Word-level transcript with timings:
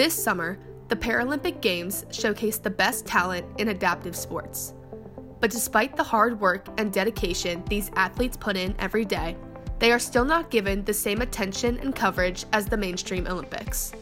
This 0.00 0.14
summer, 0.14 0.58
the 0.88 0.96
Paralympic 0.96 1.60
Games 1.60 2.06
showcased 2.08 2.62
the 2.62 2.70
best 2.70 3.04
talent 3.04 3.44
in 3.60 3.68
adaptive 3.68 4.16
sports. 4.16 4.72
But 5.40 5.50
despite 5.50 5.94
the 5.94 6.02
hard 6.02 6.40
work 6.40 6.68
and 6.78 6.90
dedication 6.90 7.62
these 7.68 7.90
athletes 7.96 8.34
put 8.34 8.56
in 8.56 8.74
every 8.78 9.04
day, 9.04 9.36
they 9.78 9.92
are 9.92 9.98
still 9.98 10.24
not 10.24 10.50
given 10.50 10.82
the 10.86 10.94
same 10.94 11.20
attention 11.20 11.78
and 11.80 11.94
coverage 11.94 12.46
as 12.54 12.64
the 12.64 12.78
mainstream 12.78 13.26
Olympics. 13.26 13.92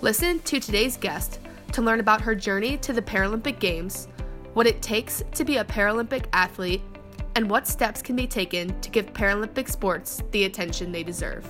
Listen 0.00 0.38
to 0.38 0.58
today's 0.58 0.96
guest 0.96 1.38
to 1.72 1.82
learn 1.82 2.00
about 2.00 2.22
her 2.22 2.34
journey 2.34 2.78
to 2.78 2.94
the 2.94 3.02
Paralympic 3.02 3.58
Games, 3.58 4.08
what 4.54 4.66
it 4.66 4.80
takes 4.80 5.22
to 5.34 5.44
be 5.44 5.58
a 5.58 5.64
Paralympic 5.66 6.28
athlete, 6.32 6.80
and 7.36 7.50
what 7.50 7.68
steps 7.68 8.00
can 8.00 8.16
be 8.16 8.26
taken 8.26 8.80
to 8.80 8.90
give 8.90 9.12
Paralympic 9.12 9.68
sports 9.68 10.22
the 10.30 10.44
attention 10.44 10.92
they 10.92 11.02
deserve. 11.02 11.46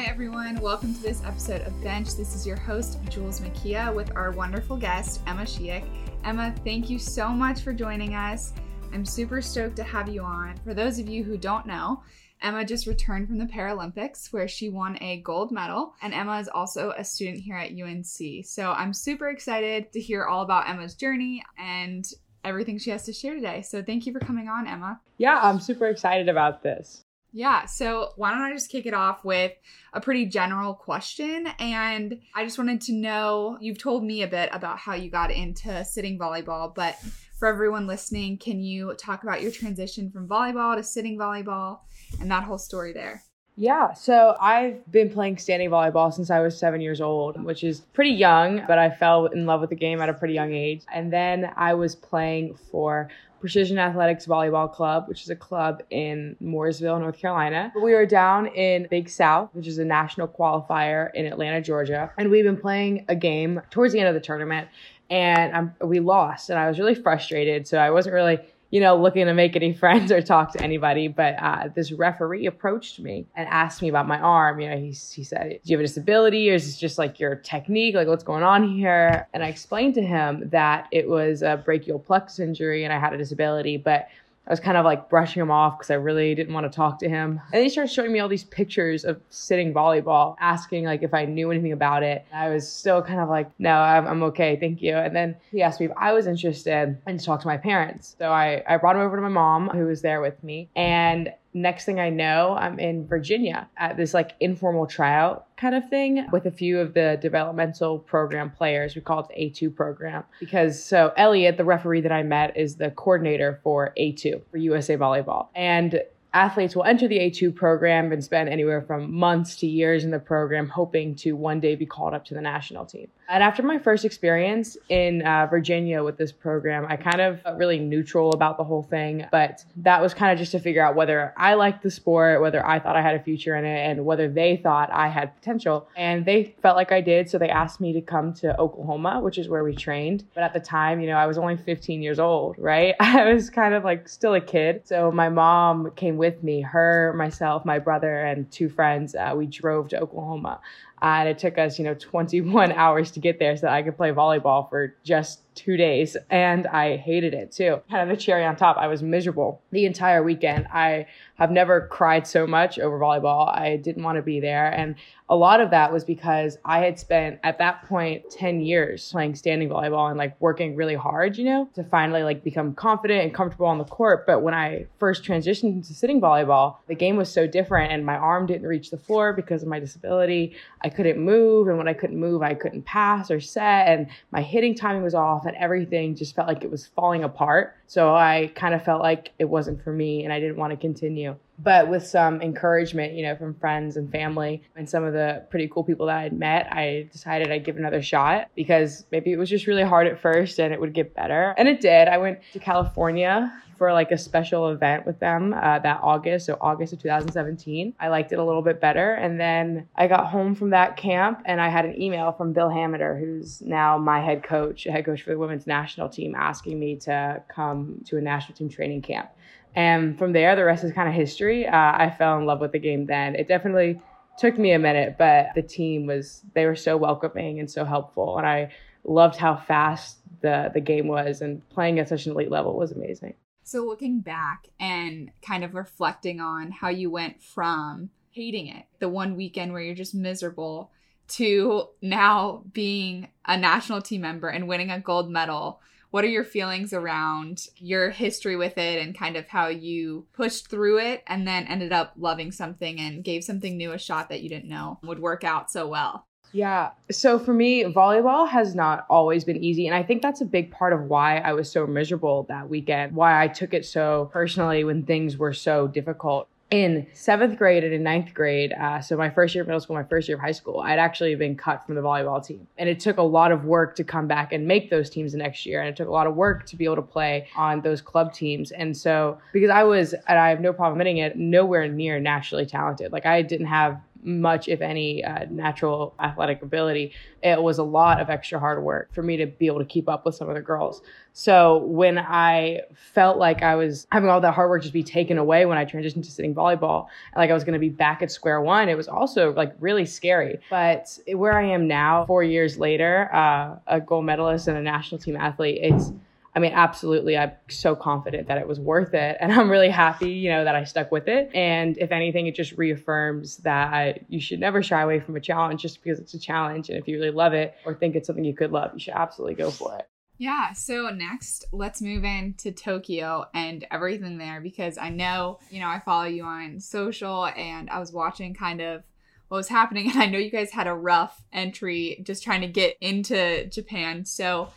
Hi, 0.00 0.06
everyone. 0.06 0.58
Welcome 0.60 0.94
to 0.94 1.02
this 1.02 1.22
episode 1.24 1.60
of 1.60 1.78
Bench. 1.82 2.14
This 2.14 2.34
is 2.34 2.46
your 2.46 2.56
host, 2.56 2.98
Jules 3.10 3.38
Makia, 3.38 3.94
with 3.94 4.16
our 4.16 4.32
wonderful 4.32 4.78
guest, 4.78 5.20
Emma 5.26 5.42
Schieck. 5.42 5.84
Emma, 6.24 6.54
thank 6.64 6.88
you 6.88 6.98
so 6.98 7.28
much 7.28 7.60
for 7.60 7.74
joining 7.74 8.14
us. 8.14 8.54
I'm 8.94 9.04
super 9.04 9.42
stoked 9.42 9.76
to 9.76 9.82
have 9.82 10.08
you 10.08 10.22
on. 10.22 10.56
For 10.64 10.72
those 10.72 10.98
of 10.98 11.06
you 11.06 11.22
who 11.22 11.36
don't 11.36 11.66
know, 11.66 12.02
Emma 12.40 12.64
just 12.64 12.86
returned 12.86 13.28
from 13.28 13.36
the 13.36 13.44
Paralympics 13.44 14.32
where 14.32 14.48
she 14.48 14.70
won 14.70 14.96
a 15.02 15.20
gold 15.20 15.52
medal, 15.52 15.92
and 16.00 16.14
Emma 16.14 16.38
is 16.38 16.48
also 16.48 16.94
a 16.96 17.04
student 17.04 17.40
here 17.40 17.56
at 17.56 17.72
UNC. 17.72 18.46
So 18.46 18.72
I'm 18.72 18.94
super 18.94 19.28
excited 19.28 19.92
to 19.92 20.00
hear 20.00 20.24
all 20.24 20.40
about 20.40 20.66
Emma's 20.66 20.94
journey 20.94 21.44
and 21.58 22.10
everything 22.42 22.78
she 22.78 22.88
has 22.88 23.02
to 23.02 23.12
share 23.12 23.34
today. 23.34 23.60
So 23.60 23.82
thank 23.82 24.06
you 24.06 24.14
for 24.14 24.20
coming 24.20 24.48
on, 24.48 24.66
Emma. 24.66 24.98
Yeah, 25.18 25.38
I'm 25.42 25.60
super 25.60 25.88
excited 25.88 26.30
about 26.30 26.62
this. 26.62 27.04
Yeah, 27.32 27.66
so 27.66 28.10
why 28.16 28.32
don't 28.32 28.42
I 28.42 28.52
just 28.52 28.70
kick 28.70 28.86
it 28.86 28.94
off 28.94 29.24
with 29.24 29.52
a 29.92 30.00
pretty 30.00 30.26
general 30.26 30.74
question? 30.74 31.46
And 31.58 32.20
I 32.34 32.44
just 32.44 32.58
wanted 32.58 32.80
to 32.82 32.92
know 32.92 33.56
you've 33.60 33.78
told 33.78 34.04
me 34.04 34.22
a 34.22 34.28
bit 34.28 34.50
about 34.52 34.78
how 34.78 34.94
you 34.94 35.10
got 35.10 35.30
into 35.30 35.84
sitting 35.84 36.18
volleyball, 36.18 36.74
but 36.74 36.96
for 37.38 37.48
everyone 37.48 37.86
listening, 37.86 38.36
can 38.36 38.60
you 38.60 38.94
talk 38.94 39.22
about 39.22 39.42
your 39.42 39.52
transition 39.52 40.10
from 40.10 40.28
volleyball 40.28 40.76
to 40.76 40.82
sitting 40.82 41.16
volleyball 41.16 41.80
and 42.20 42.30
that 42.30 42.44
whole 42.44 42.58
story 42.58 42.92
there? 42.92 43.22
Yeah, 43.60 43.92
so 43.92 44.36
I've 44.40 44.90
been 44.90 45.10
playing 45.10 45.36
standing 45.36 45.68
volleyball 45.68 46.10
since 46.14 46.30
I 46.30 46.40
was 46.40 46.58
seven 46.58 46.80
years 46.80 47.02
old, 47.02 47.44
which 47.44 47.62
is 47.62 47.80
pretty 47.92 48.12
young, 48.12 48.62
but 48.66 48.78
I 48.78 48.88
fell 48.88 49.26
in 49.26 49.44
love 49.44 49.60
with 49.60 49.68
the 49.68 49.76
game 49.76 50.00
at 50.00 50.08
a 50.08 50.14
pretty 50.14 50.32
young 50.32 50.54
age. 50.54 50.80
And 50.90 51.12
then 51.12 51.52
I 51.58 51.74
was 51.74 51.94
playing 51.94 52.54
for 52.54 53.10
Precision 53.38 53.78
Athletics 53.78 54.24
Volleyball 54.24 54.72
Club, 54.72 55.08
which 55.08 55.20
is 55.20 55.28
a 55.28 55.36
club 55.36 55.82
in 55.90 56.36
Mooresville, 56.42 56.98
North 56.98 57.18
Carolina. 57.18 57.70
We 57.76 57.92
were 57.92 58.06
down 58.06 58.46
in 58.46 58.86
Big 58.90 59.10
South, 59.10 59.50
which 59.52 59.66
is 59.66 59.76
a 59.76 59.84
national 59.84 60.28
qualifier 60.28 61.10
in 61.12 61.26
Atlanta, 61.26 61.60
Georgia. 61.60 62.10
And 62.16 62.30
we've 62.30 62.46
been 62.46 62.56
playing 62.56 63.04
a 63.10 63.14
game 63.14 63.60
towards 63.68 63.92
the 63.92 64.00
end 64.00 64.08
of 64.08 64.14
the 64.14 64.20
tournament 64.20 64.68
and 65.10 65.54
I'm, 65.54 65.74
we 65.86 66.00
lost 66.00 66.48
and 66.48 66.58
I 66.58 66.66
was 66.66 66.78
really 66.78 66.94
frustrated. 66.94 67.68
So 67.68 67.76
I 67.76 67.90
wasn't 67.90 68.14
really, 68.14 68.38
you 68.70 68.80
know, 68.80 68.96
looking 68.96 69.26
to 69.26 69.34
make 69.34 69.56
any 69.56 69.72
friends 69.74 70.12
or 70.12 70.22
talk 70.22 70.52
to 70.52 70.62
anybody. 70.62 71.08
But 71.08 71.34
uh, 71.40 71.68
this 71.74 71.92
referee 71.92 72.46
approached 72.46 73.00
me 73.00 73.26
and 73.34 73.48
asked 73.48 73.82
me 73.82 73.88
about 73.88 74.06
my 74.06 74.18
arm. 74.18 74.60
You 74.60 74.70
know, 74.70 74.76
he, 74.76 74.90
he 74.90 75.24
said, 75.24 75.60
do 75.64 75.70
you 75.70 75.76
have 75.76 75.84
a 75.84 75.86
disability 75.86 76.50
or 76.50 76.54
is 76.54 76.66
this 76.66 76.76
just 76.76 76.98
like 76.98 77.18
your 77.18 77.36
technique? 77.36 77.94
Like 77.94 78.08
what's 78.08 78.24
going 78.24 78.44
on 78.44 78.68
here? 78.68 79.26
And 79.34 79.42
I 79.42 79.48
explained 79.48 79.94
to 79.94 80.02
him 80.02 80.48
that 80.50 80.86
it 80.92 81.08
was 81.08 81.42
a 81.42 81.60
brachial 81.64 81.98
plexus 81.98 82.38
injury 82.38 82.84
and 82.84 82.92
I 82.92 82.98
had 82.98 83.12
a 83.12 83.18
disability, 83.18 83.76
but 83.76 84.08
I 84.50 84.52
was 84.52 84.58
kind 84.58 84.76
of 84.76 84.84
like 84.84 85.08
brushing 85.08 85.40
him 85.40 85.52
off 85.52 85.78
because 85.78 85.92
I 85.92 85.94
really 85.94 86.34
didn't 86.34 86.52
want 86.52 86.70
to 86.70 86.74
talk 86.74 86.98
to 86.98 87.08
him. 87.08 87.40
And 87.52 87.62
he 87.62 87.68
started 87.68 87.92
showing 87.92 88.10
me 88.10 88.18
all 88.18 88.28
these 88.28 88.42
pictures 88.42 89.04
of 89.04 89.20
sitting 89.30 89.72
volleyball, 89.72 90.34
asking 90.40 90.86
like 90.86 91.04
if 91.04 91.14
I 91.14 91.24
knew 91.24 91.52
anything 91.52 91.70
about 91.70 92.02
it. 92.02 92.26
I 92.32 92.48
was 92.48 92.68
still 92.68 93.00
kind 93.00 93.20
of 93.20 93.28
like, 93.28 93.48
no, 93.60 93.76
I'm, 93.76 94.08
I'm 94.08 94.22
okay, 94.24 94.56
thank 94.56 94.82
you. 94.82 94.96
And 94.96 95.14
then 95.14 95.36
he 95.52 95.62
asked 95.62 95.78
me 95.78 95.86
if 95.86 95.92
I 95.96 96.12
was 96.12 96.26
interested 96.26 96.98
and 97.06 97.20
to 97.20 97.24
talk 97.24 97.40
to 97.42 97.46
my 97.46 97.58
parents. 97.58 98.16
So 98.18 98.32
I, 98.32 98.64
I 98.68 98.76
brought 98.76 98.96
him 98.96 99.02
over 99.02 99.14
to 99.14 99.22
my 99.22 99.28
mom, 99.28 99.68
who 99.68 99.86
was 99.86 100.02
there 100.02 100.20
with 100.20 100.42
me. 100.42 100.68
And 100.74 101.32
next 101.52 101.84
thing 101.84 101.98
I 101.98 102.10
know, 102.10 102.56
I'm 102.58 102.78
in 102.78 103.06
Virginia 103.06 103.68
at 103.76 103.96
this 103.96 104.14
like 104.14 104.34
informal 104.40 104.86
tryout 104.86 105.46
kind 105.56 105.74
of 105.74 105.88
thing 105.88 106.26
with 106.32 106.46
a 106.46 106.50
few 106.50 106.78
of 106.78 106.94
the 106.94 107.18
developmental 107.20 107.98
program 107.98 108.50
players. 108.50 108.94
We 108.94 109.00
call 109.00 109.20
it 109.20 109.28
the 109.28 109.34
A2 109.34 109.74
program 109.74 110.24
because 110.38 110.82
so 110.82 111.12
Elliot, 111.16 111.56
the 111.56 111.64
referee 111.64 112.02
that 112.02 112.12
I 112.12 112.22
met, 112.22 112.56
is 112.56 112.76
the 112.76 112.90
coordinator 112.90 113.60
for 113.62 113.92
A2 113.98 114.42
for 114.50 114.56
USA 114.58 114.96
Volleyball. 114.96 115.48
And 115.54 116.02
athletes 116.32 116.76
will 116.76 116.84
enter 116.84 117.08
the 117.08 117.18
A2 117.18 117.54
program 117.54 118.12
and 118.12 118.22
spend 118.22 118.48
anywhere 118.48 118.82
from 118.82 119.12
months 119.12 119.56
to 119.56 119.66
years 119.66 120.04
in 120.04 120.10
the 120.10 120.18
program, 120.18 120.68
hoping 120.68 121.14
to 121.16 121.32
one 121.32 121.60
day 121.60 121.74
be 121.74 121.86
called 121.86 122.14
up 122.14 122.24
to 122.26 122.34
the 122.34 122.40
national 122.40 122.86
team. 122.86 123.08
And 123.30 123.44
after 123.44 123.62
my 123.62 123.78
first 123.78 124.04
experience 124.04 124.76
in 124.88 125.22
uh, 125.22 125.46
Virginia 125.46 126.02
with 126.02 126.16
this 126.16 126.32
program, 126.32 126.84
I 126.88 126.96
kind 126.96 127.20
of 127.20 127.40
felt 127.42 127.58
really 127.58 127.78
neutral 127.78 128.32
about 128.32 128.56
the 128.56 128.64
whole 128.64 128.82
thing. 128.82 129.24
But 129.30 129.64
that 129.76 130.02
was 130.02 130.14
kind 130.14 130.32
of 130.32 130.38
just 130.38 130.50
to 130.50 130.58
figure 130.58 130.82
out 130.82 130.96
whether 130.96 131.32
I 131.36 131.54
liked 131.54 131.84
the 131.84 131.92
sport, 131.92 132.40
whether 132.40 132.66
I 132.66 132.80
thought 132.80 132.96
I 132.96 133.02
had 133.02 133.14
a 133.14 133.22
future 133.22 133.54
in 133.54 133.64
it, 133.64 133.88
and 133.88 134.04
whether 134.04 134.28
they 134.28 134.56
thought 134.56 134.90
I 134.92 135.06
had 135.06 135.36
potential. 135.36 135.88
And 135.96 136.26
they 136.26 136.56
felt 136.60 136.76
like 136.76 136.90
I 136.90 137.00
did. 137.00 137.30
So 137.30 137.38
they 137.38 137.48
asked 137.48 137.80
me 137.80 137.92
to 137.92 138.00
come 138.00 138.34
to 138.34 138.58
Oklahoma, 138.58 139.20
which 139.20 139.38
is 139.38 139.48
where 139.48 139.62
we 139.62 139.76
trained. 139.76 140.24
But 140.34 140.42
at 140.42 140.52
the 140.52 140.60
time, 140.60 141.00
you 141.00 141.06
know, 141.06 141.16
I 141.16 141.26
was 141.28 141.38
only 141.38 141.56
15 141.56 142.02
years 142.02 142.18
old, 142.18 142.56
right? 142.58 142.96
I 143.00 143.32
was 143.32 143.48
kind 143.48 143.74
of 143.74 143.84
like 143.84 144.08
still 144.08 144.34
a 144.34 144.40
kid. 144.40 144.88
So 144.88 145.12
my 145.12 145.28
mom 145.28 145.92
came 145.94 146.16
with 146.16 146.42
me, 146.42 146.62
her, 146.62 147.14
myself, 147.16 147.64
my 147.64 147.78
brother, 147.78 148.22
and 148.22 148.50
two 148.50 148.68
friends. 148.68 149.14
Uh, 149.14 149.34
we 149.36 149.46
drove 149.46 149.86
to 149.90 150.00
Oklahoma. 150.00 150.60
And 151.02 151.28
it 151.28 151.38
took 151.38 151.56
us, 151.58 151.78
you 151.78 151.84
know, 151.84 151.94
21 151.94 152.72
hours 152.72 153.10
to 153.12 153.20
get 153.20 153.38
there 153.38 153.56
so 153.56 153.68
I 153.68 153.82
could 153.82 153.96
play 153.96 154.12
volleyball 154.12 154.68
for 154.68 154.94
just 155.04 155.40
two 155.60 155.76
days. 155.76 156.16
And 156.30 156.66
I 156.66 156.96
hated 156.96 157.34
it 157.34 157.52
too. 157.52 157.80
Kind 157.90 158.02
of 158.10 158.16
the 158.16 158.22
cherry 158.22 158.44
on 158.44 158.56
top, 158.56 158.76
I 158.78 158.86
was 158.86 159.02
miserable 159.02 159.60
the 159.70 159.84
entire 159.84 160.22
weekend. 160.22 160.66
I 160.72 161.06
have 161.34 161.50
never 161.50 161.86
cried 161.86 162.26
so 162.26 162.46
much 162.46 162.78
over 162.78 162.98
volleyball. 162.98 163.48
I 163.48 163.76
didn't 163.76 164.02
want 164.02 164.16
to 164.16 164.22
be 164.22 164.40
there. 164.40 164.70
And 164.70 164.94
a 165.30 165.36
lot 165.36 165.60
of 165.60 165.70
that 165.70 165.92
was 165.92 166.04
because 166.04 166.58
I 166.64 166.80
had 166.80 166.98
spent 166.98 167.38
at 167.44 167.58
that 167.58 167.84
point 167.84 168.28
10 168.30 168.60
years 168.60 169.10
playing 169.12 169.36
standing 169.36 169.68
volleyball 169.68 170.08
and 170.08 170.18
like 170.18 170.38
working 170.40 170.74
really 170.74 170.96
hard, 170.96 171.38
you 171.38 171.44
know, 171.44 171.70
to 171.74 171.84
finally 171.84 172.24
like 172.24 172.42
become 172.42 172.74
confident 172.74 173.22
and 173.22 173.32
comfortable 173.32 173.66
on 173.66 173.78
the 173.78 173.84
court. 173.84 174.26
But 174.26 174.42
when 174.42 174.54
I 174.54 174.86
first 174.98 175.22
transitioned 175.22 175.86
to 175.86 175.94
sitting 175.94 176.20
volleyball, 176.20 176.78
the 176.88 176.96
game 176.96 177.16
was 177.16 177.32
so 177.32 177.46
different 177.46 177.92
and 177.92 178.04
my 178.04 178.16
arm 178.16 178.46
didn't 178.46 178.66
reach 178.66 178.90
the 178.90 178.98
floor 178.98 179.32
because 179.32 179.62
of 179.62 179.68
my 179.68 179.78
disability. 179.78 180.56
I 180.82 180.88
couldn't 180.88 181.18
move. 181.18 181.68
And 181.68 181.78
when 181.78 181.86
I 181.86 181.94
couldn't 181.94 182.18
move, 182.18 182.42
I 182.42 182.54
couldn't 182.54 182.82
pass 182.82 183.30
or 183.30 183.40
set. 183.40 183.86
And 183.86 184.08
my 184.32 184.42
hitting 184.42 184.74
timing 184.74 185.02
was 185.02 185.14
off 185.14 185.46
everything 185.56 186.14
just 186.14 186.34
felt 186.34 186.48
like 186.48 186.64
it 186.64 186.70
was 186.70 186.86
falling 186.86 187.24
apart. 187.24 187.76
So 187.86 188.14
I 188.14 188.52
kind 188.54 188.74
of 188.74 188.84
felt 188.84 189.02
like 189.02 189.32
it 189.38 189.46
wasn't 189.46 189.82
for 189.82 189.92
me 189.92 190.24
and 190.24 190.32
I 190.32 190.40
didn't 190.40 190.56
want 190.56 190.72
to 190.72 190.76
continue 190.76 191.36
but 191.62 191.88
with 191.88 192.06
some 192.06 192.40
encouragement, 192.40 193.12
you 193.14 193.22
know, 193.22 193.36
from 193.36 193.54
friends 193.54 193.96
and 193.96 194.10
family 194.10 194.62
and 194.76 194.88
some 194.88 195.04
of 195.04 195.12
the 195.12 195.44
pretty 195.50 195.68
cool 195.68 195.84
people 195.84 196.06
that 196.06 196.16
I'd 196.16 196.32
met, 196.32 196.72
I 196.72 197.08
decided 197.12 197.50
I'd 197.50 197.64
give 197.64 197.76
another 197.76 198.02
shot 198.02 198.48
because 198.54 199.04
maybe 199.10 199.32
it 199.32 199.36
was 199.36 199.50
just 199.50 199.66
really 199.66 199.82
hard 199.82 200.06
at 200.06 200.20
first 200.20 200.58
and 200.58 200.72
it 200.72 200.80
would 200.80 200.94
get 200.94 201.14
better. 201.14 201.54
And 201.58 201.68
it 201.68 201.80
did. 201.80 202.08
I 202.08 202.18
went 202.18 202.40
to 202.52 202.58
California 202.58 203.52
for 203.80 203.94
like 203.94 204.10
a 204.10 204.18
special 204.18 204.68
event 204.68 205.06
with 205.06 205.18
them 205.20 205.54
uh, 205.54 205.78
that 205.78 206.00
August, 206.02 206.44
so 206.44 206.58
August 206.60 206.92
of 206.92 206.98
2017. 206.98 207.94
I 207.98 208.08
liked 208.08 208.30
it 208.30 208.38
a 208.38 208.44
little 208.44 208.60
bit 208.60 208.78
better. 208.78 209.14
And 209.14 209.40
then 209.40 209.88
I 209.96 210.06
got 210.06 210.26
home 210.26 210.54
from 210.54 210.68
that 210.68 210.98
camp 210.98 211.40
and 211.46 211.62
I 211.62 211.70
had 211.70 211.86
an 211.86 211.98
email 211.98 212.30
from 212.32 212.52
Bill 212.52 212.68
Hamiter, 212.68 213.18
who's 213.18 213.62
now 213.62 213.96
my 213.96 214.20
head 214.20 214.42
coach, 214.42 214.84
head 214.84 215.06
coach 215.06 215.22
for 215.22 215.30
the 215.30 215.38
women's 215.38 215.66
national 215.66 216.10
team, 216.10 216.34
asking 216.34 216.78
me 216.78 216.96
to 216.96 217.42
come 217.48 218.02
to 218.04 218.18
a 218.18 218.20
national 218.20 218.54
team 218.54 218.68
training 218.68 219.00
camp. 219.00 219.30
And 219.74 220.18
from 220.18 220.34
there, 220.34 220.54
the 220.56 220.64
rest 220.66 220.84
is 220.84 220.92
kind 220.92 221.08
of 221.08 221.14
history. 221.14 221.66
Uh, 221.66 221.72
I 221.72 222.14
fell 222.18 222.36
in 222.36 222.44
love 222.44 222.60
with 222.60 222.72
the 222.72 222.78
game 222.78 223.06
then. 223.06 223.34
It 223.34 223.48
definitely 223.48 223.98
took 224.36 224.58
me 224.58 224.72
a 224.72 224.78
minute, 224.78 225.16
but 225.16 225.54
the 225.54 225.62
team 225.62 226.04
was, 226.04 226.42
they 226.52 226.66
were 226.66 226.76
so 226.76 226.98
welcoming 226.98 227.58
and 227.58 227.70
so 227.70 227.86
helpful. 227.86 228.36
And 228.36 228.46
I 228.46 228.72
loved 229.04 229.36
how 229.36 229.56
fast 229.56 230.18
the, 230.42 230.70
the 230.74 230.82
game 230.82 231.08
was, 231.08 231.40
and 231.40 231.66
playing 231.70 231.98
at 231.98 232.10
such 232.10 232.26
an 232.26 232.32
elite 232.32 232.50
level 232.50 232.76
was 232.76 232.92
amazing. 232.92 233.32
So, 233.70 233.84
looking 233.84 234.18
back 234.18 234.66
and 234.80 235.30
kind 235.42 235.62
of 235.62 235.76
reflecting 235.76 236.40
on 236.40 236.72
how 236.72 236.88
you 236.88 237.08
went 237.08 237.40
from 237.40 238.10
hating 238.32 238.66
it, 238.66 238.86
the 238.98 239.08
one 239.08 239.36
weekend 239.36 239.72
where 239.72 239.80
you're 239.80 239.94
just 239.94 240.12
miserable, 240.12 240.90
to 241.28 241.86
now 242.02 242.64
being 242.72 243.28
a 243.46 243.56
national 243.56 244.02
team 244.02 244.22
member 244.22 244.48
and 244.48 244.66
winning 244.66 244.90
a 244.90 244.98
gold 244.98 245.30
medal 245.30 245.80
what 246.10 246.24
are 246.24 246.28
your 246.28 246.42
feelings 246.42 246.92
around 246.92 247.68
your 247.76 248.10
history 248.10 248.56
with 248.56 248.76
it 248.76 249.00
and 249.00 249.16
kind 249.16 249.36
of 249.36 249.46
how 249.46 249.68
you 249.68 250.26
pushed 250.32 250.68
through 250.68 250.98
it 250.98 251.22
and 251.28 251.46
then 251.46 251.68
ended 251.68 251.92
up 251.92 252.14
loving 252.16 252.50
something 252.50 252.98
and 252.98 253.22
gave 253.22 253.44
something 253.44 253.76
new 253.76 253.92
a 253.92 253.98
shot 253.98 254.28
that 254.28 254.42
you 254.42 254.48
didn't 254.48 254.68
know 254.68 254.98
would 255.04 255.20
work 255.20 255.44
out 255.44 255.70
so 255.70 255.86
well? 255.86 256.26
Yeah. 256.52 256.90
So 257.10 257.38
for 257.38 257.54
me, 257.54 257.84
volleyball 257.84 258.48
has 258.48 258.74
not 258.74 259.06
always 259.08 259.44
been 259.44 259.62
easy. 259.62 259.86
And 259.86 259.94
I 259.94 260.02
think 260.02 260.22
that's 260.22 260.40
a 260.40 260.44
big 260.44 260.70
part 260.70 260.92
of 260.92 261.02
why 261.04 261.38
I 261.38 261.52
was 261.52 261.70
so 261.70 261.86
miserable 261.86 262.44
that 262.48 262.68
weekend, 262.68 263.14
why 263.14 263.42
I 263.42 263.48
took 263.48 263.72
it 263.72 263.86
so 263.86 264.30
personally 264.32 264.84
when 264.84 265.04
things 265.04 265.36
were 265.36 265.52
so 265.52 265.86
difficult 265.86 266.48
in 266.70 267.06
seventh 267.12 267.58
grade 267.58 267.82
and 267.82 267.92
in 267.92 268.02
ninth 268.02 268.32
grade, 268.32 268.72
uh, 268.72 269.00
so 269.00 269.16
my 269.16 269.28
first 269.28 269.54
year 269.54 269.62
of 269.62 269.68
middle 269.68 269.80
school, 269.80 269.96
my 269.96 270.04
first 270.04 270.28
year 270.28 270.36
of 270.36 270.40
high 270.40 270.52
school, 270.52 270.80
I'd 270.80 270.98
actually 270.98 271.34
been 271.34 271.56
cut 271.56 271.84
from 271.84 271.96
the 271.96 272.00
volleyball 272.00 272.44
team. 272.44 272.66
And 272.78 272.88
it 272.88 273.00
took 273.00 273.16
a 273.16 273.22
lot 273.22 273.50
of 273.50 273.64
work 273.64 273.96
to 273.96 274.04
come 274.04 274.28
back 274.28 274.52
and 274.52 274.66
make 274.66 274.88
those 274.88 275.10
teams 275.10 275.32
the 275.32 275.38
next 275.38 275.66
year. 275.66 275.80
And 275.80 275.88
it 275.88 275.96
took 275.96 276.08
a 276.08 276.12
lot 276.12 276.26
of 276.26 276.36
work 276.36 276.66
to 276.66 276.76
be 276.76 276.84
able 276.84 276.96
to 276.96 277.02
play 277.02 277.48
on 277.56 277.80
those 277.80 278.00
club 278.00 278.32
teams. 278.32 278.70
And 278.70 278.96
so, 278.96 279.38
because 279.52 279.70
I 279.70 279.82
was, 279.82 280.12
and 280.12 280.38
I 280.38 280.48
have 280.48 280.60
no 280.60 280.72
problem 280.72 281.00
admitting 281.00 281.18
it, 281.18 281.36
nowhere 281.36 281.88
near 281.88 282.20
naturally 282.20 282.66
talented. 282.66 283.10
Like 283.10 283.26
I 283.26 283.42
didn't 283.42 283.66
have 283.66 284.00
much, 284.22 284.68
if 284.68 284.80
any, 284.80 285.24
uh, 285.24 285.46
natural 285.50 286.14
athletic 286.20 286.62
ability. 286.62 287.12
It 287.42 287.62
was 287.62 287.78
a 287.78 287.82
lot 287.82 288.20
of 288.20 288.30
extra 288.30 288.58
hard 288.58 288.82
work 288.82 289.12
for 289.14 289.22
me 289.22 289.36
to 289.38 289.46
be 289.46 289.66
able 289.66 289.78
to 289.78 289.84
keep 289.84 290.08
up 290.08 290.24
with 290.24 290.34
some 290.34 290.48
of 290.48 290.54
the 290.54 290.60
girls. 290.60 291.02
So 291.32 291.78
when 291.78 292.18
I 292.18 292.80
felt 292.94 293.38
like 293.38 293.62
I 293.62 293.76
was 293.76 294.06
having 294.10 294.28
all 294.28 294.40
that 294.40 294.52
hard 294.52 294.68
work 294.68 294.82
just 294.82 294.92
be 294.92 295.02
taken 295.02 295.38
away 295.38 295.64
when 295.66 295.78
I 295.78 295.84
transitioned 295.84 296.24
to 296.24 296.30
sitting 296.30 296.54
volleyball, 296.54 297.06
like 297.36 297.50
I 297.50 297.54
was 297.54 297.64
going 297.64 297.74
to 297.74 297.80
be 297.80 297.88
back 297.88 298.22
at 298.22 298.30
square 298.30 298.60
one, 298.60 298.88
it 298.88 298.96
was 298.96 299.08
also 299.08 299.52
like 299.52 299.74
really 299.80 300.06
scary. 300.06 300.58
But 300.70 301.18
where 301.32 301.56
I 301.56 301.64
am 301.64 301.86
now, 301.86 302.26
four 302.26 302.42
years 302.42 302.78
later, 302.78 303.32
uh, 303.34 303.76
a 303.86 304.00
gold 304.00 304.24
medalist 304.24 304.68
and 304.68 304.76
a 304.76 304.82
national 304.82 305.20
team 305.20 305.36
athlete, 305.36 305.78
it's 305.82 306.12
I 306.54 306.58
mean, 306.58 306.72
absolutely. 306.72 307.38
I'm 307.38 307.52
so 307.68 307.94
confident 307.94 308.48
that 308.48 308.58
it 308.58 308.66
was 308.66 308.80
worth 308.80 309.14
it. 309.14 309.36
And 309.40 309.52
I'm 309.52 309.70
really 309.70 309.88
happy, 309.88 310.30
you 310.30 310.50
know, 310.50 310.64
that 310.64 310.74
I 310.74 310.84
stuck 310.84 311.12
with 311.12 311.28
it. 311.28 311.50
And 311.54 311.96
if 311.98 312.10
anything, 312.10 312.46
it 312.46 312.54
just 312.54 312.72
reaffirms 312.72 313.58
that 313.58 314.24
you 314.28 314.40
should 314.40 314.58
never 314.58 314.82
shy 314.82 315.00
away 315.00 315.20
from 315.20 315.36
a 315.36 315.40
challenge 315.40 315.82
just 315.82 316.02
because 316.02 316.18
it's 316.18 316.34
a 316.34 316.38
challenge. 316.38 316.88
And 316.88 316.98
if 316.98 317.06
you 317.06 317.18
really 317.18 317.30
love 317.30 317.52
it 317.52 317.74
or 317.84 317.94
think 317.94 318.16
it's 318.16 318.26
something 318.26 318.44
you 318.44 318.54
could 318.54 318.72
love, 318.72 318.90
you 318.94 319.00
should 319.00 319.14
absolutely 319.14 319.54
go 319.54 319.70
for 319.70 319.96
it. 319.96 320.08
Yeah, 320.38 320.72
so 320.72 321.10
next, 321.10 321.66
let's 321.70 322.00
move 322.00 322.24
into 322.24 322.72
Tokyo 322.72 323.44
and 323.52 323.86
everything 323.90 324.38
there 324.38 324.62
because 324.62 324.96
I 324.96 325.10
know, 325.10 325.58
you 325.70 325.80
know, 325.80 325.88
I 325.88 326.00
follow 326.00 326.24
you 326.24 326.44
on 326.44 326.80
social 326.80 327.46
and 327.46 327.90
I 327.90 328.00
was 328.00 328.10
watching 328.10 328.54
kind 328.54 328.80
of 328.80 329.02
what 329.48 329.58
was 329.58 329.68
happening. 329.68 330.10
And 330.10 330.20
I 330.20 330.26
know 330.26 330.38
you 330.38 330.50
guys 330.50 330.70
had 330.70 330.86
a 330.86 330.94
rough 330.94 331.42
entry 331.52 332.22
just 332.24 332.42
trying 332.42 332.62
to 332.62 332.68
get 332.68 332.96
into 333.02 333.66
Japan. 333.66 334.24
So, 334.24 334.70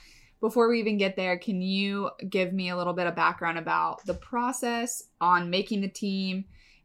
before 0.43 0.67
we 0.67 0.77
even 0.81 0.97
get 0.97 1.15
there, 1.15 1.37
can 1.37 1.61
you 1.61 2.09
give 2.29 2.51
me 2.51 2.67
a 2.67 2.75
little 2.75 2.91
bit 2.91 3.07
of 3.07 3.15
background 3.15 3.57
about 3.57 4.05
the 4.05 4.13
process 4.13 5.01
on 5.21 5.49
making 5.49 5.79
the 5.79 5.87
team 5.87 6.43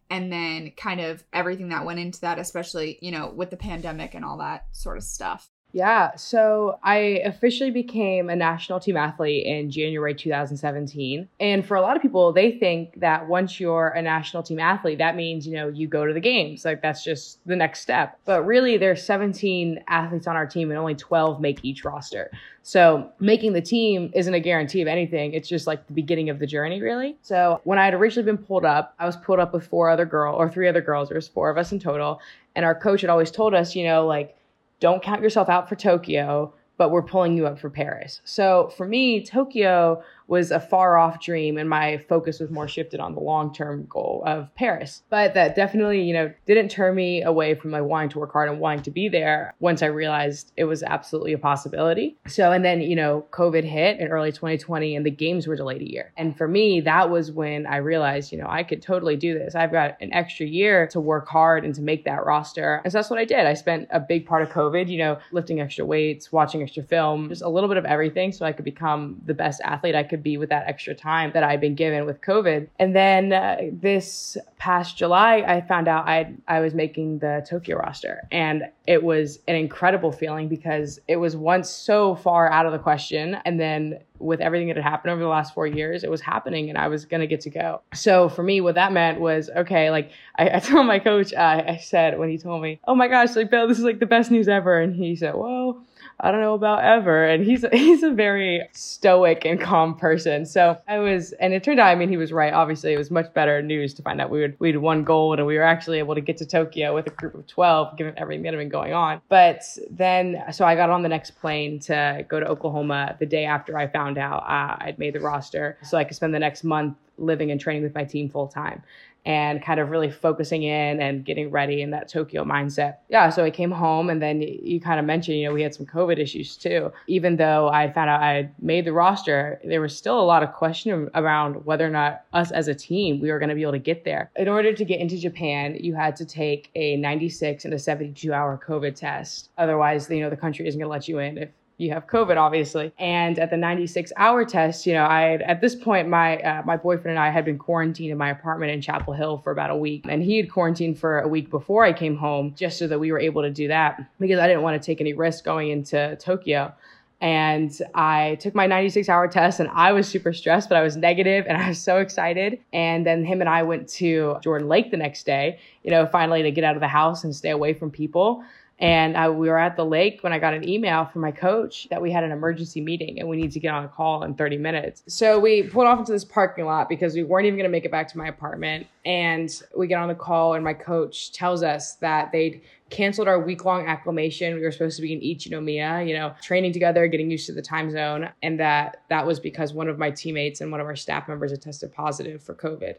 and 0.09 0.33
then 0.33 0.71
kind 0.77 1.01
of 1.01 1.25
everything 1.33 1.71
that 1.71 1.85
went 1.85 1.99
into 1.99 2.21
that, 2.21 2.39
especially, 2.39 3.01
you 3.03 3.11
know, 3.11 3.33
with 3.35 3.51
the 3.51 3.57
pandemic 3.57 4.15
and 4.15 4.25
all 4.25 4.39
that 4.39 4.67
sort 4.71 4.97
of 4.97 5.03
stuff? 5.03 5.51
Yeah, 5.73 6.17
so 6.17 6.79
I 6.83 6.97
officially 7.25 7.71
became 7.71 8.31
a 8.31 8.37
national 8.37 8.81
team 8.81 8.97
athlete 8.97 9.45
in 9.45 9.71
January 9.71 10.15
2017. 10.15 11.29
And 11.41 11.67
for 11.67 11.77
a 11.77 11.83
lot 11.83 11.95
of 11.95 12.01
people, 12.01 12.33
they 12.33 12.53
think 12.53 12.99
that 13.01 13.29
once 13.29 13.61
you're 13.61 13.89
a 13.89 14.01
national 14.01 14.43
team 14.43 14.59
athlete, 14.61 14.99
that 14.99 15.15
means, 15.15 15.47
you 15.47 15.55
know, 15.55 15.69
you 15.69 15.87
go 15.87 16.07
to 16.07 16.15
the 16.15 16.21
games. 16.21 16.65
Like 16.65 16.81
that's 16.81 17.05
just 17.05 17.47
the 17.47 17.55
next 17.55 17.81
step. 17.81 18.19
But 18.25 18.47
really, 18.47 18.79
there's 18.79 19.05
17 19.05 19.85
athletes 19.89 20.27
on 20.27 20.37
our 20.37 20.47
team 20.47 20.71
and 20.71 20.79
only 20.79 20.95
12 20.95 21.41
make 21.41 21.63
each 21.63 21.85
roster. 21.85 22.31
So 22.63 23.13
making 23.21 23.53
the 23.53 23.63
team 23.63 24.11
isn't 24.15 24.33
a 24.33 24.41
guarantee 24.41 24.81
of 24.81 24.89
anything. 24.89 25.35
It's 25.35 25.49
just 25.49 25.67
like 25.67 25.87
the 25.87 25.93
beginning 25.93 26.31
of 26.31 26.39
the 26.39 26.47
journey, 26.47 26.81
really. 26.81 27.17
So 27.21 27.61
when 27.65 27.79
I 27.79 27.85
had 27.85 27.95
originally 27.95 28.25
been 28.25 28.43
pulled 28.43 28.65
up, 28.65 28.95
I 28.99 29.05
was 29.05 29.17
pulled 29.17 29.39
up 29.39 29.53
with 29.53 29.67
four 29.67 29.91
other 29.91 30.07
girls 30.07 30.37
or 30.39 30.49
three 30.49 30.69
other 30.69 30.81
girls. 30.81 31.09
There 31.09 31.17
was 31.17 31.29
four 31.29 31.51
of 31.51 31.59
us 31.59 31.73
in 31.73 31.79
total. 31.79 32.21
And 32.57 32.65
our 32.65 32.75
coach 32.75 33.03
had 33.03 33.11
always 33.11 33.31
told 33.31 33.55
us, 33.55 33.77
you 33.77 33.85
know, 33.85 34.07
like, 34.07 34.35
don't 34.81 35.03
count 35.03 35.23
yourself 35.23 35.49
out 35.49 35.69
for 35.69 35.77
Tokyo, 35.77 36.53
but 36.77 36.91
we're 36.91 37.03
pulling 37.03 37.37
you 37.37 37.47
up 37.47 37.59
for 37.59 37.71
Paris. 37.71 38.21
So 38.25 38.73
for 38.77 38.87
me, 38.87 39.25
Tokyo 39.25 40.03
was 40.29 40.51
a 40.51 40.61
far 40.61 40.99
off 40.99 41.21
dream 41.21 41.57
and 41.57 41.69
my 41.69 41.99
focus 42.09 42.39
was 42.39 42.51
more 42.51 42.69
shifted 42.69 43.01
on 43.01 43.15
the 43.15 43.21
long 43.21 43.53
term 43.53 43.87
goal 43.89 44.23
of 44.27 44.55
Paris. 44.55 45.03
But 45.11 45.35
that 45.35 45.57
definitely, 45.57 46.03
you 46.03 46.13
know, 46.13 46.33
didn't 46.47 46.69
turn 46.71 46.95
me 46.95 47.23
away 47.23 47.55
from 47.55 47.71
like 47.73 47.83
wanting 47.83 48.11
to 48.11 48.19
work 48.19 48.33
hard 48.33 48.49
and 48.49 48.61
wanting 48.61 48.83
to 48.83 48.91
be 48.91 49.09
there 49.09 49.55
once 49.59 49.83
I 49.83 49.87
realized 49.87 50.53
it 50.57 50.65
was 50.65 50.83
absolutely 50.83 51.33
a 51.33 51.39
possibility. 51.39 52.19
So, 52.27 52.53
and 52.53 52.65
then, 52.65 52.83
you 52.83 52.95
know, 52.95 53.27
COVID 53.33 53.65
hit 53.65 53.99
in 53.99 54.09
early 54.09 54.31
2020 54.31 54.95
and 54.95 55.05
the 55.05 55.11
games 55.11 55.47
were 55.47 55.57
delayed 55.57 55.81
a 55.81 55.91
year. 55.91 56.13
And 56.17 56.37
for 56.37 56.47
me, 56.47 56.83
that 56.83 57.11
was 57.11 57.33
when 57.33 57.67
I 57.67 57.79
realized, 57.79 58.31
you 58.31 58.39
know, 58.39 58.49
I 58.49 58.63
could 58.63 58.83
totally 58.83 59.17
do 59.17 59.39
this. 59.39 59.55
I've 59.55 59.73
got 59.73 59.97
an 60.01 60.13
extra 60.13 60.47
year 60.47 60.87
to 60.89 61.01
work 61.01 61.27
hard 61.27 61.65
and 61.65 61.75
to 61.75 61.83
make 61.83 62.05
that 62.05 62.27
roster. 62.27 62.83
And 62.85 62.93
so 62.93 62.99
that's 62.99 63.09
what 63.09 63.19
I 63.19 63.25
did. 63.25 63.47
I 63.47 63.55
spent 63.55 63.89
a 63.91 64.01
big 64.01 64.27
part 64.27 64.43
of 64.43 64.51
COVID, 64.51 64.89
you 64.89 64.99
know, 64.99 65.19
lifting 65.33 65.61
extra 65.61 65.87
weights, 65.87 66.31
watching 66.31 66.63
extra 66.63 66.83
film, 66.83 67.31
just 67.31 67.43
a 67.43 67.49
little 67.49 67.69
bit 67.69 67.79
of 67.79 67.87
everything 67.87 68.31
so 68.33 68.45
I 68.45 68.53
could 68.53 68.67
become 68.67 69.21
the 69.25 69.35
best 69.35 69.63
athlete 69.65 69.95
I 69.95 70.03
could 70.03 70.18
could 70.19 70.25
be 70.25 70.37
with 70.37 70.49
that 70.49 70.67
extra 70.67 70.95
time 70.95 71.31
that 71.33 71.45
I'd 71.45 71.61
been 71.61 71.77
given 71.77 72.05
with 72.05 72.21
COVID. 72.21 72.69
And 72.81 72.95
then 72.95 73.33
uh, 73.33 73.59
this 73.73 74.37
past 74.59 74.99
July, 74.99 75.45
I 75.47 75.61
found 75.61 75.87
out 75.87 76.09
I 76.09 76.35
I 76.49 76.59
was 76.61 76.75
making 76.75 77.21
the 77.21 77.47
Tokyo 77.49 77.79
roster, 77.79 78.27
and 78.33 78.65
it 78.87 79.03
was 79.03 79.39
an 79.47 79.55
incredible 79.55 80.11
feeling 80.11 80.49
because 80.49 80.99
it 81.07 81.17
was 81.17 81.37
once 81.37 81.71
so 81.71 82.17
far 82.17 82.51
out 82.51 82.67
of 82.67 82.73
the 82.73 82.79
question, 82.79 83.37
and 83.45 83.61
then 83.61 84.01
with 84.19 84.41
everything 84.41 84.67
that 84.67 84.77
had 84.77 84.85
happened 84.85 85.13
over 85.13 85.23
the 85.23 85.29
last 85.29 85.55
four 85.55 85.67
years, 85.67 86.03
it 86.03 86.11
was 86.11 86.21
happening 86.21 86.69
and 86.69 86.77
I 86.77 86.89
was 86.89 87.05
going 87.05 87.21
to 87.21 87.29
get 87.29 87.41
to 87.43 87.51
go. 87.51 87.83
So 87.95 88.29
for 88.29 88.43
me, 88.43 88.61
what 88.61 88.75
that 88.75 88.93
meant 88.93 89.21
was, 89.21 89.49
okay, 89.51 89.91
like 89.91 90.11
I, 90.37 90.57
I 90.57 90.59
told 90.59 90.89
my 90.89 90.99
coach, 90.99 91.33
uh, 91.33 91.63
I 91.69 91.77
said 91.77 92.19
when 92.19 92.29
he 92.29 92.37
told 92.37 92.61
me, 92.61 92.81
oh 92.89 92.97
my 92.97 93.07
gosh, 93.07 93.37
like 93.37 93.49
Bill, 93.49 93.69
this 93.69 93.79
is 93.79 93.85
like 93.85 94.01
the 94.01 94.07
best 94.07 94.33
news 94.33 94.49
ever. 94.49 94.81
And 94.81 94.97
he 94.97 95.15
said, 95.15 95.37
well, 95.37 95.85
I 96.21 96.33
don't 96.33 96.41
know 96.41 96.55
about 96.55 96.83
ever. 96.83 97.25
And 97.25 97.45
he's 97.45 97.65
he's 97.73 98.03
a 98.03 98.11
very 98.11 98.69
stoic 98.73 99.45
and 99.45 99.61
calm 99.61 99.97
person. 99.97 100.47
So 100.47 100.79
I 100.89 100.99
was, 100.99 101.33
and 101.33 101.53
it 101.53 101.63
turned 101.63 101.81
out, 101.81 101.89
I 101.89 101.95
mean, 101.95 102.09
he 102.09 102.17
was 102.17 102.33
right. 102.33 102.53
Obviously, 102.53 102.93
it 102.93 102.99
was 102.99 103.11
much 103.11 103.33
better 103.35 103.63
news 103.63 103.95
to 103.95 104.03
find 104.03 104.21
out 104.21 104.31
we 104.31 104.41
would 104.41 104.59
we'd 104.59 104.77
won 104.77 105.05
gold 105.05 105.39
and 105.39 105.47
we 105.47 105.57
were 105.57 105.63
actually 105.63 105.99
able 105.99 106.15
to 106.15 106.21
get 106.21 106.37
to 106.39 106.47
Tokyo 106.47 106.95
with 106.95 107.07
a 107.07 107.11
group 107.11 107.35
of 107.35 107.47
twelve, 107.47 107.97
given 107.97 108.15
everything 108.17 108.43
that 108.43 108.53
had 108.53 108.59
been 108.59 108.69
going 108.69 108.93
on. 108.93 109.21
But 109.29 109.63
then, 109.91 110.43
so 110.53 110.65
I 110.65 110.75
got 110.75 110.91
on 110.91 111.03
the 111.03 111.09
next 111.09 111.33
plane 111.33 111.79
to 111.81 112.25
go 112.29 112.41
to 112.41 112.47
Oklahoma 112.47 113.17
the 113.19 113.27
day 113.27 113.45
after 113.45 113.79
I 113.79 113.87
found 113.87 114.19
out 114.19 114.43
uh, 114.43 114.77
I'd 114.81 114.99
made 114.99 115.15
the 115.15 115.21
roster, 115.21 115.79
so 115.83 115.97
I 115.97 116.05
could 116.05 116.17
spend 116.17 116.35
the 116.35 116.39
next 116.39 116.65
month 116.65 116.97
living 117.19 117.51
and 117.51 117.61
training 117.61 117.83
with 117.83 117.95
my 117.95 118.05
team 118.05 118.29
full 118.29 118.47
time 118.47 118.83
and 119.29 119.63
kind 119.63 119.79
of 119.79 119.91
really 119.91 120.11
focusing 120.11 120.63
in 120.63 121.03
and 121.03 121.23
getting 121.23 121.51
ready 121.51 121.83
in 121.83 121.91
that 121.91 122.09
Tokyo 122.09 122.45
mindset. 122.45 122.97
Yeah, 123.11 123.29
so 123.29 123.45
I 123.45 123.51
came 123.51 123.71
home 123.71 124.09
and 124.09 124.23
then 124.23 124.41
you 124.41 124.81
kind 124.81 124.99
of 124.99 125.05
mentioned, 125.05 125.37
you 125.37 125.47
know, 125.47 125.53
we 125.53 125.61
had 125.61 125.75
some 125.75 125.85
COVID 125.85 126.19
issues 126.19 126.57
too. 126.57 126.91
Even 127.09 127.37
though 127.37 127.69
I 127.69 127.93
found 127.93 128.09
out 128.09 128.23
I 128.23 128.33
had 128.33 128.55
made 128.59 128.87
the 128.87 128.95
roster, 128.95 129.61
there 129.63 129.83
was 129.83 129.95
still 129.95 130.19
a 130.19 130.25
lot 130.25 130.43
of 130.43 130.55
question 130.55 131.11
around 131.15 131.67
whether 131.67 131.87
or 131.87 131.91
not 131.91 132.25
us 132.33 132.51
as 132.53 132.69
a 132.69 132.75
team, 132.75 133.21
we 133.21 133.31
were 133.31 133.39
going 133.39 133.51
to 133.51 133.55
be 133.55 133.61
able 133.61 133.73
to 133.73 133.79
get 133.79 134.03
there. 134.03 134.31
In 134.35 134.49
order 134.49 134.73
to 134.73 134.85
get 134.85 134.99
into 134.99 135.19
Japan, 135.19 135.77
you 135.79 135.95
had 135.95 136.17
to 136.17 136.25
take 136.25 136.71
a 136.75 136.97
96 136.97 137.67
and 137.67 137.75
a 137.75 137.79
72 137.79 138.33
hour 138.33 138.59
COVID 138.67 138.95
test. 138.95 139.51
Otherwise, 139.59 140.09
you 140.09 140.21
know, 140.21 140.31
the 140.31 140.39
country 140.39 140.67
isn't 140.67 140.81
going 140.81 140.89
to 140.89 140.91
let 140.91 141.07
you 141.07 141.19
in 141.19 141.37
if 141.37 141.51
you 141.79 141.93
have 141.93 142.09
COVID, 142.09 142.37
obviously. 142.37 142.93
And 142.99 143.39
at 143.39 143.51
the 143.51 143.57
96 143.57 144.13
hour 144.17 144.45
test, 144.45 144.85
you 144.85 144.93
know, 144.93 145.05
I 145.05 145.35
at 145.37 145.61
this 145.61 145.77
point 145.77 146.09
my 146.09 146.39
uh, 146.39 146.63
my 146.65 146.77
boyfriend 146.77 147.17
and 147.17 147.19
I 147.19 147.31
had 147.31 147.45
been 147.45 147.57
quarantined 147.57 148.11
in 148.11 148.19
my 148.19 148.31
apartment 148.31 148.73
in 148.73 148.83
Chapel 148.83 149.15
Hill 149.15 149.39
for 149.39 149.53
about 149.53 149.71
a 149.71 149.77
week, 149.77 150.05
and 150.09 150.23
he 150.23 150.37
had 150.37 150.51
quarantined 150.51 150.99
for 150.99 151.21
a 151.21 151.29
week 151.29 151.51
before 151.51 151.85
I 151.85 151.93
came 151.93 152.17
home, 152.17 152.53
just 152.57 152.79
so 152.79 152.89
that 152.89 152.99
we 152.99 153.13
were 153.13 153.21
able 153.21 153.43
to 153.43 153.51
do 153.51 153.69
that 153.69 154.11
because 154.19 154.41
I 154.41 154.49
didn't 154.49 154.63
want 154.63 154.81
to 154.81 154.85
take 154.85 155.01
any 155.01 155.15
risk 155.15 155.45
going 155.45 155.71
into 155.71 156.17
Tokyo. 156.17 156.75
And 157.21 157.77
I 157.95 158.37
took 158.37 158.55
my 158.55 158.67
96 158.67 159.09
hour 159.09 159.27
test 159.27 159.59
and 159.59 159.69
I 159.71 159.91
was 159.91 160.07
super 160.07 160.33
stressed, 160.33 160.69
but 160.69 160.79
I 160.79 160.83
was 160.83 160.97
negative 160.97 161.47
and 161.49 161.57
I 161.63 161.69
was 161.69 161.79
so 161.79 161.99
excited. 161.99 162.61
And 162.73 163.05
then 163.05 163.25
him 163.25 163.41
and 163.41 163.51
I 163.51 163.63
went 163.63 163.89
to 163.91 164.37
Jordan 164.41 164.69
Lake 164.69 164.91
the 164.91 164.97
next 164.97 165.27
day, 165.27 165.59
you 165.83 165.91
know, 165.91 166.07
finally 166.07 166.43
to 166.43 166.51
get 166.51 166.65
out 166.65 166.77
of 166.77 166.81
the 166.81 166.89
house 166.89 167.25
and 167.25 167.35
stay 167.35 167.51
away 167.51 167.75
from 167.75 167.91
people. 167.91 168.45
And 168.81 169.17
I, 169.17 169.29
we 169.29 169.49
were 169.49 169.59
at 169.59 169.77
the 169.77 169.85
lake 169.85 170.21
when 170.23 170.33
I 170.33 170.39
got 170.39 170.55
an 170.55 170.69
email 170.69 171.05
from 171.07 171.23
my 171.23 171.33
coach 171.33 171.89
that 171.91 172.01
we 172.01 172.13
had 172.13 172.23
an 172.23 172.31
emergency 172.31 172.81
meeting 172.81 173.19
and 173.19 173.29
we 173.29 173.37
need 173.37 173.51
to 173.53 173.61
get 173.61 173.75
on 173.75 173.85
a 173.85 173.89
call 173.89 174.23
in 174.23 174.35
30 174.35 174.59
minutes. 174.59 175.03
So 175.09 175.39
we 175.41 175.65
pulled 175.65 175.87
off 175.87 175.99
into 175.99 176.13
this 176.13 176.25
parking 176.25 176.65
lot 176.65 176.89
because 176.89 177.15
we 177.15 177.25
weren't 177.25 177.47
even 177.47 177.57
going 177.57 177.69
to 177.69 177.73
make 177.73 177.85
it 177.85 177.91
back 177.91 178.07
to 178.09 178.19
my 178.19 178.29
apartment. 178.29 178.87
And 179.05 179.51
we 179.77 179.87
get 179.87 179.99
on 179.99 180.09
the 180.09 180.15
call, 180.15 180.55
and 180.55 180.63
my 180.63 180.75
coach 180.75 181.33
tells 181.33 181.63
us 181.63 181.95
that 181.95 182.31
they'd 182.31 182.61
canceled 182.91 183.29
our 183.29 183.39
week 183.39 183.65
long 183.65 183.87
acclimation. 183.87 184.55
We 184.55 184.63
were 184.63 184.73
supposed 184.73 184.97
to 184.97 185.03
be 185.03 185.13
in 185.13 185.21
Ichinomiya, 185.21 186.07
you 186.09 186.15
know, 186.15 186.35
training 186.43 186.73
together, 186.73 187.07
getting 187.07 187.31
used 187.31 187.47
to 187.47 187.53
the 187.53 187.63
time 187.63 187.91
zone. 187.91 188.31
And 188.43 188.59
that 188.61 189.03
that 189.09 189.27
was 189.27 189.41
because 189.41 189.73
one 189.73 189.89
of 189.89 189.99
my 189.99 190.11
teammates 190.11 190.61
and 190.61 190.71
one 190.71 190.81
of 190.81 190.87
our 190.87 190.97
staff 190.97 191.29
members 191.29 191.51
had 191.51 191.63
tested 191.63 191.93
positive 191.93 192.43
for 192.43 192.55
COVID. 192.55 192.97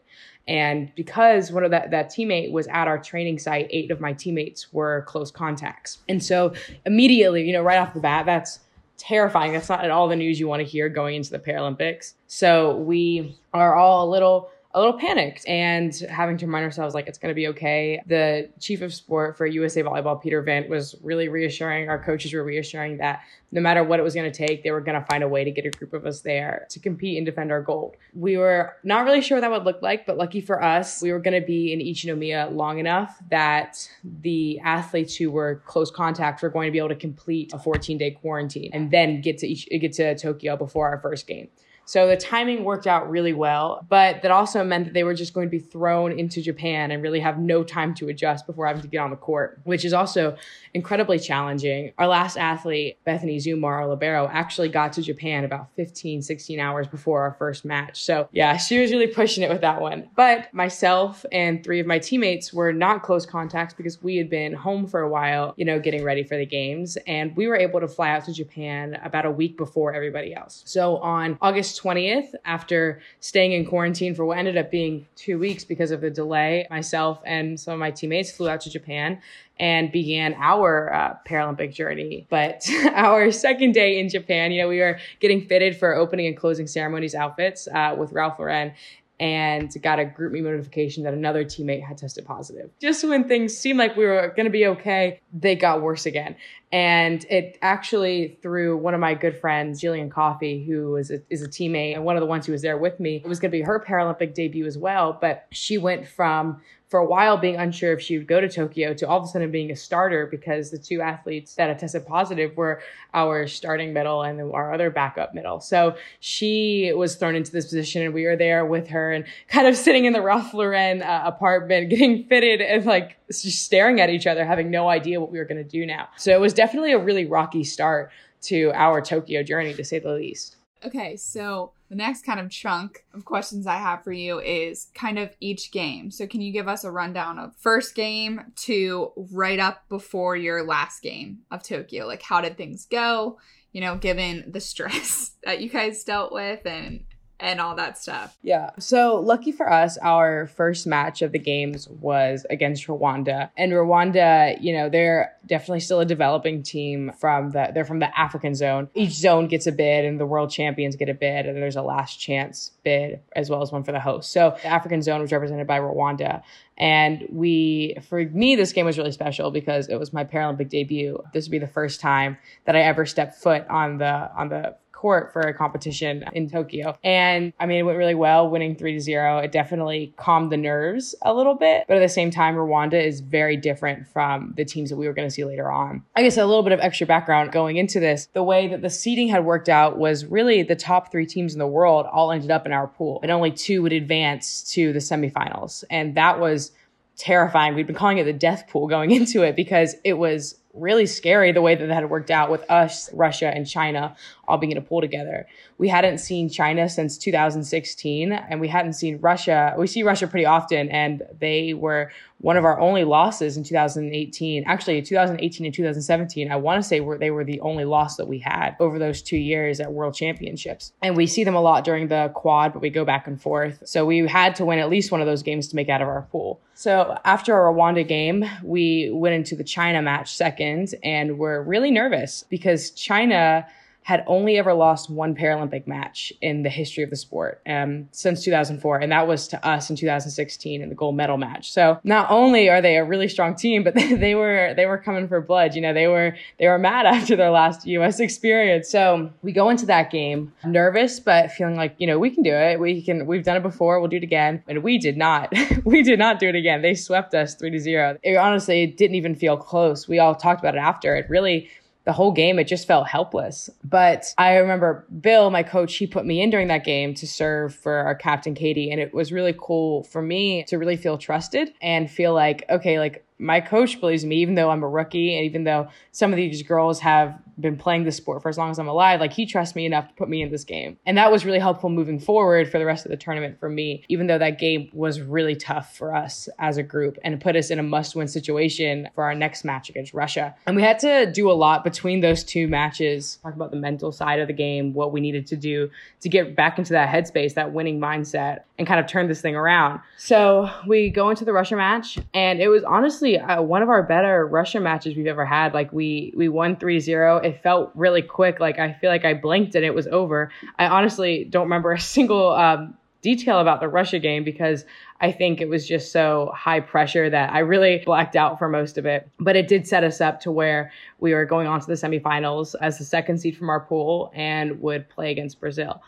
And 0.48 0.92
because 0.96 1.52
one 1.52 1.64
of 1.64 1.72
that, 1.72 1.92
that 1.92 2.10
teammate 2.10 2.52
was 2.52 2.68
at 2.68 2.88
our 2.88 2.98
training 2.98 3.40
site, 3.40 3.68
eight 3.72 3.92
of 3.92 4.00
my 4.00 4.14
teammates 4.14 4.74
were 4.74 5.04
close 5.08 5.32
contacts. 5.32 6.00
And 6.08 6.24
so 6.24 6.54
immediately, 6.86 7.46
you 7.46 7.54
know, 7.54 7.62
right 7.62 7.78
off 7.78 7.94
the 7.94 8.00
bat, 8.00 8.26
that's 8.26 8.60
terrifying. 8.98 9.54
That's 9.54 9.70
not 9.70 9.84
at 9.84 9.92
all 9.92 10.08
the 10.08 10.16
news 10.16 10.40
you 10.40 10.48
want 10.48 10.60
to 10.60 10.68
hear 10.68 10.90
going 10.90 11.16
into 11.16 11.32
the 11.32 11.40
Paralympics. 11.40 12.14
So 12.28 12.78
we 12.78 13.40
are 13.54 13.76
all 13.76 14.08
a 14.08 14.10
little 14.10 14.50
a 14.72 14.80
little 14.80 15.00
panicked 15.00 15.48
and 15.48 15.96
having 16.12 16.38
to 16.38 16.46
remind 16.46 16.64
ourselves 16.64 16.94
like 16.94 17.08
it's 17.08 17.18
going 17.18 17.32
to 17.32 17.36
be 17.36 17.48
okay. 17.48 18.00
The 18.06 18.50
chief 18.60 18.84
of 18.84 18.94
sport 18.94 19.36
for 19.36 19.48
USA 19.48 19.82
Volleyball, 19.82 20.22
Peter 20.22 20.44
Vint, 20.44 20.70
was 20.70 20.96
really 21.02 21.28
reassuring. 21.28 21.90
Our 21.90 21.98
coaches 21.98 22.34
were 22.34 22.44
reassuring 22.44 22.98
that 22.98 23.22
no 23.52 23.62
matter 23.62 23.84
what 23.84 24.00
it 24.00 24.04
was 24.04 24.14
going 24.14 24.32
to 24.32 24.46
take, 24.48 24.64
they 24.64 24.70
were 24.70 24.82
going 24.82 25.00
to 25.00 25.06
find 25.08 25.24
a 25.24 25.28
way 25.28 25.44
to 25.44 25.50
get 25.50 25.66
a 25.66 25.72
group 25.72 25.94
of 25.94 26.06
us 26.06 26.22
there 26.22 26.68
to 26.70 26.80
compete 26.80 27.18
and 27.18 27.26
defend 27.26 27.52
our 27.52 27.64
gold. 27.64 27.96
We 28.14 28.38
were 28.38 28.76
not 28.84 29.06
really 29.06 29.22
sure 29.22 29.38
what 29.38 29.42
that 29.42 29.50
would 29.50 29.64
look 29.64 29.82
like, 29.82 30.06
but 30.06 30.18
lucky 30.18 30.40
for 30.40 30.62
us, 30.62 31.02
we 31.02 31.12
were 31.12 31.20
going 31.20 31.40
to 31.40 31.46
be 31.46 31.74
in 31.74 31.80
Ichinomiya 31.80 32.56
long 32.56 32.78
enough 32.78 33.18
that 33.32 33.90
the 34.04 34.60
athletes 34.60 35.16
who 35.16 35.32
were 35.32 35.64
close 35.66 35.90
contact 35.90 36.44
were 36.44 36.50
going 36.50 36.68
to 36.68 36.72
be 36.72 36.78
able 36.78 36.90
to 36.90 36.96
complete 36.96 37.54
a 37.54 37.58
14 37.58 37.98
day 37.98 38.12
quarantine 38.12 38.70
and 38.72 38.92
then 38.92 39.22
get 39.22 39.40
to 39.40 39.52
get 39.52 39.94
to 39.94 40.16
Tokyo 40.16 40.56
before 40.56 40.88
our 40.90 41.00
first 41.00 41.26
game. 41.26 41.50
So 41.90 42.08
the 42.08 42.16
timing 42.16 42.66
worked 42.66 42.86
out 42.86 43.10
really 43.10 43.34
well, 43.34 43.84
but 43.90 44.22
that 44.22 44.30
also 44.30 44.64
meant 44.64 44.86
that 44.86 44.94
they 44.94 45.04
were 45.04 45.16
just 45.16 45.34
going 45.34 45.48
to 45.48 45.50
be 45.50 45.58
thrown 45.58 46.12
into 46.12 46.40
Japan 46.40 46.92
and 46.92 47.02
really 47.02 47.20
have 47.20 47.40
no 47.40 47.64
time 47.64 47.96
to 47.96 48.10
adjust 48.10 48.46
before 48.46 48.68
having 48.68 48.84
to 48.84 48.88
get 48.88 49.00
on 49.00 49.10
the 49.10 49.16
court, 49.16 49.60
which 49.64 49.84
is 49.84 49.92
also 49.92 50.38
incredibly 50.76 51.18
challenging. 51.18 51.92
Our 51.98 52.06
last 52.06 52.38
athlete, 52.38 53.00
Bethany 53.06 53.38
Zummo, 53.38 53.64
our 53.64 53.88
libero, 53.88 54.30
actually 54.32 54.70
got 54.70 54.94
to 54.94 55.02
Japan 55.02 55.44
about 55.46 55.70
15, 55.78 56.22
16 56.22 56.60
hours 56.60 56.86
before 56.86 57.22
our 57.24 57.32
first 57.40 57.66
match. 57.66 58.04
So 58.04 58.30
yeah, 58.32 58.56
she 58.58 58.80
was 58.80 58.92
really 58.92 59.08
pushing 59.08 59.44
it 59.44 59.50
with 59.50 59.62
that 59.62 59.82
one. 59.82 60.12
But 60.16 60.54
myself 60.54 61.26
and 61.32 61.64
three 61.64 61.80
of 61.80 61.88
my 61.88 61.98
teammates 61.98 62.54
were 62.54 62.72
not 62.72 63.02
close 63.02 63.26
contacts 63.26 63.74
because 63.74 64.00
we 64.04 64.16
had 64.16 64.30
been 64.30 64.54
home 64.54 64.86
for 64.86 65.00
a 65.00 65.10
while, 65.10 65.56
you 65.58 65.66
know, 65.66 65.80
getting 65.80 66.04
ready 66.04 66.22
for 66.22 66.38
the 66.38 66.46
games. 66.46 67.00
And 67.08 67.36
we 67.36 67.48
were 67.48 67.56
able 67.56 67.80
to 67.80 67.88
fly 67.88 68.12
out 68.12 68.26
to 68.26 68.34
Japan 68.34 69.00
about 69.04 69.26
a 69.26 69.32
week 69.32 69.58
before 69.58 69.92
everybody 69.92 70.36
else. 70.36 70.62
So 70.68 70.98
on 70.98 71.40
August 71.42 71.79
20th, 71.80 72.34
after 72.46 73.02
staying 73.20 73.54
in 73.54 73.66
quarantine 73.66 74.14
for 74.14 74.26
what 74.26 74.38
ended 74.38 74.58
up 74.58 74.70
being 74.70 75.08
two 75.16 75.40
weeks 75.40 75.64
because 75.64 75.92
of 75.92 76.02
the 76.02 76.10
delay, 76.10 76.68
myself 76.70 77.22
and 77.26 77.60
some 77.60 77.74
of 77.74 77.80
my 77.80 77.92
teammates 77.92 78.32
flew 78.32 78.50
out 78.50 78.62
to 78.62 78.70
Japan 78.70 79.22
and 79.60 79.92
began 79.92 80.34
our 80.36 80.94
uh, 80.94 81.18
Paralympic 81.28 81.74
journey. 81.74 82.26
But 82.30 82.68
our 82.94 83.32
second 83.32 83.74
day 83.74 84.00
in 84.00 84.10
Japan, 84.10 84.52
you 84.52 84.62
know, 84.62 84.70
we 84.70 84.80
were 84.80 85.00
getting 85.20 85.46
fitted 85.46 85.78
for 85.78 85.96
opening 85.96 86.28
and 86.28 86.38
closing 86.38 86.66
ceremonies 86.66 87.14
outfits 87.14 87.68
uh, 87.68 87.96
with 87.98 88.14
Ralph 88.14 88.40
Lauren 88.40 88.74
and 89.20 89.70
got 89.82 90.00
a 90.00 90.06
GroupMe 90.06 90.42
notification 90.42 91.04
that 91.04 91.14
another 91.14 91.44
teammate 91.44 91.84
had 91.86 91.98
tested 91.98 92.26
positive. 92.26 92.70
Just 92.80 93.04
when 93.04 93.28
things 93.28 93.58
seemed 93.58 93.78
like 93.78 93.98
we 93.98 94.06
were 94.06 94.34
going 94.36 94.46
to 94.46 94.52
be 94.52 94.66
okay, 94.68 95.20
they 95.34 95.56
got 95.56 95.82
worse 95.82 96.06
again. 96.06 96.36
And 96.72 97.26
it 97.26 97.58
actually, 97.62 98.38
through 98.42 98.78
one 98.78 98.94
of 98.94 99.00
my 99.00 99.16
good 99.16 99.36
friends, 99.36 99.82
Jillian 99.82 100.10
Coffey, 100.10 100.64
who 100.64 100.96
is 100.96 101.12
a, 101.12 101.22
is 101.30 101.42
a 101.42 101.48
teammate 101.48 101.96
and 101.96 102.06
one 102.06 102.16
of 102.16 102.22
the 102.22 102.28
ones 102.28 102.46
who 102.46 102.52
was 102.52 102.62
there 102.62 102.78
with 102.78 103.00
me, 103.00 103.18
it 103.18 103.28
was 103.28 103.40
going 103.40 103.52
to 103.52 103.58
be 103.58 103.64
her 103.64 103.84
Paralympic 103.86 104.34
debut 104.34 104.66
as 104.66 104.78
well. 104.78 105.18
But 105.20 105.48
she 105.52 105.78
went 105.78 106.08
from 106.08 106.62
for 106.90 107.00
a 107.00 107.06
while 107.06 107.38
being 107.38 107.56
unsure 107.56 107.94
if 107.94 108.02
she 108.02 108.18
would 108.18 108.28
go 108.28 108.42
to 108.42 108.50
Tokyo 108.50 108.96
to 108.96 109.08
all 109.08 109.20
of 109.20 109.24
a 109.24 109.28
sudden 109.28 109.52
being 109.52 109.70
a 109.70 109.76
starter 109.76 110.26
because 110.26 110.72
the 110.72 110.78
two 110.78 111.02
athletes 111.02 111.54
that 111.56 111.70
had 111.70 111.78
tested 111.78 112.06
positive 112.06 112.58
were 112.58 112.82
our 113.14 113.46
starting 113.46 113.94
middle 113.94 114.24
and 114.24 114.42
our 114.42 114.74
other 114.74 114.90
backup 114.90 115.36
middle. 115.36 115.60
So 115.60 115.96
she 116.20 116.92
was 116.96 117.16
thrown 117.16 117.36
into 117.36 117.52
this 117.52 117.66
position 117.66 118.02
and 118.02 118.14
we 118.14 118.26
were 118.26 118.36
there 118.36 118.66
with 118.66 118.88
her 118.88 119.12
and 119.12 119.26
kind 119.48 119.68
of 119.68 119.78
sitting 119.78 120.06
in 120.06 120.14
the 120.14 120.22
Ralph 120.22 120.52
Lauren 120.52 121.04
uh, 121.04 121.22
apartment, 121.26 121.90
getting 121.92 122.26
fitted 122.26 122.60
and 122.60 122.84
like 122.86 123.18
just 123.28 123.64
staring 123.64 124.02
at 124.02 124.10
each 124.10 124.26
other, 124.26 124.44
having 124.44 124.72
no 124.72 124.90
idea 124.90 125.22
what 125.22 125.32
we 125.32 125.38
were 125.38 125.46
going 125.46 125.64
to 125.64 125.70
do 125.70 125.86
now. 125.86 126.10
So 126.18 126.34
it 126.34 126.40
was 126.40 126.56
definitely 126.56 126.94
a 126.94 127.00
really 127.00 127.26
rocky 127.26 127.64
start 127.64 128.12
to 128.42 128.72
our 128.74 129.02
Tokyo 129.02 129.44
journey, 129.44 129.76
to 129.76 129.84
say 129.84 130.00
the 130.00 130.14
least. 130.14 130.56
Okay, 130.84 131.18
so 131.18 131.74
the 131.90 131.96
next 131.96 132.24
kind 132.24 132.40
of 132.40 132.50
chunk 132.50 133.04
of 133.14 133.26
questions 133.26 133.66
I 133.66 133.78
have 133.78 134.04
for 134.04 134.12
you 134.12 134.40
is 134.40 134.90
kind 134.94 135.18
of 135.18 135.36
each 135.40 135.72
game. 135.72 136.12
So, 136.12 136.28
can 136.28 136.42
you 136.42 136.52
give 136.52 136.68
us 136.68 136.84
a 136.84 136.92
rundown 136.92 137.40
of 137.40 137.56
first 137.58 137.96
game 137.96 138.42
to 138.58 139.12
right 139.32 139.60
up 139.60 139.90
before 139.90 140.36
your 140.36 140.64
last 140.64 141.02
game 141.02 141.40
of 141.50 141.64
Tokyo? 141.64 142.06
Like, 142.06 142.22
how 142.22 142.42
did 142.42 142.58
things 142.58 142.86
go? 142.86 143.40
You 143.72 143.82
know, 143.82 143.98
given 143.98 144.46
the 144.48 144.62
stress 144.62 145.32
that 145.44 145.62
you 145.62 145.70
guys 145.70 146.04
dealt 146.04 146.32
with 146.32 146.66
and 146.66 147.04
and 147.40 147.62
all 147.62 147.76
that 147.76 147.98
stuff. 147.98 148.38
Yeah. 148.42 148.72
So 148.80 149.16
lucky 149.16 149.52
for 149.52 149.72
us, 149.72 149.98
our 150.00 150.48
first 150.48 150.86
match 150.86 151.22
of 151.22 151.32
the 151.32 151.40
games 151.40 151.88
was 151.88 152.46
against 152.50 152.88
Rwanda. 152.88 153.50
And 153.58 153.72
Rwanda, 153.72 154.62
you 154.62 154.74
know, 154.74 154.90
they're 154.90 155.34
definitely 155.46 155.80
still 155.80 156.02
a 156.02 156.06
developing 156.06 156.64
team 156.64 157.12
from 157.18 157.52
the 157.52 157.72
they're 157.74 157.86
from 157.86 158.00
the 158.00 158.20
African 158.20 158.56
zone. 158.56 158.90
Each 158.94 159.14
zone 159.14 159.48
gets 159.48 159.68
a 159.68 159.72
bid 159.72 160.06
and 160.06 160.20
the 160.20 160.26
world 160.26 160.52
champions 160.52 160.96
get 160.96 161.10
a 161.10 161.14
bid 161.14 161.46
and 161.46 161.58
there's 161.58 161.78
a 161.78 161.82
last 161.82 162.20
chance 162.20 162.72
bid 162.84 163.22
as 163.36 163.50
well 163.50 163.62
as 163.62 163.72
one 163.72 163.84
for 163.84 163.92
the 163.92 164.00
host. 164.00 164.32
So 164.32 164.58
the 164.62 164.68
African 164.68 165.02
zone 165.02 165.22
was 165.22 165.32
represented 165.32 165.68
by 165.68 165.80
Rwanda. 165.80 166.44
And 166.78 167.28
we, 167.30 167.98
for 168.08 168.24
me, 168.24 168.56
this 168.56 168.72
game 168.72 168.86
was 168.86 168.98
really 168.98 169.12
special 169.12 169.52
because 169.52 169.90
it 169.90 169.98
was 169.98 170.14
my 170.14 170.24
Paralympic 170.24 170.70
debut. 170.70 171.22
This 171.34 171.46
would 171.46 171.52
be 171.52 171.60
the 171.60 171.68
first 171.68 172.00
time 172.00 172.38
that 172.66 172.76
I 172.76 172.82
ever 172.82 173.06
stepped 173.06 173.36
foot 173.36 173.68
on 173.70 173.98
the 173.98 174.32
on 174.34 174.48
the 174.48 174.76
court 175.00 175.32
for 175.32 175.40
a 175.42 175.54
competition 175.54 176.26
in 176.34 176.50
Tokyo. 176.50 176.98
And 177.06 177.54
I 177.58 177.66
mean, 177.66 177.78
it 177.78 177.84
went 177.84 177.98
really 177.98 178.16
well, 178.16 178.50
winning 178.50 178.76
three 178.76 178.94
to 178.94 179.00
zero. 179.00 179.38
It 179.38 179.54
definitely 179.54 180.14
calmed 180.18 180.52
the 180.52 180.58
nerves 180.58 181.16
a 181.22 181.34
little 181.34 181.56
bit. 181.56 181.86
But 181.88 181.96
at 181.96 182.02
the 182.02 182.10
same 182.10 182.32
time, 182.32 182.56
Rwanda 182.56 183.02
is 183.02 183.22
very 183.22 183.56
different 183.56 184.08
from 184.10 184.54
the 184.58 184.66
teams 184.66 184.90
that 184.90 184.98
we 184.98 185.08
were 185.08 185.14
going 185.14 185.28
to 185.28 185.34
see 185.34 185.46
later 185.46 185.72
on. 185.72 186.04
I 186.18 186.24
guess 186.24 186.36
a 186.36 186.46
little 186.46 186.64
bit 186.64 186.74
of 186.74 186.82
extra 186.82 187.08
background 187.08 187.54
going 187.54 187.78
into 187.78 188.02
this. 188.02 188.28
The 188.34 188.44
way 188.44 188.68
that 188.68 188.82
the 188.82 188.90
seeding 188.90 189.30
had 189.30 189.46
worked 189.46 189.70
out 189.70 189.98
was 189.98 190.26
really 190.26 190.64
the 190.64 190.76
top 190.76 191.14
three 191.14 191.26
teams 191.26 191.54
in 191.54 191.60
the 191.60 191.68
world 191.68 192.06
all 192.12 192.34
ended 192.34 192.52
up 192.52 192.66
in 192.66 192.74
our 192.74 192.88
pool, 192.88 193.22
and 193.22 193.32
only 193.32 193.52
two 193.52 193.82
would 193.82 193.94
advance 193.94 194.70
to 194.74 194.92
the 194.92 195.00
semifinals. 195.00 195.86
And 195.90 196.16
that 196.16 196.42
was 196.42 196.74
terrifying. 197.16 197.76
We'd 197.76 197.88
been 197.88 197.96
calling 197.96 198.18
it 198.18 198.26
the 198.26 198.34
death 198.34 198.68
pool 198.68 198.88
going 198.88 199.12
into 199.20 199.44
it 199.44 199.56
because 199.56 199.96
it 200.04 200.14
was 200.14 200.60
really 200.74 201.06
scary 201.06 201.52
the 201.52 201.62
way 201.62 201.76
that 201.76 201.86
that 201.86 201.94
had 201.94 202.10
worked 202.10 202.32
out 202.32 202.50
with 202.50 202.70
us, 202.70 203.12
Russia, 203.14 203.48
and 203.48 203.68
China 203.68 204.16
all 204.50 204.58
being 204.58 204.72
in 204.72 204.78
a 204.78 204.82
pool 204.82 205.00
together. 205.00 205.48
We 205.78 205.88
hadn't 205.88 206.18
seen 206.18 206.50
China 206.50 206.90
since 206.90 207.18
2016, 207.18 208.34
and 208.34 208.60
we 208.60 208.68
hadn't 208.68 208.94
seen 208.94 209.20
Russia. 209.22 209.76
We 209.78 209.88
see 209.88 210.04
Russia 210.04 210.28
pretty 210.28 210.46
often, 210.46 210.90
and 210.90 211.22
they 211.40 211.74
were 211.74 212.12
one 212.40 212.56
of 212.56 212.64
our 212.64 212.80
only 212.80 213.04
losses 213.04 213.58
in 213.58 213.64
2018. 213.64 214.64
Actually, 214.66 215.02
2018 215.02 215.66
and 215.66 215.76
2017, 215.76 216.52
I 216.52 216.56
want 216.56 216.82
to 216.82 216.88
say 216.88 217.02
were, 217.02 217.18
they 217.18 217.32
were 217.32 217.44
the 217.44 217.60
only 217.62 217.86
loss 217.86 218.16
that 218.16 218.28
we 218.28 218.40
had 218.40 218.76
over 218.80 218.98
those 218.98 219.22
two 219.22 219.38
years 219.38 219.80
at 219.80 219.92
World 219.92 220.16
Championships. 220.16 220.94
And 221.02 221.16
we 221.16 221.28
see 221.28 221.44
them 221.44 221.56
a 221.56 221.62
lot 221.62 221.84
during 221.84 222.08
the 222.08 222.32
quad, 222.34 222.74
but 222.74 222.82
we 222.82 222.90
go 222.90 223.04
back 223.06 223.28
and 223.28 223.42
forth. 223.42 223.82
So 223.86 224.06
we 224.06 224.20
had 224.20 224.56
to 224.56 224.66
win 224.66 224.80
at 224.80 224.90
least 224.90 225.12
one 225.12 225.22
of 225.22 225.28
those 225.28 225.44
games 225.44 225.68
to 225.70 225.76
make 225.76 225.90
out 225.90 226.02
of 226.02 226.08
our 226.08 226.28
pool. 226.32 226.62
So 226.74 227.18
after 227.26 227.54
our 227.54 227.74
Rwanda 227.74 228.08
game, 228.08 228.46
we 228.64 229.12
went 229.12 229.36
into 229.36 229.58
the 229.58 229.66
China 229.66 230.02
match 230.02 230.34
second, 230.34 230.96
and 231.04 231.38
we're 231.38 231.62
really 231.62 231.92
nervous 231.92 232.46
because 232.50 232.92
China 232.92 233.68
had 234.04 234.24
only 234.26 234.58
ever 234.58 234.74
lost 234.74 235.10
one 235.10 235.36
Paralympic 235.36 235.86
match 235.86 236.34
in 236.42 236.64
the 236.64 236.70
history 236.70 237.04
of 237.04 237.12
the 237.12 237.16
sport 237.16 237.62
um, 237.68 238.10
since 238.12 238.44
2004, 238.44 238.98
and 238.98 239.12
that 239.12 239.28
was 239.28 239.48
to 239.50 239.68
us 239.68 239.90
in 239.90 239.96
2016 239.96 240.82
in 240.82 240.90
the 240.90 240.96
gold 240.96 241.16
medal 241.16 241.38
match. 241.38 241.72
So 241.72 242.00
not 242.04 242.32
only 242.32 242.70
are 242.70 242.82
they 242.82 242.98
a 242.98 243.04
really 243.04 243.28
strong 243.28 243.56
team, 243.56 243.84
but 243.84 243.94
they, 243.96 244.34
were 244.34 244.74
they 244.76 244.86
were 244.86 244.98
coming 244.98 245.28
for 245.28 245.40
blood. 245.42 245.76
You 245.76 245.82
know, 245.82 245.94
they 245.94 246.08
were 246.08 246.36
they 246.58 246.68
were 246.68 246.80
mad 246.80 247.06
after 247.20 247.36
their 247.36 247.52
last 247.52 247.86
U.S. 247.86 248.20
experience. 248.20 248.90
So 248.90 249.32
we 249.44 249.52
go 249.52 249.70
into 249.70 249.86
that 249.86 250.12
game 250.12 250.54
nervous, 250.66 251.20
but 251.20 251.52
feeling 251.52 251.76
like 251.76 251.96
you 251.98 252.08
know 252.08 252.18
we 252.18 252.32
can 252.32 252.44
do 252.44 252.54
it. 252.54 252.80
We 252.80 253.02
can. 253.04 253.28
We've 253.28 253.44
done 253.44 253.58
it 253.58 253.64
before. 253.64 254.00
We'll 254.00 254.10
do 254.10 254.18
it 254.18 254.24
again. 254.24 254.64
And 254.68 254.82
we 254.82 254.98
did 254.98 255.18
not. 255.18 255.54
we 255.84 256.02
did 256.04 256.20
not 256.20 256.40
do 256.40 256.48
it 256.48 256.56
again. 256.56 256.82
They 256.82 256.96
swept 256.96 257.36
us 257.36 257.56
three 257.56 257.70
to 257.72 257.80
zero. 257.80 258.18
It 258.24 258.38
honestly 258.38 258.84
it 258.84 258.98
didn't 258.98 259.16
even 259.16 259.36
feel 259.36 259.58
close. 259.58 260.08
We 260.08 260.20
all 260.20 260.36
talked 260.36 260.62
about 260.62 260.76
it 260.76 260.80
after. 260.80 261.16
It 261.16 261.30
really 261.30 261.70
the 262.06 262.14
whole 262.14 262.32
game, 262.32 262.58
it 262.60 262.64
just 262.66 262.88
felt 262.88 263.08
helpless. 263.08 263.70
But 263.84 264.34
I 264.38 264.56
remember 264.58 265.06
Bill, 265.22 265.50
my 265.52 265.64
coach, 265.64 265.96
he 265.96 266.08
put 266.08 266.26
me 266.26 266.42
in 266.42 266.50
during 266.50 266.68
that 266.70 266.86
game 266.86 267.14
to 267.16 267.28
serve 267.28 267.76
for 267.76 267.94
our 267.94 268.16
captain, 268.16 268.56
Katie. 268.56 268.90
And 268.92 269.00
it 269.00 269.14
was 269.14 269.32
really 269.32 269.56
cool 269.60 270.04
for 270.04 270.22
me 270.22 270.64
to 270.66 270.78
really 270.78 270.98
feel 270.98 271.18
trusted 271.18 271.74
and 271.82 272.10
feel 272.10 272.34
like, 272.34 272.66
okay, 272.70 273.00
like 273.00 273.26
my 273.38 273.62
coach 273.62 274.00
believes 274.00 274.26
me, 274.26 274.38
even 274.38 274.56
though 274.56 274.70
I'm 274.70 274.84
a 274.84 274.90
rookie, 274.90 275.36
and 275.36 275.46
even 275.46 275.64
though 275.64 275.88
some 276.12 276.32
of 276.32 276.38
these 276.38 276.62
girls 276.64 277.00
have 277.00 277.40
been 277.60 277.78
playing 277.78 278.04
the 278.04 278.12
sport 278.12 278.42
for 278.42 278.50
as 278.50 278.58
long 278.58 278.72
as 278.72 278.80
I'm 278.80 278.88
alive, 278.88 279.20
like 279.20 279.34
he 279.34 279.46
trusts 279.46 279.76
me 279.76 279.86
enough 279.86 280.08
to 280.08 280.14
put 280.14 280.30
me 280.30 280.42
in 280.42 280.52
this 280.52 280.64
game. 280.64 280.98
And 281.06 281.18
that 281.18 281.32
was 281.32 281.46
really 281.46 281.60
helpful 281.60 281.90
moving 281.90 282.20
forward 282.20 282.72
for 282.72 282.80
the 282.80 282.86
rest 282.86 283.06
of 283.06 283.12
the 283.12 283.18
tournament 283.18 283.60
for 283.60 283.70
me, 283.70 284.04
even 284.10 284.28
though 284.28 284.38
that 284.38 284.60
game 284.60 284.90
was 284.94 285.22
really 285.22 285.56
tough 285.56 285.96
for 285.96 286.16
us 286.16 286.50
as 286.60 286.78
a 286.78 286.84
group 286.84 287.18
and 287.24 287.40
put 287.42 287.56
us 287.56 287.70
in 287.70 287.80
a 287.80 287.84
must 287.84 288.16
win 288.16 288.28
situation 288.28 289.10
for 289.16 289.24
our 289.24 289.36
next 289.36 289.64
match 289.64 289.90
against 289.90 290.14
Russia. 290.14 290.56
And 290.66 290.76
we 290.76 290.82
had 290.82 291.00
to 291.00 291.32
do 291.32 291.50
a 291.50 291.54
lot 291.54 291.84
between 291.84 292.22
those 292.22 292.44
two 292.44 292.68
matches, 292.68 293.38
talk 293.44 293.54
about 293.54 293.72
the 293.72 293.78
mental 293.78 294.12
side 294.12 294.40
of 294.40 294.48
the 294.48 294.54
game, 294.54 294.94
what 294.94 295.12
we 295.12 295.20
needed 295.20 295.48
to 295.48 295.56
do 295.56 295.90
to 296.22 296.30
get 296.30 296.56
back 296.56 296.78
into 296.78 296.94
that 296.94 297.10
headspace, 297.10 297.54
that 297.56 297.74
winning 297.74 298.00
mindset, 298.00 298.64
and 298.78 298.88
kind 298.88 299.00
of 299.00 299.08
turn 299.08 299.28
this 299.28 299.42
thing 299.42 299.56
around. 299.56 300.00
So 300.18 300.70
we 300.88 301.10
go 301.10 301.30
into 301.30 301.46
the 301.46 301.54
Russia 301.54 301.76
match, 301.76 302.18
and 302.34 302.60
it 302.62 302.70
was 302.70 302.84
honestly 302.84 303.38
uh, 303.38 303.62
one 303.62 303.82
of 303.82 303.90
our 303.90 304.04
better 304.04 304.48
Russia 304.48 304.80
matches 304.80 305.16
we've 305.16 305.28
ever 305.28 305.46
had. 305.46 305.74
Like 305.74 305.92
we 305.92 306.34
we 306.36 306.50
won 306.50 306.76
3-0. 306.76 307.46
It 307.50 307.62
felt 307.64 307.92
really 307.96 308.22
quick. 308.22 308.60
Like 308.60 308.80
I 308.80 308.94
feel 308.94 309.10
like 309.10 309.26
I 309.26 309.34
blinked 309.34 309.76
and 309.76 309.84
it 309.84 309.94
was 309.94 310.08
over. 310.08 310.52
I 310.78 310.88
honestly 310.88 311.46
don't 311.46 311.64
remember 311.64 311.92
a 311.92 312.00
single 312.18 312.52
um, 312.52 312.96
detail 313.22 313.60
about 313.60 313.80
the 313.82 313.88
Russia 313.88 314.20
game 314.20 314.44
because 314.44 314.86
I 315.22 315.32
think 315.32 315.60
it 315.60 315.68
was 315.68 315.88
just 315.88 316.12
so 316.12 316.52
high 316.56 316.80
pressure 316.80 317.30
that 317.30 317.52
I 317.52 317.60
really 317.60 318.02
blacked 318.06 318.36
out 318.36 318.58
for 318.58 318.70
most 318.70 318.98
of 318.98 319.06
it. 319.06 319.30
But 319.40 319.56
it 319.56 319.68
did 319.68 319.88
set 319.88 320.04
us 320.04 320.22
up 320.22 320.40
to 320.42 320.52
where 320.52 320.92
we 321.20 321.34
were 321.34 321.46
going 321.46 321.68
on 321.68 321.82
to 321.82 321.88
the 321.88 321.94
semifinals 321.94 322.76
as 322.82 322.98
the 322.98 323.06
second 323.06 323.40
seed 323.40 323.58
from 323.58 323.70
our 323.70 323.82
pool 323.82 324.32
and 324.34 324.82
would 324.82 325.10
play 325.10 325.32
against 325.32 325.60
Brazil. 325.60 326.02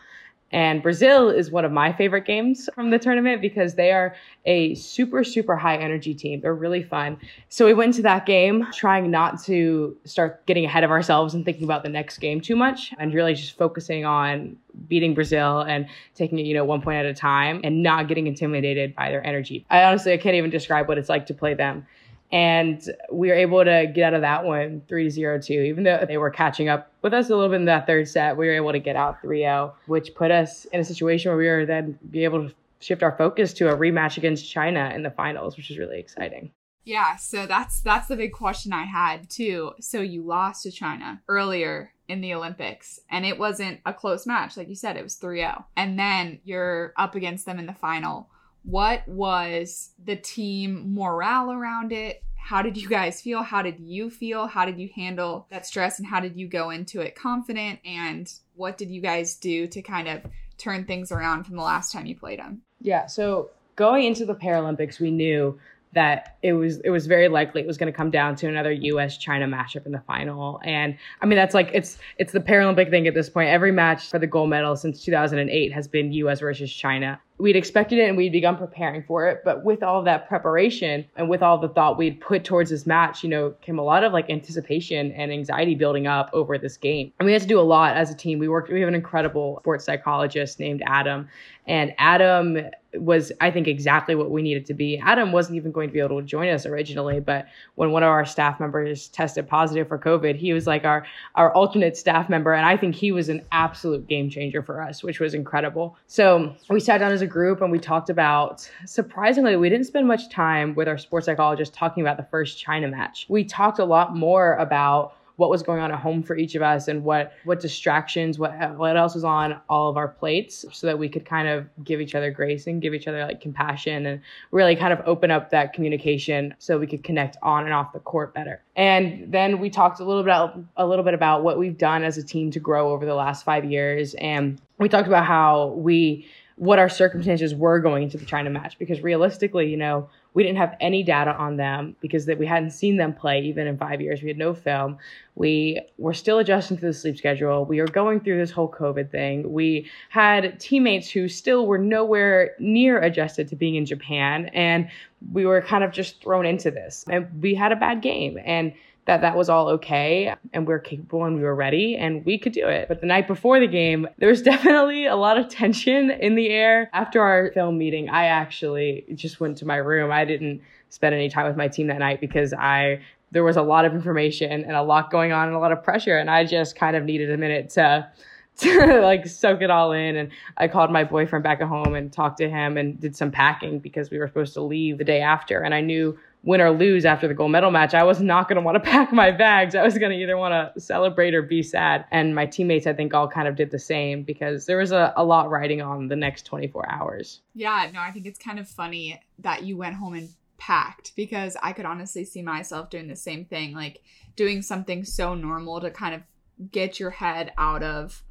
And 0.52 0.82
Brazil 0.82 1.30
is 1.30 1.50
one 1.50 1.64
of 1.64 1.72
my 1.72 1.92
favorite 1.92 2.26
games 2.26 2.68
from 2.74 2.90
the 2.90 2.98
tournament 2.98 3.40
because 3.40 3.74
they 3.74 3.90
are 3.90 4.14
a 4.44 4.74
super, 4.74 5.24
super 5.24 5.56
high 5.56 5.76
energy 5.76 6.14
team. 6.14 6.40
They're 6.40 6.54
really 6.54 6.82
fun. 6.82 7.16
So 7.48 7.64
we 7.64 7.74
went 7.74 7.94
to 7.94 8.02
that 8.02 8.26
game 8.26 8.66
trying 8.72 9.10
not 9.10 9.42
to 9.44 9.96
start 10.04 10.44
getting 10.46 10.64
ahead 10.64 10.84
of 10.84 10.90
ourselves 10.90 11.34
and 11.34 11.44
thinking 11.44 11.64
about 11.64 11.82
the 11.82 11.88
next 11.88 12.18
game 12.18 12.40
too 12.40 12.56
much 12.56 12.92
and 12.98 13.14
really 13.14 13.34
just 13.34 13.56
focusing 13.56 14.04
on 14.04 14.56
beating 14.88 15.14
Brazil 15.14 15.60
and 15.60 15.86
taking 16.14 16.38
it, 16.38 16.46
you 16.46 16.54
know, 16.54 16.64
one 16.64 16.82
point 16.82 16.98
at 16.98 17.06
a 17.06 17.14
time 17.14 17.60
and 17.64 17.82
not 17.82 18.08
getting 18.08 18.26
intimidated 18.26 18.94
by 18.94 19.10
their 19.10 19.26
energy. 19.26 19.64
I 19.70 19.84
honestly, 19.84 20.12
I 20.12 20.16
can't 20.16 20.36
even 20.36 20.50
describe 20.50 20.88
what 20.88 20.98
it's 20.98 21.08
like 21.08 21.26
to 21.26 21.34
play 21.34 21.54
them 21.54 21.86
and 22.32 22.88
we 23.12 23.28
were 23.28 23.34
able 23.34 23.62
to 23.62 23.86
get 23.94 24.04
out 24.04 24.14
of 24.14 24.22
that 24.22 24.44
one 24.44 24.82
3-0 24.88 25.44
2 25.44 25.52
even 25.52 25.84
though 25.84 26.04
they 26.08 26.16
were 26.16 26.30
catching 26.30 26.68
up 26.68 26.90
with 27.02 27.12
us 27.12 27.28
a 27.28 27.34
little 27.36 27.50
bit 27.50 27.56
in 27.56 27.66
that 27.66 27.86
third 27.86 28.08
set 28.08 28.36
we 28.36 28.46
were 28.46 28.54
able 28.54 28.72
to 28.72 28.78
get 28.78 28.96
out 28.96 29.22
3-0 29.22 29.72
which 29.86 30.14
put 30.14 30.30
us 30.30 30.64
in 30.66 30.80
a 30.80 30.84
situation 30.84 31.30
where 31.30 31.38
we 31.38 31.46
were 31.46 31.66
then 31.66 31.98
be 32.10 32.24
able 32.24 32.48
to 32.48 32.54
shift 32.80 33.02
our 33.02 33.16
focus 33.16 33.52
to 33.52 33.68
a 33.68 33.76
rematch 33.76 34.16
against 34.16 34.50
china 34.50 34.90
in 34.94 35.02
the 35.02 35.10
finals 35.10 35.56
which 35.56 35.70
is 35.70 35.78
really 35.78 36.00
exciting. 36.00 36.50
Yeah 36.84 37.16
so 37.16 37.46
that's 37.46 37.80
that's 37.80 38.08
the 38.08 38.16
big 38.16 38.32
question 38.32 38.72
i 38.72 38.84
had 38.84 39.30
too. 39.30 39.72
So 39.80 40.00
you 40.00 40.22
lost 40.22 40.64
to 40.64 40.72
china 40.72 41.22
earlier 41.28 41.92
in 42.08 42.20
the 42.20 42.34
olympics 42.34 42.98
and 43.08 43.24
it 43.24 43.38
wasn't 43.38 43.80
a 43.86 43.92
close 43.92 44.26
match. 44.26 44.56
Like 44.56 44.68
you 44.68 44.74
said 44.74 44.96
it 44.96 45.04
was 45.04 45.16
3-0 45.16 45.64
and 45.76 45.98
then 45.98 46.40
you're 46.44 46.92
up 46.96 47.14
against 47.14 47.46
them 47.46 47.58
in 47.58 47.66
the 47.66 47.74
final 47.74 48.28
what 48.64 49.06
was 49.08 49.90
the 50.04 50.16
team 50.16 50.94
morale 50.94 51.52
around 51.52 51.92
it? 51.92 52.22
How 52.36 52.62
did 52.62 52.76
you 52.76 52.88
guys 52.88 53.20
feel? 53.20 53.42
How 53.42 53.62
did 53.62 53.78
you 53.78 54.10
feel? 54.10 54.46
How 54.46 54.64
did 54.64 54.78
you 54.78 54.88
handle 54.94 55.46
that 55.50 55.66
stress 55.66 55.98
and 55.98 56.06
how 56.06 56.20
did 56.20 56.36
you 56.36 56.48
go 56.48 56.70
into 56.70 57.00
it 57.00 57.14
confident? 57.14 57.78
And 57.84 58.32
what 58.54 58.76
did 58.76 58.90
you 58.90 59.00
guys 59.00 59.36
do 59.36 59.66
to 59.68 59.82
kind 59.82 60.08
of 60.08 60.22
turn 60.58 60.84
things 60.84 61.12
around 61.12 61.44
from 61.44 61.56
the 61.56 61.62
last 61.62 61.92
time 61.92 62.06
you 62.06 62.16
played 62.16 62.40
them? 62.40 62.62
Yeah, 62.80 63.06
so 63.06 63.50
going 63.76 64.04
into 64.04 64.26
the 64.26 64.34
Paralympics, 64.34 65.00
we 65.00 65.10
knew 65.10 65.58
that 65.94 66.38
it 66.42 66.54
was 66.54 66.78
it 66.80 66.90
was 66.90 67.06
very 67.06 67.28
likely 67.28 67.60
it 67.60 67.66
was 67.66 67.76
going 67.76 67.92
to 67.92 67.96
come 67.96 68.10
down 68.10 68.34
to 68.36 68.48
another 68.48 68.72
U.S. 68.72 69.18
China 69.18 69.46
matchup 69.46 69.84
in 69.84 69.92
the 69.92 70.00
final. 70.00 70.60
And 70.64 70.96
I 71.20 71.26
mean 71.26 71.36
that's 71.36 71.54
like 71.54 71.70
it's 71.72 71.98
it's 72.18 72.32
the 72.32 72.40
Paralympic 72.40 72.90
thing 72.90 73.06
at 73.06 73.14
this 73.14 73.28
point. 73.28 73.50
Every 73.50 73.72
match 73.72 74.08
for 74.08 74.18
the 74.18 74.26
gold 74.26 74.50
medal 74.50 74.74
since 74.76 75.04
2008 75.04 75.72
has 75.72 75.86
been 75.86 76.12
U.S. 76.12 76.40
versus 76.40 76.72
China. 76.72 77.20
We'd 77.38 77.56
expected 77.56 77.98
it 77.98 78.08
and 78.08 78.16
we'd 78.16 78.32
begun 78.32 78.56
preparing 78.56 79.02
for 79.02 79.26
it, 79.26 79.42
but 79.44 79.64
with 79.64 79.82
all 79.82 80.02
that 80.02 80.28
preparation 80.28 81.04
and 81.16 81.28
with 81.28 81.42
all 81.42 81.58
the 81.58 81.68
thought 81.68 81.98
we'd 81.98 82.20
put 82.20 82.44
towards 82.44 82.70
this 82.70 82.86
match, 82.86 83.22
you 83.24 83.28
know, 83.28 83.54
came 83.62 83.78
a 83.78 83.82
lot 83.82 84.04
of 84.04 84.12
like 84.12 84.30
anticipation 84.30 85.10
and 85.12 85.32
anxiety 85.32 85.74
building 85.74 86.06
up 86.06 86.30
over 86.32 86.56
this 86.58 86.76
game. 86.76 87.12
And 87.18 87.26
we 87.26 87.32
had 87.32 87.42
to 87.42 87.48
do 87.48 87.58
a 87.58 87.62
lot 87.62 87.96
as 87.96 88.10
a 88.10 88.14
team. 88.14 88.38
We 88.38 88.48
worked. 88.48 88.70
We 88.70 88.80
have 88.80 88.88
an 88.88 88.94
incredible 88.94 89.58
sports 89.60 89.84
psychologist 89.84 90.60
named 90.60 90.82
Adam, 90.86 91.28
and 91.66 91.94
Adam 91.98 92.58
was, 92.94 93.32
I 93.40 93.50
think, 93.50 93.68
exactly 93.68 94.14
what 94.14 94.30
we 94.30 94.42
needed 94.42 94.66
to 94.66 94.74
be. 94.74 94.98
Adam 94.98 95.32
wasn't 95.32 95.56
even 95.56 95.72
going 95.72 95.88
to 95.88 95.92
be 95.92 96.00
able 96.00 96.20
to 96.20 96.26
join 96.26 96.48
us 96.48 96.66
originally, 96.66 97.20
but 97.20 97.46
when 97.76 97.90
one 97.90 98.02
of 98.02 98.08
our 98.08 98.26
staff 98.26 98.60
members 98.60 99.08
tested 99.08 99.48
positive 99.48 99.88
for 99.88 99.98
COVID, 99.98 100.36
he 100.36 100.52
was 100.52 100.66
like 100.66 100.84
our 100.84 101.06
our 101.36 101.52
alternate 101.54 101.96
staff 101.96 102.28
member, 102.28 102.52
and 102.52 102.66
I 102.66 102.76
think 102.76 102.94
he 102.94 103.12
was 103.12 103.28
an 103.28 103.44
absolute 103.52 104.08
game 104.08 104.28
changer 104.28 104.62
for 104.62 104.82
us, 104.82 105.02
which 105.02 105.20
was 105.20 105.34
incredible. 105.34 105.96
So 106.06 106.54
we 106.68 106.80
sat 106.80 106.98
down 106.98 107.12
as 107.12 107.22
a 107.22 107.26
group 107.32 107.60
and 107.60 107.72
we 107.72 107.78
talked 107.78 108.10
about. 108.10 108.68
Surprisingly, 108.86 109.56
we 109.56 109.68
didn't 109.68 109.86
spend 109.86 110.06
much 110.06 110.28
time 110.28 110.74
with 110.74 110.88
our 110.88 110.98
sports 110.98 111.26
psychologist 111.26 111.74
talking 111.74 112.02
about 112.02 112.16
the 112.16 112.26
first 112.30 112.58
China 112.58 112.88
match. 112.88 113.26
We 113.28 113.44
talked 113.44 113.78
a 113.78 113.84
lot 113.84 114.14
more 114.14 114.54
about 114.56 115.14
what 115.36 115.50
was 115.50 115.62
going 115.62 115.80
on 115.80 115.90
at 115.90 115.98
home 115.98 116.22
for 116.22 116.36
each 116.36 116.54
of 116.54 116.62
us 116.62 116.88
and 116.88 117.02
what 117.04 117.32
what 117.44 117.58
distractions 117.58 118.38
what 118.38 118.52
what 118.76 118.96
else 118.96 119.14
was 119.14 119.24
on 119.24 119.58
all 119.68 119.88
of 119.88 119.96
our 119.96 120.08
plates 120.08 120.64
so 120.72 120.86
that 120.86 120.98
we 120.98 121.08
could 121.08 121.24
kind 121.24 121.48
of 121.48 121.66
give 121.82 122.00
each 122.00 122.14
other 122.14 122.30
grace 122.30 122.66
and 122.66 122.82
give 122.82 122.94
each 122.94 123.08
other 123.08 123.24
like 123.24 123.40
compassion 123.40 124.06
and 124.06 124.20
really 124.50 124.76
kind 124.76 124.92
of 124.92 125.00
open 125.06 125.30
up 125.30 125.50
that 125.50 125.72
communication 125.72 126.54
so 126.58 126.78
we 126.78 126.86
could 126.86 127.02
connect 127.02 127.36
on 127.42 127.64
and 127.64 127.72
off 127.72 127.92
the 127.92 127.98
court 128.00 128.34
better 128.34 128.62
and 128.76 129.32
then 129.32 129.58
we 129.58 129.70
talked 129.70 130.00
a 130.00 130.04
little 130.04 130.22
bit 130.22 130.64
a 130.76 130.86
little 130.86 131.04
bit 131.04 131.14
about 131.14 131.42
what 131.42 131.58
we've 131.58 131.78
done 131.78 132.04
as 132.04 132.16
a 132.18 132.22
team 132.22 132.50
to 132.50 132.60
grow 132.60 132.92
over 132.92 133.06
the 133.06 133.14
last 133.14 133.44
5 133.44 133.64
years 133.64 134.14
and 134.14 134.60
we 134.78 134.88
talked 134.88 135.08
about 135.08 135.24
how 135.24 135.68
we 135.76 136.26
what 136.62 136.78
our 136.78 136.88
circumstances 136.88 137.56
were 137.56 137.80
going 137.80 138.04
into 138.04 138.16
the 138.16 138.24
China 138.24 138.48
match 138.48 138.78
because 138.78 139.00
realistically, 139.00 139.68
you 139.68 139.76
know, 139.76 140.08
we 140.32 140.44
didn't 140.44 140.58
have 140.58 140.76
any 140.80 141.02
data 141.02 141.34
on 141.34 141.56
them 141.56 141.96
because 142.00 142.26
that 142.26 142.38
we 142.38 142.46
hadn't 142.46 142.70
seen 142.70 142.98
them 142.98 143.12
play 143.12 143.40
even 143.40 143.66
in 143.66 143.76
five 143.76 144.00
years. 144.00 144.22
We 144.22 144.28
had 144.28 144.38
no 144.38 144.54
film. 144.54 144.96
We 145.34 145.80
were 145.98 146.14
still 146.14 146.38
adjusting 146.38 146.76
to 146.76 146.86
the 146.86 146.92
sleep 146.92 147.16
schedule. 147.16 147.64
We 147.64 147.80
were 147.80 147.88
going 147.88 148.20
through 148.20 148.38
this 148.38 148.52
whole 148.52 148.70
COVID 148.70 149.10
thing. 149.10 149.52
We 149.52 149.90
had 150.08 150.60
teammates 150.60 151.10
who 151.10 151.26
still 151.26 151.66
were 151.66 151.78
nowhere 151.78 152.54
near 152.60 153.00
adjusted 153.00 153.48
to 153.48 153.56
being 153.56 153.74
in 153.74 153.84
Japan. 153.84 154.46
And 154.54 154.88
we 155.32 155.44
were 155.44 155.62
kind 155.62 155.82
of 155.82 155.90
just 155.90 156.22
thrown 156.22 156.46
into 156.46 156.70
this. 156.70 157.04
And 157.10 157.42
we 157.42 157.56
had 157.56 157.72
a 157.72 157.76
bad 157.76 158.02
game. 158.02 158.38
And 158.44 158.72
that 159.06 159.20
that 159.20 159.36
was 159.36 159.48
all 159.48 159.68
okay 159.68 160.32
and 160.52 160.66
we 160.66 160.72
are 160.72 160.78
capable 160.78 161.24
and 161.24 161.36
we 161.36 161.42
were 161.42 161.54
ready 161.54 161.96
and 161.96 162.24
we 162.24 162.38
could 162.38 162.52
do 162.52 162.68
it. 162.68 162.86
But 162.86 163.00
the 163.00 163.06
night 163.06 163.26
before 163.26 163.58
the 163.58 163.66
game, 163.66 164.08
there 164.18 164.28
was 164.28 164.42
definitely 164.42 165.06
a 165.06 165.16
lot 165.16 165.38
of 165.38 165.48
tension 165.48 166.10
in 166.10 166.34
the 166.34 166.50
air. 166.50 166.88
After 166.92 167.20
our 167.20 167.50
film 167.52 167.78
meeting, 167.78 168.08
I 168.08 168.26
actually 168.26 169.04
just 169.14 169.40
went 169.40 169.58
to 169.58 169.66
my 169.66 169.76
room. 169.76 170.12
I 170.12 170.24
didn't 170.24 170.62
spend 170.88 171.14
any 171.14 171.28
time 171.28 171.46
with 171.46 171.56
my 171.56 171.68
team 171.68 171.88
that 171.88 171.98
night 171.98 172.20
because 172.20 172.52
I 172.52 173.00
there 173.32 173.42
was 173.42 173.56
a 173.56 173.62
lot 173.62 173.86
of 173.86 173.94
information 173.94 174.62
and 174.62 174.72
a 174.72 174.82
lot 174.82 175.10
going 175.10 175.32
on 175.32 175.48
and 175.48 175.56
a 175.56 175.58
lot 175.58 175.72
of 175.72 175.82
pressure 175.82 176.18
and 176.18 176.30
I 176.30 176.44
just 176.44 176.76
kind 176.76 176.94
of 176.94 177.04
needed 177.04 177.30
a 177.30 177.36
minute 177.36 177.70
to 177.70 178.08
to 178.58 179.00
like 179.00 179.26
soak 179.26 179.62
it 179.62 179.70
all 179.70 179.92
in 179.92 180.14
and 180.16 180.30
I 180.58 180.68
called 180.68 180.92
my 180.92 181.04
boyfriend 181.04 181.42
back 181.42 181.62
at 181.62 181.68
home 181.68 181.94
and 181.94 182.12
talked 182.12 182.36
to 182.38 182.50
him 182.50 182.76
and 182.76 183.00
did 183.00 183.16
some 183.16 183.30
packing 183.30 183.78
because 183.78 184.10
we 184.10 184.18
were 184.18 184.28
supposed 184.28 184.52
to 184.54 184.60
leave 184.60 184.98
the 184.98 185.04
day 185.04 185.22
after 185.22 185.62
and 185.62 185.74
I 185.74 185.80
knew 185.80 186.18
win 186.44 186.60
or 186.60 186.70
lose 186.70 187.04
after 187.04 187.28
the 187.28 187.34
gold 187.34 187.52
medal 187.52 187.70
match, 187.70 187.94
I 187.94 188.02
was 188.02 188.20
not 188.20 188.48
going 188.48 188.56
to 188.56 188.62
want 188.62 188.74
to 188.74 188.90
pack 188.90 189.12
my 189.12 189.30
bags. 189.30 189.74
I 189.74 189.82
was 189.82 189.96
going 189.96 190.10
to 190.10 190.18
either 190.18 190.36
want 190.36 190.74
to 190.74 190.80
celebrate 190.80 191.34
or 191.34 191.42
be 191.42 191.62
sad. 191.62 192.04
And 192.10 192.34
my 192.34 192.46
teammates, 192.46 192.86
I 192.86 192.92
think, 192.92 193.14
all 193.14 193.28
kind 193.28 193.46
of 193.46 193.56
did 193.56 193.70
the 193.70 193.78
same 193.78 194.22
because 194.22 194.66
there 194.66 194.78
was 194.78 194.92
a, 194.92 195.12
a 195.16 195.24
lot 195.24 195.50
riding 195.50 195.80
on 195.80 196.08
the 196.08 196.16
next 196.16 196.44
24 196.46 196.90
hours. 196.90 197.40
Yeah, 197.54 197.88
no, 197.92 198.00
I 198.00 198.10
think 198.10 198.26
it's 198.26 198.38
kind 198.38 198.58
of 198.58 198.68
funny 198.68 199.20
that 199.38 199.62
you 199.62 199.76
went 199.76 199.96
home 199.96 200.14
and 200.14 200.28
packed 200.58 201.12
because 201.16 201.56
I 201.62 201.72
could 201.72 201.86
honestly 201.86 202.24
see 202.24 202.42
myself 202.42 202.90
doing 202.90 203.08
the 203.08 203.16
same 203.16 203.44
thing, 203.44 203.74
like 203.74 204.02
doing 204.36 204.62
something 204.62 205.04
so 205.04 205.34
normal 205.34 205.80
to 205.80 205.90
kind 205.90 206.14
of 206.14 206.22
get 206.70 207.00
your 207.00 207.10
head 207.10 207.52
out 207.58 207.82
of 207.82 208.22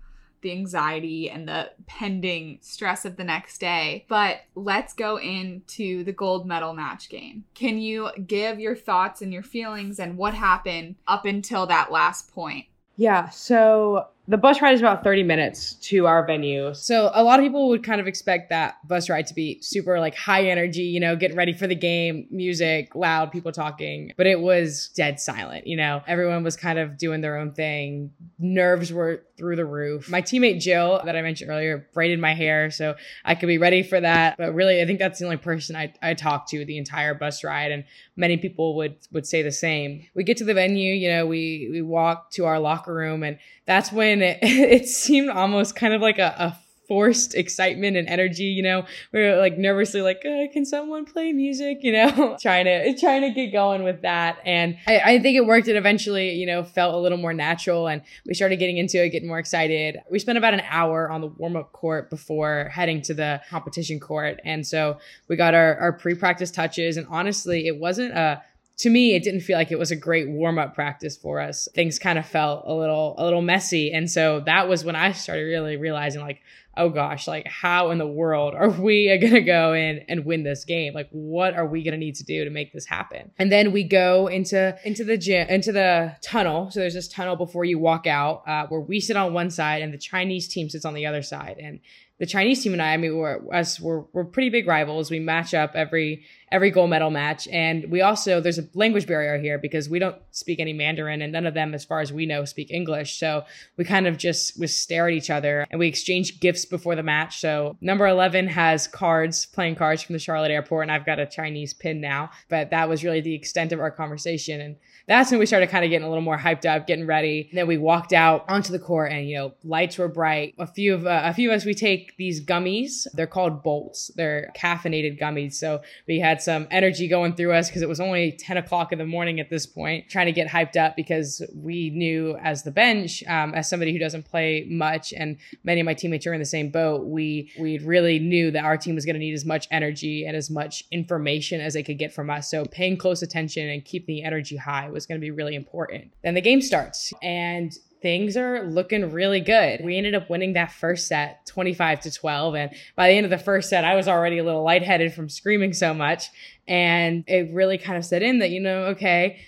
the 0.42 0.52
anxiety 0.52 1.30
and 1.30 1.48
the 1.48 1.72
pending 1.88 2.60
stress 2.62 3.06
of 3.06 3.16
the 3.16 3.24
next 3.24 3.60
day. 3.60 4.06
But 4.08 4.42
let's 4.56 4.94
go 4.94 5.18
into 5.18 6.04
the 6.04 6.12
gold 6.12 6.46
medal 6.46 6.74
match 6.74 7.10
game. 7.10 7.46
Can 7.54 7.80
you 7.80 8.10
give 8.28 8.60
your 8.60 8.76
thoughts 8.76 9.22
and 9.22 9.34
your 9.34 9.44
feelings 9.44 10.00
and 10.00 10.18
what 10.18 10.34
happened 10.34 10.96
up 11.08 11.26
until 11.26 11.66
that 11.68 11.92
last 11.92 12.34
point? 12.34 12.66
Yeah, 12.98 13.30
so 13.30 14.08
the 14.32 14.38
bus 14.38 14.62
ride 14.62 14.74
is 14.74 14.80
about 14.80 15.04
30 15.04 15.24
minutes 15.24 15.74
to 15.74 16.08
our 16.08 16.26
venue. 16.26 16.74
So 16.74 17.12
a 17.14 17.22
lot 17.22 17.42
of 17.42 17.44
people 17.44 17.68
would 17.68 17.84
kind 17.84 18.00
of 18.00 18.08
expect 18.08 18.50
that 18.50 18.76
bus 18.88 19.10
ride 19.10 19.28
to 19.28 19.34
be 19.34 19.62
super 19.62 20.00
like 20.00 20.16
high 20.16 20.46
energy, 20.46 20.84
you 20.84 21.02
know, 21.02 21.18
getting 21.18 21.36
ready 21.36 21.52
for 21.52 21.68
the 21.68 21.76
game, 21.76 22.28
music, 22.32 22.96
loud, 22.96 23.34
people 23.34 23.52
talking. 23.52 24.14
But 24.16 24.28
it 24.28 24.40
was 24.40 24.90
dead 24.96 25.20
silent, 25.20 25.68
you 25.68 25.76
know. 25.76 26.02
Everyone 26.08 26.46
was 26.46 26.56
kind 26.56 26.80
of 26.80 26.98
doing 26.98 27.20
their 27.20 27.36
own 27.36 27.52
thing. 27.52 28.12
Nerves 28.40 28.94
were 28.94 29.26
through 29.38 29.58
the 29.58 29.66
roof. 29.66 30.10
My 30.10 30.22
teammate 30.22 30.62
Jill, 30.62 31.02
that 31.04 31.18
I 31.18 31.22
mentioned 31.22 31.52
earlier, 31.52 31.90
braided 31.94 32.20
my 32.20 32.34
hair 32.34 32.72
so 32.72 32.96
I 33.26 33.36
could 33.36 33.48
be 33.48 33.58
ready 33.58 33.84
for 33.84 34.00
that. 34.00 34.38
But 34.38 34.54
really, 34.54 34.82
I 34.82 34.86
think 34.86 35.00
that's 35.00 35.20
the 35.20 35.26
only 35.26 35.38
person 35.38 35.76
I, 35.76 35.94
I 36.02 36.14
talked 36.14 36.50
to 36.52 36.64
the 36.64 36.78
entire 36.78 37.14
bus 37.14 37.44
ride. 37.44 37.74
And 37.74 37.84
many 38.16 38.38
people 38.38 38.78
would 38.78 38.96
would 39.12 39.28
say 39.28 39.42
the 39.42 39.52
same. 39.52 40.06
We 40.16 40.24
get 40.24 40.38
to 40.38 40.46
the 40.46 40.54
venue, 40.54 40.94
you 40.94 41.10
know, 41.10 41.26
we 41.26 41.68
we 41.70 41.82
walk 41.82 42.32
to 42.32 42.46
our 42.46 42.60
locker 42.60 42.94
room 42.94 43.24
and 43.24 43.38
that's 43.66 43.92
when 43.92 44.21
it, 44.24 44.40
it 44.42 44.88
seemed 44.88 45.30
almost 45.30 45.76
kind 45.76 45.94
of 45.94 46.02
like 46.02 46.20
a, 46.20 46.36
a 46.38 46.58
forced 46.92 47.36
excitement 47.36 47.96
and 47.96 48.10
energy, 48.10 48.44
you 48.44 48.62
know, 48.62 48.84
we 49.14 49.22
are 49.22 49.40
like 49.40 49.58
nervously 49.58 50.02
like, 50.02 50.26
uh, 50.26 50.52
can 50.52 50.66
someone 50.66 51.06
play 51.06 51.32
music, 51.32 51.78
you 51.84 51.94
know, 51.94 52.36
trying 52.42 52.66
to, 52.66 53.00
trying 53.00 53.22
to 53.22 53.30
get 53.30 53.54
going 53.54 53.84
with 53.84 54.02
that. 54.02 54.40
And 54.44 54.78
I, 54.86 55.00
I 55.00 55.20
think 55.20 55.38
it 55.38 55.46
worked. 55.46 55.70
It 55.70 55.78
eventually, 55.78 56.34
you 56.34 56.46
know, 56.46 56.66
felt 56.66 56.94
a 56.94 56.98
little 56.98 57.18
more 57.18 57.34
natural 57.34 57.88
and 57.88 58.02
we 58.26 58.34
started 58.34 58.58
getting 58.58 58.76
into 58.76 59.02
it, 59.02 59.08
getting 59.12 59.30
more 59.30 59.40
excited. 59.40 60.00
We 60.12 60.20
spent 60.20 60.38
about 60.38 60.54
an 60.54 60.64
hour 60.68 61.10
on 61.10 61.22
the 61.22 61.28
warm 61.28 61.56
up 61.56 61.72
court 61.72 62.10
before 62.10 62.70
heading 62.74 63.02
to 63.04 63.14
the 63.14 63.42
competition 63.50 63.98
court. 64.02 64.42
And 64.44 64.68
so 64.68 64.98
we 65.30 65.38
got 65.38 65.54
our, 65.54 65.78
our 65.78 65.94
pre-practice 65.94 66.52
touches 66.52 66.98
and 66.98 67.08
honestly, 67.10 67.68
it 67.68 67.80
wasn't 67.80 68.12
a, 68.12 68.44
to 68.82 68.90
me 68.90 69.16
it 69.16 69.24
didn't 69.24 69.42
feel 69.42 69.58
like 69.58 69.72
it 69.72 69.80
was 69.80 69.92
a 69.92 69.96
great 69.96 70.30
warm-up 70.30 70.76
practice 70.76 71.18
for 71.18 71.40
us 71.40 71.68
things 71.74 71.98
kind 71.98 72.20
of 72.20 72.26
felt 72.26 72.64
a 72.66 72.74
little 72.74 73.16
a 73.18 73.24
little 73.24 73.42
messy 73.42 73.92
and 73.92 74.10
so 74.10 74.40
that 74.42 74.68
was 74.68 74.84
when 74.84 74.96
i 74.96 75.12
started 75.12 75.44
really 75.44 75.78
realizing 75.78 76.22
like 76.22 76.42
oh 76.78 76.90
gosh, 76.90 77.28
like 77.28 77.48
how 77.48 77.92
in 77.92 77.98
the 77.98 78.08
world 78.08 78.56
are 78.56 78.70
we 78.70 79.08
to 79.22 79.42
go 79.42 79.74
in 79.74 80.00
and 80.08 80.26
win 80.26 80.44
this 80.44 80.66
game? 80.66 80.94
Like 80.94 81.10
what 81.12 81.54
are 81.54 81.66
we 81.66 81.84
to 81.84 81.98
need 81.98 82.16
to 82.16 82.24
do 82.24 82.44
to 82.44 82.50
make 82.50 82.74
this 82.74 82.86
happen? 82.86 83.32
And 83.38 83.52
then 83.52 83.72
we 83.72 83.84
go 83.84 84.28
into 84.28 84.78
into 84.84 85.04
the 85.04 85.18
gym 85.18 85.48
into 85.50 85.72
the 85.72 86.16
tunnel. 86.22 86.72
So 86.72 86.80
there's 86.80 86.94
this 86.94 87.08
tunnel 87.08 87.36
before 87.36 87.66
you 87.66 87.80
walk 87.80 88.08
out 88.08 88.44
uh, 88.48 88.68
where 88.68 88.82
we 88.82 89.00
sit 89.00 89.18
on 89.18 89.34
one 89.34 89.50
side 89.50 89.82
and 89.82 89.94
the 89.94 89.98
Chinese 89.98 90.48
team 90.48 90.70
sits 90.70 90.86
on 90.86 90.94
the 90.94 91.06
other 91.06 91.22
side. 91.22 91.58
And 91.62 91.80
the 92.20 92.28
Chinese 92.28 92.62
team 92.62 92.74
and 92.74 92.82
I, 92.82 92.94
I 92.94 92.98
mean, 92.98 93.18
we're 93.18 93.40
us, 93.52 93.80
we're, 93.80 94.04
we're 94.14 94.26
pretty 94.26 94.50
big 94.50 94.68
rivals. 94.68 95.10
We 95.10 95.20
match 95.20 95.56
up 95.56 95.72
every 95.74 96.24
every 96.52 96.70
gold 96.70 96.90
medal 96.90 97.10
match, 97.10 97.48
and 97.48 97.90
we 97.90 98.02
also 98.02 98.42
there's 98.42 98.60
a 98.60 98.68
language 98.74 99.08
barrier 99.08 99.38
here 99.38 99.58
because 99.58 99.90
we 99.90 100.00
don't 100.00 100.18
speak 100.32 100.60
any 100.60 100.74
Mandarin, 100.74 101.22
and 101.22 101.32
none 101.32 101.46
of 101.46 101.54
them, 101.54 101.74
as 101.74 101.86
far 101.86 102.02
as 102.02 102.12
we 102.12 102.26
know, 102.26 102.46
speak 102.46 102.72
English. 102.72 103.18
So 103.18 103.44
we 103.78 103.86
kind 103.86 104.08
of 104.08 104.18
just 104.18 104.60
we 104.60 104.68
stare 104.68 105.08
at 105.08 105.14
each 105.14 105.30
other, 105.30 105.66
and 105.72 105.80
we 105.80 105.88
exchange 105.88 106.40
gifts 106.40 106.66
before 106.66 106.96
the 106.96 107.04
match. 107.04 107.40
So 107.40 107.78
number 107.82 108.08
eleven 108.08 108.48
has 108.48 108.88
cards, 108.88 109.46
playing 109.46 109.76
cards 109.76 110.02
from 110.02 110.14
the 110.14 110.20
Charlotte 110.20 110.52
airport, 110.52 110.84
and 110.84 110.92
I've 110.92 111.06
got 111.06 111.20
a 111.20 111.26
Chinese 111.26 111.74
pin 111.74 112.02
now. 112.02 112.30
But 112.50 112.70
that 112.72 112.90
was 112.90 113.04
really 113.04 113.22
the 113.22 113.36
extent 113.36 113.72
of 113.72 113.80
our 113.80 113.92
conversation, 113.92 114.62
and 114.62 114.76
that's 115.08 115.32
when 115.32 115.40
we 115.40 115.46
started 115.46 115.70
kind 115.70 115.84
of 115.84 115.90
getting 115.90 116.06
a 116.06 116.10
little 116.10 116.24
more 116.24 116.38
hyped 116.38 116.66
up, 116.66 116.88
getting 116.88 117.08
ready. 117.08 117.48
And 117.50 117.58
then 117.58 117.68
we 117.68 117.78
walked 117.78 118.14
out 118.14 118.46
onto 118.48 118.72
the 118.72 118.80
court, 118.80 119.12
and 119.12 119.28
you 119.28 119.38
know, 119.38 119.54
lights 119.64 119.98
were 119.98 120.08
bright. 120.08 120.56
A 120.60 120.68
few 120.68 120.94
of 120.94 121.06
uh, 121.06 121.22
a 121.26 121.34
few 121.34 121.50
of 121.50 121.56
us 121.56 121.66
we 121.66 121.74
take 121.74 122.16
these 122.18 122.44
gummies. 122.44 123.08
They're 123.14 123.28
called 123.28 123.64
bolts. 123.64 124.12
They're 124.16 124.52
caffeinated 124.58 125.20
gummies. 125.20 125.54
So 125.54 125.82
we 126.08 126.20
some 126.42 126.68
energy 126.72 127.08
going 127.08 127.36
through 127.36 127.54
us 127.54 127.70
because 127.70 127.82
it 127.82 127.90
was 127.90 128.00
only 128.00 128.32
10 128.34 128.58
o'clock 128.58 128.92
in 128.92 128.98
the 128.98 129.06
morning 129.06 129.40
at 129.40 129.50
this 129.50 129.66
point, 129.66 130.10
trying 130.10 130.26
to 130.26 130.32
get 130.32 130.48
hyped 130.48 130.78
up 130.78 130.96
because 130.96 131.42
we 131.56 131.90
knew 131.92 132.38
as 132.42 132.64
the 132.64 132.72
bench, 132.72 133.24
um, 133.28 133.54
as 133.54 133.70
somebody 133.70 133.94
who 133.94 134.00
doesn't 134.00 134.24
play 134.24 134.66
much, 134.70 135.14
and 135.14 135.38
many 135.64 135.82
of 135.82 135.86
my 135.86 135.94
teammates 135.94 136.26
are 136.28 136.34
in 136.34 136.40
the 136.40 136.46
same 136.46 136.70
boat, 136.70 137.06
we 137.06 137.52
we 137.60 137.78
really 137.80 138.20
knew 138.20 138.52
that 138.52 138.64
our 138.64 138.78
team 138.78 138.96
was 138.96 139.06
going 139.06 139.16
to 139.16 139.20
need 139.20 139.34
as 139.34 139.46
much 139.46 139.68
energy 139.72 140.26
and 140.26 140.36
as 140.36 140.50
much 140.50 140.84
information 140.92 141.62
as 141.62 141.74
they 141.74 141.84
could 141.84 141.98
get 141.98 142.14
from 142.14 142.30
us. 142.30 142.50
So 142.50 142.66
paying 142.66 142.98
close 142.98 143.22
attention 143.22 143.70
and 143.70 143.84
keeping 143.84 144.16
the 144.16 144.24
energy 144.24 144.58
high 144.58 144.90
was 144.90 145.06
going 145.06 145.20
to 145.20 145.22
be 145.22 145.32
really 145.32 145.56
important. 145.56 146.12
Then 146.24 146.34
the 146.34 146.42
game 146.42 146.62
starts 146.62 147.14
and 147.22 147.72
things 148.02 148.36
are 148.36 148.64
looking 148.64 149.12
really 149.12 149.42
good. 149.42 149.84
We 149.84 149.98
ended 149.98 150.16
up 150.16 150.30
winning 150.30 150.54
that 150.54 150.72
first 150.72 151.08
set 151.08 151.46
25 151.46 152.02
to 152.02 152.12
12. 152.12 152.56
And 152.56 152.72
by 152.96 153.10
the 153.10 153.16
end 153.16 153.26
of 153.26 153.30
the 153.30 153.38
first 153.38 153.70
set, 153.70 153.86
I 153.86 153.96
was 153.96 154.08
already 154.08 154.40
a 154.40 154.44
little 154.44 154.64
lightheaded 154.64 155.14
from 155.14 155.30
screaming 155.30 155.74
so 155.74 155.94
much. 155.94 156.30
And 156.68 157.24
it 157.28 157.54
really 157.54 157.78
kind 157.78 157.98
of 157.98 158.06
set 158.06 158.24
in 158.24 158.40
that, 158.40 158.50
you 158.50 158.60
know, 158.60 158.84
okay, 158.86 159.42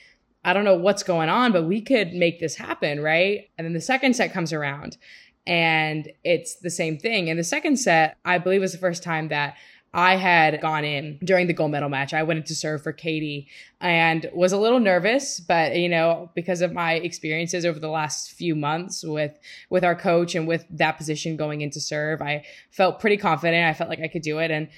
I 0.45 0.53
don't 0.53 0.65
know 0.65 0.75
what's 0.75 1.03
going 1.03 1.29
on, 1.29 1.51
but 1.51 1.63
we 1.63 1.81
could 1.81 2.13
make 2.13 2.39
this 2.39 2.55
happen, 2.55 3.01
right? 3.01 3.49
And 3.57 3.65
then 3.65 3.73
the 3.73 3.81
second 3.81 4.15
set 4.15 4.33
comes 4.33 4.53
around 4.53 4.97
and 5.45 6.11
it's 6.23 6.55
the 6.55 6.69
same 6.69 6.97
thing. 6.97 7.29
And 7.29 7.39
the 7.39 7.43
second 7.43 7.77
set, 7.77 8.17
I 8.23 8.37
believe, 8.37 8.61
was 8.61 8.71
the 8.71 8.77
first 8.77 9.03
time 9.03 9.29
that 9.29 9.55
I 9.93 10.15
had 10.15 10.59
gone 10.59 10.83
in 10.83 11.19
during 11.23 11.47
the 11.47 11.53
gold 11.53 11.71
medal 11.71 11.89
match. 11.89 12.13
I 12.13 12.23
went 12.23 12.39
in 12.39 12.43
to 12.45 12.55
serve 12.55 12.81
for 12.81 12.91
Katie 12.91 13.47
and 13.79 14.29
was 14.33 14.51
a 14.51 14.57
little 14.57 14.79
nervous, 14.79 15.39
but 15.39 15.75
you 15.75 15.87
know, 15.87 16.31
because 16.33 16.61
of 16.61 16.73
my 16.73 16.93
experiences 16.93 17.65
over 17.65 17.79
the 17.79 17.89
last 17.89 18.31
few 18.31 18.55
months 18.55 19.03
with 19.03 19.37
with 19.69 19.83
our 19.83 19.95
coach 19.95 20.33
and 20.33 20.47
with 20.47 20.65
that 20.71 20.97
position 20.97 21.37
going 21.37 21.61
into 21.61 21.79
serve, 21.79 22.21
I 22.21 22.43
felt 22.71 22.99
pretty 22.99 23.17
confident. 23.17 23.67
I 23.67 23.73
felt 23.73 23.89
like 23.89 24.01
I 24.01 24.07
could 24.07 24.23
do 24.23 24.39
it 24.39 24.49
and 24.49 24.69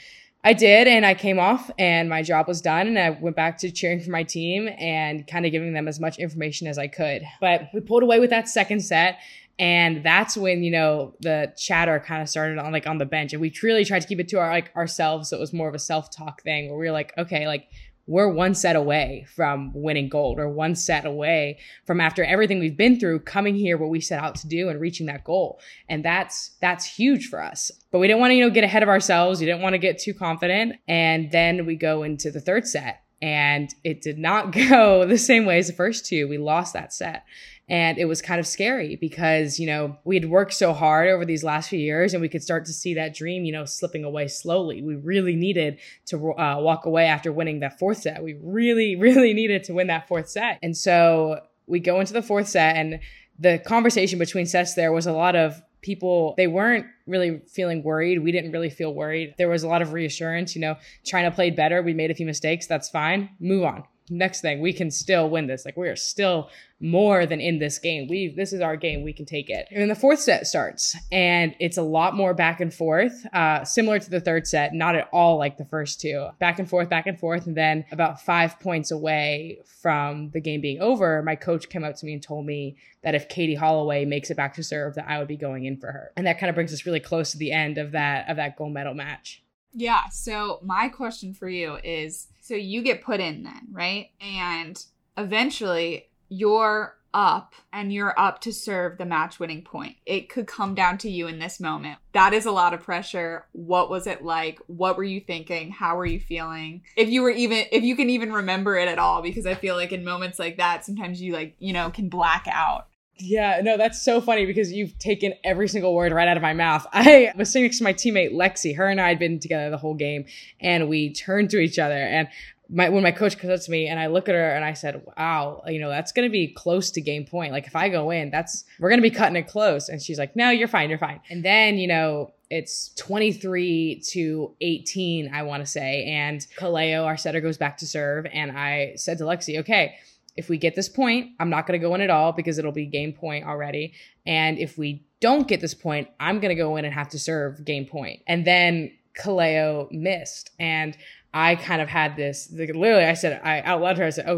I 0.45 0.53
did, 0.53 0.87
and 0.87 1.07
I 1.07 1.15
came 1.15 1.39
off, 1.39 1.71
and 1.79 2.07
my 2.07 2.21
job 2.21 2.47
was 2.47 2.61
done, 2.61 2.85
and 2.85 2.99
I 2.99 3.09
went 3.09 3.35
back 3.35 3.57
to 3.57 3.71
cheering 3.71 3.99
for 3.99 4.11
my 4.11 4.21
team 4.21 4.69
and 4.77 5.25
kind 5.25 5.43
of 5.43 5.51
giving 5.51 5.73
them 5.73 5.87
as 5.87 5.99
much 5.99 6.19
information 6.19 6.67
as 6.67 6.77
I 6.77 6.87
could. 6.87 7.23
But 7.41 7.69
we 7.73 7.79
pulled 7.79 8.03
away 8.03 8.19
with 8.19 8.29
that 8.29 8.47
second 8.47 8.81
set, 8.81 9.17
and 9.57 10.03
that's 10.03 10.35
when 10.35 10.63
you 10.63 10.71
know 10.71 11.15
the 11.21 11.53
chatter 11.57 11.99
kind 11.99 12.21
of 12.21 12.29
started 12.29 12.57
on 12.57 12.71
like 12.71 12.87
on 12.87 12.97
the 12.97 13.05
bench. 13.05 13.33
And 13.33 13.41
we 13.41 13.49
truly 13.49 13.85
tried 13.85 14.01
to 14.01 14.07
keep 14.07 14.19
it 14.19 14.27
to 14.29 14.39
our 14.39 14.49
like 14.49 14.75
ourselves 14.75 15.29
so 15.29 15.37
it 15.37 15.39
was 15.39 15.53
more 15.53 15.69
of 15.69 15.75
a 15.75 15.79
self-talk 15.79 16.41
thing 16.41 16.69
where 16.69 16.77
we 16.77 16.87
were 16.87 16.91
like 16.91 17.13
okay 17.17 17.47
like 17.47 17.67
we're 18.07 18.29
one 18.29 18.53
set 18.53 18.75
away 18.75 19.25
from 19.35 19.71
winning 19.73 20.09
gold 20.09 20.39
or 20.39 20.47
one 20.47 20.75
set 20.75 21.05
away 21.05 21.57
from 21.85 21.99
after 21.99 22.23
everything 22.23 22.59
we've 22.59 22.77
been 22.77 22.99
through 22.99 23.19
coming 23.19 23.55
here 23.55 23.77
what 23.77 23.89
we 23.89 23.99
set 23.99 24.23
out 24.23 24.35
to 24.35 24.47
do 24.47 24.69
and 24.69 24.79
reaching 24.79 25.07
that 25.07 25.23
goal. 25.23 25.59
And 25.89 26.05
that's 26.05 26.51
that's 26.61 26.85
huge 26.85 27.29
for 27.29 27.41
us. 27.41 27.71
But 27.91 27.99
we 27.99 28.07
didn't 28.07 28.19
want 28.19 28.31
to 28.31 28.35
you 28.35 28.43
know 28.43 28.51
get 28.51 28.63
ahead 28.63 28.83
of 28.83 28.89
ourselves. 28.89 29.39
We 29.39 29.47
didn't 29.47 29.61
want 29.61 29.73
to 29.73 29.79
get 29.79 29.97
too 29.97 30.13
confident. 30.13 30.75
And 30.87 31.31
then 31.31 31.65
we 31.65 31.75
go 31.75 32.03
into 32.03 32.29
the 32.29 32.41
third 32.41 32.67
set. 32.67 33.01
And 33.21 33.73
it 33.83 34.01
did 34.01 34.19
not 34.19 34.51
go 34.69 35.05
the 35.05 35.17
same 35.17 35.45
way 35.45 35.57
as 35.57 35.67
the 35.67 35.73
first 35.73 36.05
two. 36.05 36.27
We 36.27 36.37
lost 36.37 36.73
that 36.73 36.93
set 36.93 37.23
and 37.67 37.97
it 37.97 38.05
was 38.05 38.21
kind 38.21 38.39
of 38.39 38.45
scary 38.45 38.95
because, 38.95 39.59
you 39.59 39.65
know, 39.65 39.97
we 40.03 40.15
had 40.15 40.29
worked 40.29 40.53
so 40.53 40.71
hard 40.71 41.09
over 41.09 41.25
these 41.25 41.43
last 41.43 41.69
few 41.69 41.79
years 41.79 42.13
and 42.13 42.21
we 42.21 42.29
could 42.29 42.43
start 42.43 42.65
to 42.65 42.73
see 42.73 42.93
that 42.93 43.15
dream, 43.15 43.43
you 43.43 43.51
know, 43.51 43.65
slipping 43.65 44.03
away 44.03 44.27
slowly. 44.27 44.83
We 44.83 44.95
really 44.95 45.35
needed 45.35 45.79
to 46.07 46.33
uh, 46.33 46.57
walk 46.59 46.85
away 46.85 47.05
after 47.05 47.31
winning 47.31 47.61
that 47.61 47.79
fourth 47.79 47.99
set. 47.99 48.23
We 48.23 48.37
really, 48.41 48.95
really 48.99 49.33
needed 49.33 49.63
to 49.65 49.73
win 49.73 49.87
that 49.87 50.07
fourth 50.07 50.29
set. 50.29 50.59
And 50.61 50.77
so 50.77 51.41
we 51.65 51.79
go 51.79 51.99
into 51.99 52.13
the 52.13 52.21
fourth 52.21 52.47
set 52.47 52.75
and 52.75 52.99
the 53.39 53.59
conversation 53.59 54.19
between 54.19 54.45
sets 54.45 54.75
there 54.75 54.91
was 54.91 55.07
a 55.07 55.11
lot 55.11 55.35
of 55.35 55.61
people 55.81 56.33
they 56.37 56.47
weren't 56.47 56.85
really 57.05 57.41
feeling 57.47 57.83
worried 57.83 58.23
we 58.23 58.31
didn't 58.31 58.51
really 58.51 58.69
feel 58.69 58.93
worried 58.93 59.35
there 59.37 59.49
was 59.49 59.61
a 59.61 59.67
lot 59.67 59.81
of 59.81 59.93
reassurance 59.93 60.55
you 60.55 60.61
know 60.61 60.75
china 61.03 61.29
played 61.29 61.55
better 61.55 61.83
we 61.83 61.93
made 61.93 62.09
a 62.09 62.15
few 62.15 62.25
mistakes 62.25 62.65
that's 62.65 62.89
fine 62.89 63.29
move 63.39 63.63
on 63.63 63.83
next 64.09 64.41
thing 64.41 64.61
we 64.61 64.73
can 64.73 64.91
still 64.91 65.29
win 65.29 65.47
this. 65.47 65.65
Like 65.65 65.77
we're 65.77 65.95
still 65.95 66.49
more 66.79 67.25
than 67.25 67.39
in 67.39 67.57
this 67.59 67.79
game. 67.79 68.07
We 68.07 68.33
this 68.35 68.53
is 68.53 68.61
our 68.61 68.75
game. 68.75 69.03
We 69.03 69.13
can 69.13 69.25
take 69.25 69.49
it. 69.49 69.67
And 69.71 69.81
then 69.81 69.87
the 69.87 69.95
fourth 69.95 70.19
set 70.19 70.45
starts 70.45 70.95
and 71.11 71.55
it's 71.59 71.77
a 71.77 71.81
lot 71.81 72.15
more 72.15 72.33
back 72.33 72.59
and 72.59 72.73
forth 72.73 73.25
uh, 73.33 73.63
similar 73.63 73.99
to 73.99 74.09
the 74.09 74.19
third 74.19 74.45
set 74.45 74.73
not 74.73 74.95
at 74.95 75.09
all 75.11 75.37
like 75.37 75.57
the 75.57 75.65
first 75.65 76.01
two. 76.01 76.27
Back 76.39 76.59
and 76.59 76.69
forth 76.69 76.89
back 76.89 77.07
and 77.07 77.19
forth 77.19 77.47
and 77.47 77.55
then 77.55 77.85
about 77.91 78.21
five 78.21 78.59
points 78.59 78.91
away 78.91 79.59
from 79.81 80.29
the 80.31 80.41
game 80.41 80.61
being 80.61 80.81
over 80.81 81.23
my 81.23 81.35
coach 81.35 81.69
came 81.69 81.83
up 81.83 81.95
to 81.95 82.05
me 82.05 82.13
and 82.13 82.21
told 82.21 82.45
me 82.45 82.77
that 83.03 83.15
if 83.15 83.29
katie 83.29 83.55
holloway 83.55 84.03
makes 84.03 84.29
it 84.29 84.37
back 84.37 84.53
to 84.55 84.63
serve 84.63 84.95
that 84.95 85.05
i 85.07 85.17
would 85.17 85.27
be 85.27 85.37
going 85.37 85.65
in 85.65 85.77
for 85.77 85.91
her. 85.91 86.11
And 86.17 86.27
that 86.27 86.39
kind 86.39 86.49
of 86.49 86.55
brings 86.55 86.73
us 86.73 86.85
really 86.85 86.99
close 86.99 87.31
to 87.31 87.37
the 87.37 87.51
end 87.51 87.77
of 87.77 87.91
that 87.91 88.29
of 88.29 88.37
that 88.37 88.57
gold 88.57 88.73
medal 88.73 88.93
match 88.93 89.41
yeah. 89.75 90.09
So 90.09 90.59
my 90.63 90.89
question 90.89 91.33
for 91.33 91.49
you 91.49 91.77
is 91.83 92.27
so 92.41 92.55
you 92.55 92.81
get 92.81 93.03
put 93.03 93.19
in 93.19 93.43
then, 93.43 93.67
right? 93.71 94.09
And 94.21 94.83
eventually 95.17 96.09
you're 96.29 96.95
up 97.13 97.55
and 97.71 97.93
you're 97.93 98.17
up 98.19 98.41
to 98.41 98.51
serve 98.51 98.97
the 98.97 99.05
match 99.05 99.39
winning 99.39 99.63
point. 99.63 99.95
It 100.05 100.29
could 100.29 100.47
come 100.47 100.75
down 100.75 100.97
to 100.99 101.09
you 101.09 101.27
in 101.27 101.39
this 101.39 101.59
moment. 101.59 101.97
That 102.13 102.33
is 102.33 102.45
a 102.45 102.51
lot 102.51 102.73
of 102.73 102.81
pressure. 102.81 103.45
What 103.53 103.89
was 103.89 104.05
it 104.05 104.23
like? 104.23 104.59
What 104.67 104.97
were 104.97 105.03
you 105.03 105.21
thinking? 105.21 105.71
How 105.71 105.95
were 105.95 106.05
you 106.05 106.19
feeling? 106.19 106.83
If 106.95 107.09
you 107.09 107.21
were 107.21 107.31
even 107.31 107.65
if 107.71 107.83
you 107.83 107.95
can 107.95 108.09
even 108.09 108.33
remember 108.33 108.77
it 108.77 108.89
at 108.89 108.99
all 108.99 109.21
because 109.21 109.45
I 109.45 109.55
feel 109.55 109.75
like 109.75 109.93
in 109.93 110.03
moments 110.03 110.39
like 110.39 110.57
that 110.57 110.85
sometimes 110.85 111.21
you 111.21 111.33
like, 111.33 111.55
you 111.59 111.73
know, 111.73 111.89
can 111.89 112.09
black 112.09 112.47
out. 112.51 112.87
Yeah, 113.17 113.61
no, 113.63 113.77
that's 113.77 114.01
so 114.01 114.19
funny 114.19 114.45
because 114.45 114.73
you've 114.73 114.97
taken 114.99 115.33
every 115.43 115.69
single 115.69 115.95
word 115.95 116.11
right 116.11 116.27
out 116.27 116.35
of 116.35 116.43
my 116.43 116.53
mouth. 116.53 116.85
I 116.93 117.31
was 117.37 117.51
sitting 117.51 117.63
next 117.63 117.77
to 117.77 117.83
my 117.83 117.93
teammate 117.93 118.33
Lexi. 118.33 118.75
Her 118.75 118.87
and 118.87 118.99
I 118.99 119.07
had 119.07 119.19
been 119.19 119.39
together 119.39 119.69
the 119.69 119.77
whole 119.77 119.93
game, 119.93 120.25
and 120.59 120.89
we 120.89 121.13
turned 121.13 121.49
to 121.51 121.59
each 121.59 121.79
other. 121.79 121.95
And 121.95 122.27
my 122.69 122.89
when 122.89 123.03
my 123.03 123.11
coach 123.11 123.37
comes 123.37 123.53
up 123.53 123.65
to 123.65 123.71
me, 123.71 123.87
and 123.87 123.99
I 123.99 124.07
look 124.07 124.27
at 124.27 124.35
her, 124.35 124.51
and 124.51 124.65
I 124.65 124.73
said, 124.73 125.01
"Wow, 125.17 125.63
you 125.67 125.79
know 125.79 125.89
that's 125.89 126.11
going 126.11 126.27
to 126.27 126.31
be 126.31 126.47
close 126.47 126.91
to 126.91 127.01
game 127.01 127.25
point. 127.25 127.53
Like 127.53 127.67
if 127.67 127.75
I 127.75 127.87
go 127.87 128.11
in, 128.11 128.31
that's 128.31 128.65
we're 128.79 128.89
going 128.89 129.01
to 129.01 129.09
be 129.09 129.15
cutting 129.15 129.37
it 129.37 129.47
close." 129.47 129.87
And 129.87 130.01
she's 130.01 130.19
like, 130.19 130.35
"No, 130.35 130.49
you're 130.49 130.67
fine, 130.67 130.89
you're 130.89 130.99
fine." 130.99 131.21
And 131.29 131.43
then 131.43 131.77
you 131.77 131.87
know 131.87 132.33
it's 132.49 132.89
23 132.97 134.03
to 134.11 134.55
18, 134.61 135.33
I 135.33 135.41
want 135.41 135.65
to 135.65 135.65
say, 135.65 136.05
and 136.05 136.45
Kaleo, 136.59 137.03
our 137.05 137.17
setter, 137.17 137.41
goes 137.41 137.57
back 137.57 137.77
to 137.77 137.87
serve, 137.87 138.25
and 138.31 138.51
I 138.51 138.93
said 138.97 139.19
to 139.19 139.23
Lexi, 139.23 139.59
"Okay." 139.59 139.95
If 140.35 140.49
we 140.49 140.57
get 140.57 140.75
this 140.75 140.89
point, 140.89 141.31
I'm 141.39 141.49
not 141.49 141.65
going 141.65 141.79
to 141.79 141.85
go 141.85 141.95
in 141.95 142.01
at 142.01 142.09
all 142.09 142.31
because 142.31 142.57
it'll 142.57 142.71
be 142.71 142.85
game 142.85 143.13
point 143.13 143.45
already. 143.45 143.93
And 144.25 144.57
if 144.59 144.77
we 144.77 145.05
don't 145.21 145.47
get 145.47 145.61
this 145.61 145.73
point, 145.73 146.09
I'm 146.19 146.39
going 146.39 146.49
to 146.49 146.61
go 146.61 146.75
in 146.75 146.85
and 146.85 146.93
have 146.93 147.09
to 147.09 147.19
serve 147.19 147.63
game 147.63 147.85
point. 147.85 148.21
And 148.27 148.45
then 148.45 148.91
Kaleo 149.17 149.89
missed. 149.91 150.51
And 150.59 150.97
I 151.33 151.55
kind 151.55 151.81
of 151.81 151.89
had 151.89 152.15
this, 152.15 152.49
literally, 152.51 153.05
I 153.05 153.13
said, 153.13 153.41
I 153.43 153.61
out 153.61 153.81
loud 153.81 153.93
to 153.93 154.01
her, 154.01 154.07
I 154.07 154.09
said, 154.09 154.25
oh, 154.27 154.37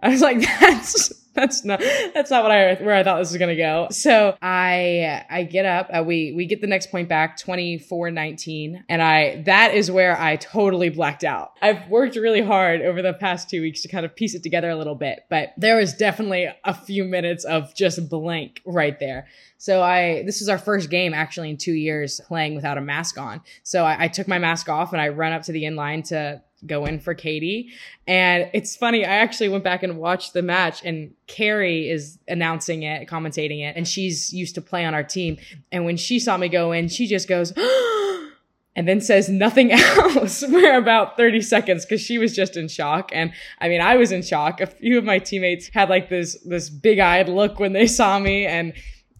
I 0.00 0.08
was 0.10 0.20
like, 0.20 0.40
that's 0.60 1.12
that's 1.36 1.64
not 1.64 1.80
that's 2.14 2.30
not 2.30 2.42
what 2.42 2.50
I 2.50 2.74
where 2.76 2.94
I 2.94 3.04
thought 3.04 3.18
this 3.18 3.30
was 3.30 3.38
gonna 3.38 3.56
go. 3.56 3.88
So 3.90 4.36
I 4.40 5.24
I 5.30 5.44
get 5.44 5.66
up. 5.66 5.90
Uh, 5.92 6.02
we 6.02 6.32
we 6.32 6.46
get 6.46 6.60
the 6.60 6.66
next 6.66 6.90
point 6.90 7.08
back 7.08 7.38
24-19, 7.38 8.82
and 8.88 9.02
I 9.02 9.42
that 9.44 9.74
is 9.74 9.90
where 9.90 10.18
I 10.18 10.36
totally 10.36 10.88
blacked 10.88 11.24
out. 11.24 11.52
I've 11.60 11.88
worked 11.88 12.16
really 12.16 12.40
hard 12.40 12.80
over 12.80 13.02
the 13.02 13.12
past 13.12 13.50
two 13.50 13.60
weeks 13.60 13.82
to 13.82 13.88
kind 13.88 14.06
of 14.06 14.16
piece 14.16 14.34
it 14.34 14.42
together 14.42 14.70
a 14.70 14.76
little 14.76 14.94
bit, 14.94 15.24
but 15.28 15.50
there 15.58 15.76
was 15.76 15.94
definitely 15.94 16.48
a 16.64 16.74
few 16.74 17.04
minutes 17.04 17.44
of 17.44 17.74
just 17.74 18.08
blank 18.08 18.62
right 18.64 18.98
there. 18.98 19.26
So 19.58 19.82
I 19.82 20.22
this 20.24 20.40
is 20.40 20.48
our 20.48 20.58
first 20.58 20.90
game 20.90 21.12
actually 21.12 21.50
in 21.50 21.58
two 21.58 21.74
years 21.74 22.20
playing 22.26 22.54
without 22.54 22.78
a 22.78 22.82
mask 22.82 23.18
on. 23.18 23.42
So 23.62 23.84
I, 23.84 24.04
I 24.04 24.08
took 24.08 24.26
my 24.26 24.38
mask 24.38 24.68
off 24.70 24.92
and 24.92 25.02
I 25.02 25.08
run 25.08 25.32
up 25.32 25.42
to 25.42 25.52
the 25.52 25.66
in 25.66 25.76
line 25.76 26.02
to 26.04 26.42
go 26.64 26.86
in 26.86 27.00
for 27.00 27.14
Katie. 27.14 27.70
And 28.06 28.50
it's 28.54 28.76
funny, 28.76 29.04
I 29.04 29.16
actually 29.16 29.48
went 29.48 29.64
back 29.64 29.82
and 29.82 29.98
watched 29.98 30.32
the 30.32 30.42
match, 30.42 30.84
and 30.84 31.12
Carrie 31.26 31.88
is 31.90 32.18
announcing 32.28 32.82
it, 32.82 33.08
commentating 33.08 33.60
it, 33.60 33.76
and 33.76 33.86
she's 33.86 34.32
used 34.32 34.54
to 34.54 34.62
play 34.62 34.84
on 34.84 34.94
our 34.94 35.04
team. 35.04 35.36
And 35.72 35.84
when 35.84 35.96
she 35.96 36.18
saw 36.18 36.36
me 36.36 36.48
go 36.48 36.72
in, 36.72 36.88
she 36.88 37.06
just 37.06 37.28
goes, 37.28 37.52
and 38.76 38.86
then 38.86 39.00
says 39.00 39.28
nothing 39.28 39.72
else 39.72 40.42
for 40.50 40.74
about 40.74 41.16
30 41.16 41.40
seconds 41.40 41.84
because 41.84 42.00
she 42.00 42.18
was 42.18 42.34
just 42.34 42.56
in 42.56 42.68
shock. 42.68 43.10
And 43.12 43.32
I 43.60 43.68
mean, 43.68 43.80
I 43.80 43.96
was 43.96 44.12
in 44.12 44.22
shock. 44.22 44.60
A 44.60 44.66
few 44.66 44.98
of 44.98 45.04
my 45.04 45.18
teammates 45.18 45.68
had 45.72 45.88
like 45.88 46.08
this, 46.08 46.40
this 46.44 46.70
big 46.70 46.98
eyed 46.98 47.28
look 47.28 47.58
when 47.58 47.72
they 47.72 47.86
saw 47.86 48.18
me. 48.18 48.46
And, 48.46 48.72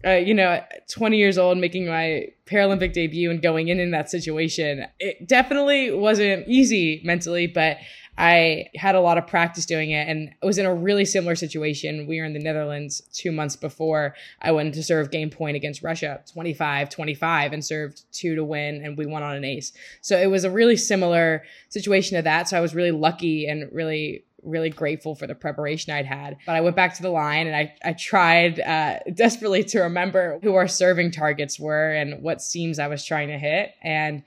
uh, 0.05 0.11
you 0.11 0.33
know, 0.33 0.63
20 0.89 1.17
years 1.17 1.37
old, 1.37 1.57
making 1.57 1.87
my 1.87 2.27
Paralympic 2.45 2.93
debut 2.93 3.31
and 3.31 3.41
going 3.41 3.67
in 3.67 3.79
in 3.79 3.91
that 3.91 4.09
situation, 4.09 4.85
it 4.99 5.27
definitely 5.27 5.91
wasn't 5.91 6.47
easy 6.47 7.01
mentally, 7.03 7.47
but 7.47 7.77
I 8.17 8.65
had 8.75 8.95
a 8.95 8.99
lot 8.99 9.17
of 9.17 9.27
practice 9.27 9.65
doing 9.65 9.91
it 9.91 10.07
and 10.07 10.33
was 10.41 10.57
in 10.57 10.65
a 10.65 10.73
really 10.73 11.05
similar 11.05 11.35
situation. 11.35 12.07
We 12.07 12.19
were 12.19 12.25
in 12.25 12.33
the 12.33 12.39
Netherlands 12.39 13.01
two 13.13 13.31
months 13.31 13.55
before 13.55 14.15
I 14.41 14.51
went 14.51 14.73
to 14.73 14.83
serve 14.83 15.11
game 15.11 15.29
point 15.29 15.55
against 15.55 15.83
Russia, 15.83 16.21
25 16.31 16.89
25, 16.89 17.53
and 17.53 17.63
served 17.63 18.03
two 18.11 18.35
to 18.35 18.43
win, 18.43 18.83
and 18.83 18.97
we 18.97 19.05
won 19.05 19.21
on 19.21 19.35
an 19.35 19.43
ace. 19.43 19.71
So 20.01 20.17
it 20.17 20.27
was 20.27 20.43
a 20.43 20.51
really 20.51 20.77
similar 20.77 21.43
situation 21.69 22.17
to 22.17 22.23
that. 22.23 22.49
So 22.49 22.57
I 22.57 22.59
was 22.59 22.73
really 22.73 22.91
lucky 22.91 23.47
and 23.47 23.69
really 23.71 24.25
really 24.47 24.69
grateful 24.69 25.15
for 25.15 25.27
the 25.27 25.35
preparation 25.35 25.93
I'd 25.93 26.05
had. 26.05 26.37
But 26.45 26.55
I 26.55 26.61
went 26.61 26.75
back 26.75 26.95
to 26.95 27.01
the 27.01 27.09
line 27.09 27.47
and 27.47 27.55
I, 27.55 27.73
I 27.83 27.93
tried 27.93 28.59
uh, 28.59 28.99
desperately 29.13 29.63
to 29.65 29.81
remember 29.81 30.39
who 30.41 30.55
our 30.55 30.67
serving 30.67 31.11
targets 31.11 31.59
were 31.59 31.91
and 31.91 32.21
what 32.21 32.41
seams 32.41 32.79
I 32.79 32.87
was 32.87 33.03
trying 33.05 33.27
to 33.27 33.37
hit. 33.37 33.73
And 33.81 34.23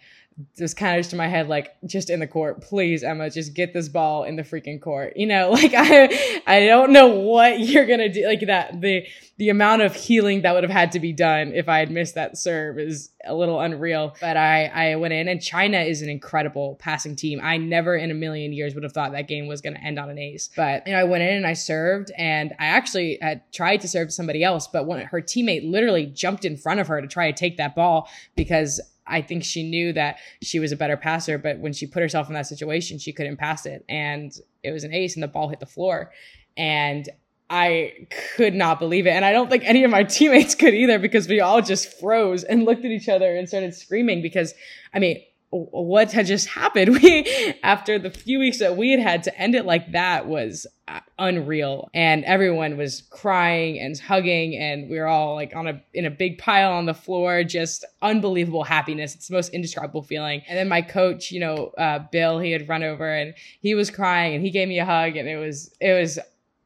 just 0.57 0.77
kind 0.77 0.97
of 0.97 1.01
just 1.01 1.13
in 1.13 1.17
my 1.19 1.29
head, 1.29 1.49
like 1.49 1.75
just 1.87 2.11
in 2.11 2.21
the 2.21 2.27
court, 2.27 2.61
please, 2.61 3.03
Emma, 3.03 3.31
just 3.31 3.55
get 3.55 3.73
this 3.73 3.89
ball 3.89 4.25
in 4.25 4.37
the 4.37 4.43
freaking 4.43 4.81
court. 4.81 5.17
You 5.17 5.27
know, 5.27 5.51
like 5.53 5.73
I, 5.75 6.43
I 6.47 6.67
don't 6.67 6.93
know 6.93 7.09
what 7.09 7.61
you're 7.61 7.87
gonna 7.87 8.09
do. 8.09 8.27
Like 8.27 8.41
that, 8.47 8.81
the 8.81 9.07
the 9.37 9.49
amount 9.49 9.83
of 9.83 9.95
healing 9.95 10.43
that 10.43 10.53
would 10.53 10.65
have 10.65 10.71
had 10.71 10.93
to 10.93 11.01
be 11.01 11.13
done 11.13 11.53
if 11.55 11.69
I 11.69 11.79
had 11.79 11.91
missed 11.91 12.15
that 12.15 12.37
serve 12.37 12.79
is 12.79 13.11
a 13.25 13.35
little 13.35 13.61
unreal. 13.61 14.15
But 14.21 14.37
I, 14.37 14.67
I 14.67 14.97
went 14.97 15.15
in, 15.15 15.29
and 15.29 15.41
China 15.41 15.79
is 15.79 16.03
an 16.03 16.09
incredible 16.09 16.77
passing 16.77 17.17
team. 17.17 17.41
I 17.43 17.57
never 17.57 17.97
in 17.97 18.11
a 18.11 18.15
million 18.15 18.53
years 18.53 18.75
would 18.75 18.85
have 18.85 18.93
thought 18.93 19.13
that 19.13 19.29
game 19.29 19.47
was 19.47 19.61
gonna 19.61 19.81
end 19.83 19.99
on 19.99 20.11
an 20.11 20.19
ace. 20.19 20.51
But 20.55 20.87
you 20.87 20.93
know, 20.93 20.99
I 20.99 21.05
went 21.05 21.23
in 21.23 21.37
and 21.37 21.47
I 21.47 21.55
served, 21.55 22.13
and 22.17 22.53
I 22.59 22.67
actually 22.67 23.19
had 23.21 23.43
tried 23.53 23.81
to 23.83 23.89
serve 23.89 24.13
somebody 24.13 24.45
else, 24.45 24.67
but 24.67 24.87
when 24.87 25.01
her 25.07 25.21
teammate 25.21 25.71
literally 25.71 26.07
jumped 26.07 26.45
in 26.45 26.57
front 26.57 26.81
of 26.81 26.89
her 26.89 27.01
to 27.01 27.07
try 27.09 27.31
to 27.31 27.37
take 27.37 27.57
that 27.57 27.75
ball 27.75 28.09
because 28.37 28.81
I 29.11 29.23
think 29.23 29.45
she 29.45 29.69
knew 29.69 29.93
that 29.93 30.19
she 30.43 30.59
was 30.59 30.73
a 30.73 30.77
better 30.77 30.97
passer, 30.97 31.37
but 31.37 31.59
when 31.59 31.73
she 31.73 31.87
put 31.87 32.03
herself 32.03 32.29
in 32.29 32.35
that 32.35 32.47
situation, 32.47 32.99
she 32.99 33.13
couldn't 33.13 33.37
pass 33.37 33.67
it. 33.67 33.85
And 33.89 34.33
it 34.63 34.71
was 34.71 34.85
an 34.85 34.95
ace, 34.95 35.15
and 35.17 35.23
the 35.23 35.29
ball 35.29 35.49
hit 35.49 35.61
the 35.61 35.67
floor. 35.67 36.13
And 36.57 37.09
I 37.51 38.07
could 38.37 38.55
not 38.55 38.79
believe 38.79 39.09
it. 39.09 39.11
And 39.11 39.25
I 39.25 39.33
don't 39.33 39.51
think 39.51 39.65
any 39.65 39.83
of 39.83 39.91
my 39.91 40.05
teammates 40.05 40.55
could 40.55 40.73
either 40.73 40.99
because 40.99 41.29
we 41.29 41.41
all 41.41 41.61
just 41.61 41.99
froze 41.99 42.45
and 42.45 42.65
looked 42.65 42.85
at 42.85 42.93
each 42.93 43.09
other 43.09 43.37
and 43.37 43.49
started 43.49 43.75
screaming 43.75 44.23
because, 44.23 44.55
I 44.95 45.01
mean, 45.01 45.21
what 45.51 46.13
had 46.13 46.27
just 46.27 46.49
happened. 46.49 46.91
We, 47.01 47.55
after 47.63 47.99
the 47.99 48.11
few 48.11 48.39
weeks 48.39 48.59
that 48.59 48.77
we 48.77 48.91
had 48.91 49.01
had 49.01 49.23
to 49.25 49.39
end 49.39 49.55
it 49.55 49.65
like 49.65 49.93
that 49.93 50.27
was 50.27 50.67
uh, 50.89 51.01
unreal. 51.19 51.89
And 51.95 52.25
everyone 52.25 52.77
was 52.77 53.03
crying 53.11 53.79
and 53.79 53.99
hugging 53.99 54.57
and 54.57 54.91
we 54.91 54.99
were 54.99 55.07
all 55.07 55.35
like 55.35 55.55
on 55.55 55.67
a, 55.67 55.83
in 55.95 56.05
a 56.05 56.11
big 56.11 56.39
pile 56.39 56.73
on 56.73 56.87
the 56.87 56.95
floor, 56.95 57.43
just 57.45 57.85
unbelievable 58.03 58.65
happiness. 58.65 59.15
It's 59.15 59.29
the 59.29 59.35
most 59.35 59.51
indescribable 59.55 60.03
feeling. 60.03 60.43
And 60.49 60.59
then 60.59 60.69
my 60.69 60.83
coach, 60.83 61.31
you 61.33 61.41
know, 61.41 61.73
uh, 61.79 62.01
Bill, 62.11 62.39
he 62.39 62.51
had 62.51 62.69
run 62.69 62.83
over 62.83 63.09
and 63.09 63.35
he 63.61 63.75
was 63.75 63.91
crying 63.91 64.35
and 64.35 64.45
he 64.45 64.51
gave 64.51 64.69
me 64.69 64.79
a 64.79 64.85
hug 64.85 65.17
and 65.17 65.29
it 65.29 65.37
was, 65.37 65.75
it 65.81 65.99
was 65.99 66.19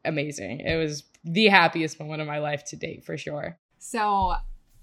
amazing. 0.05 0.61
It 0.61 0.77
was 0.77 1.05
the 1.25 1.47
happiest 1.47 2.01
moment 2.01 2.23
of 2.23 2.27
my 2.27 2.39
life 2.39 2.65
to 2.67 2.77
date 2.77 3.05
for 3.05 3.17
sure. 3.17 3.59
So 3.79 4.35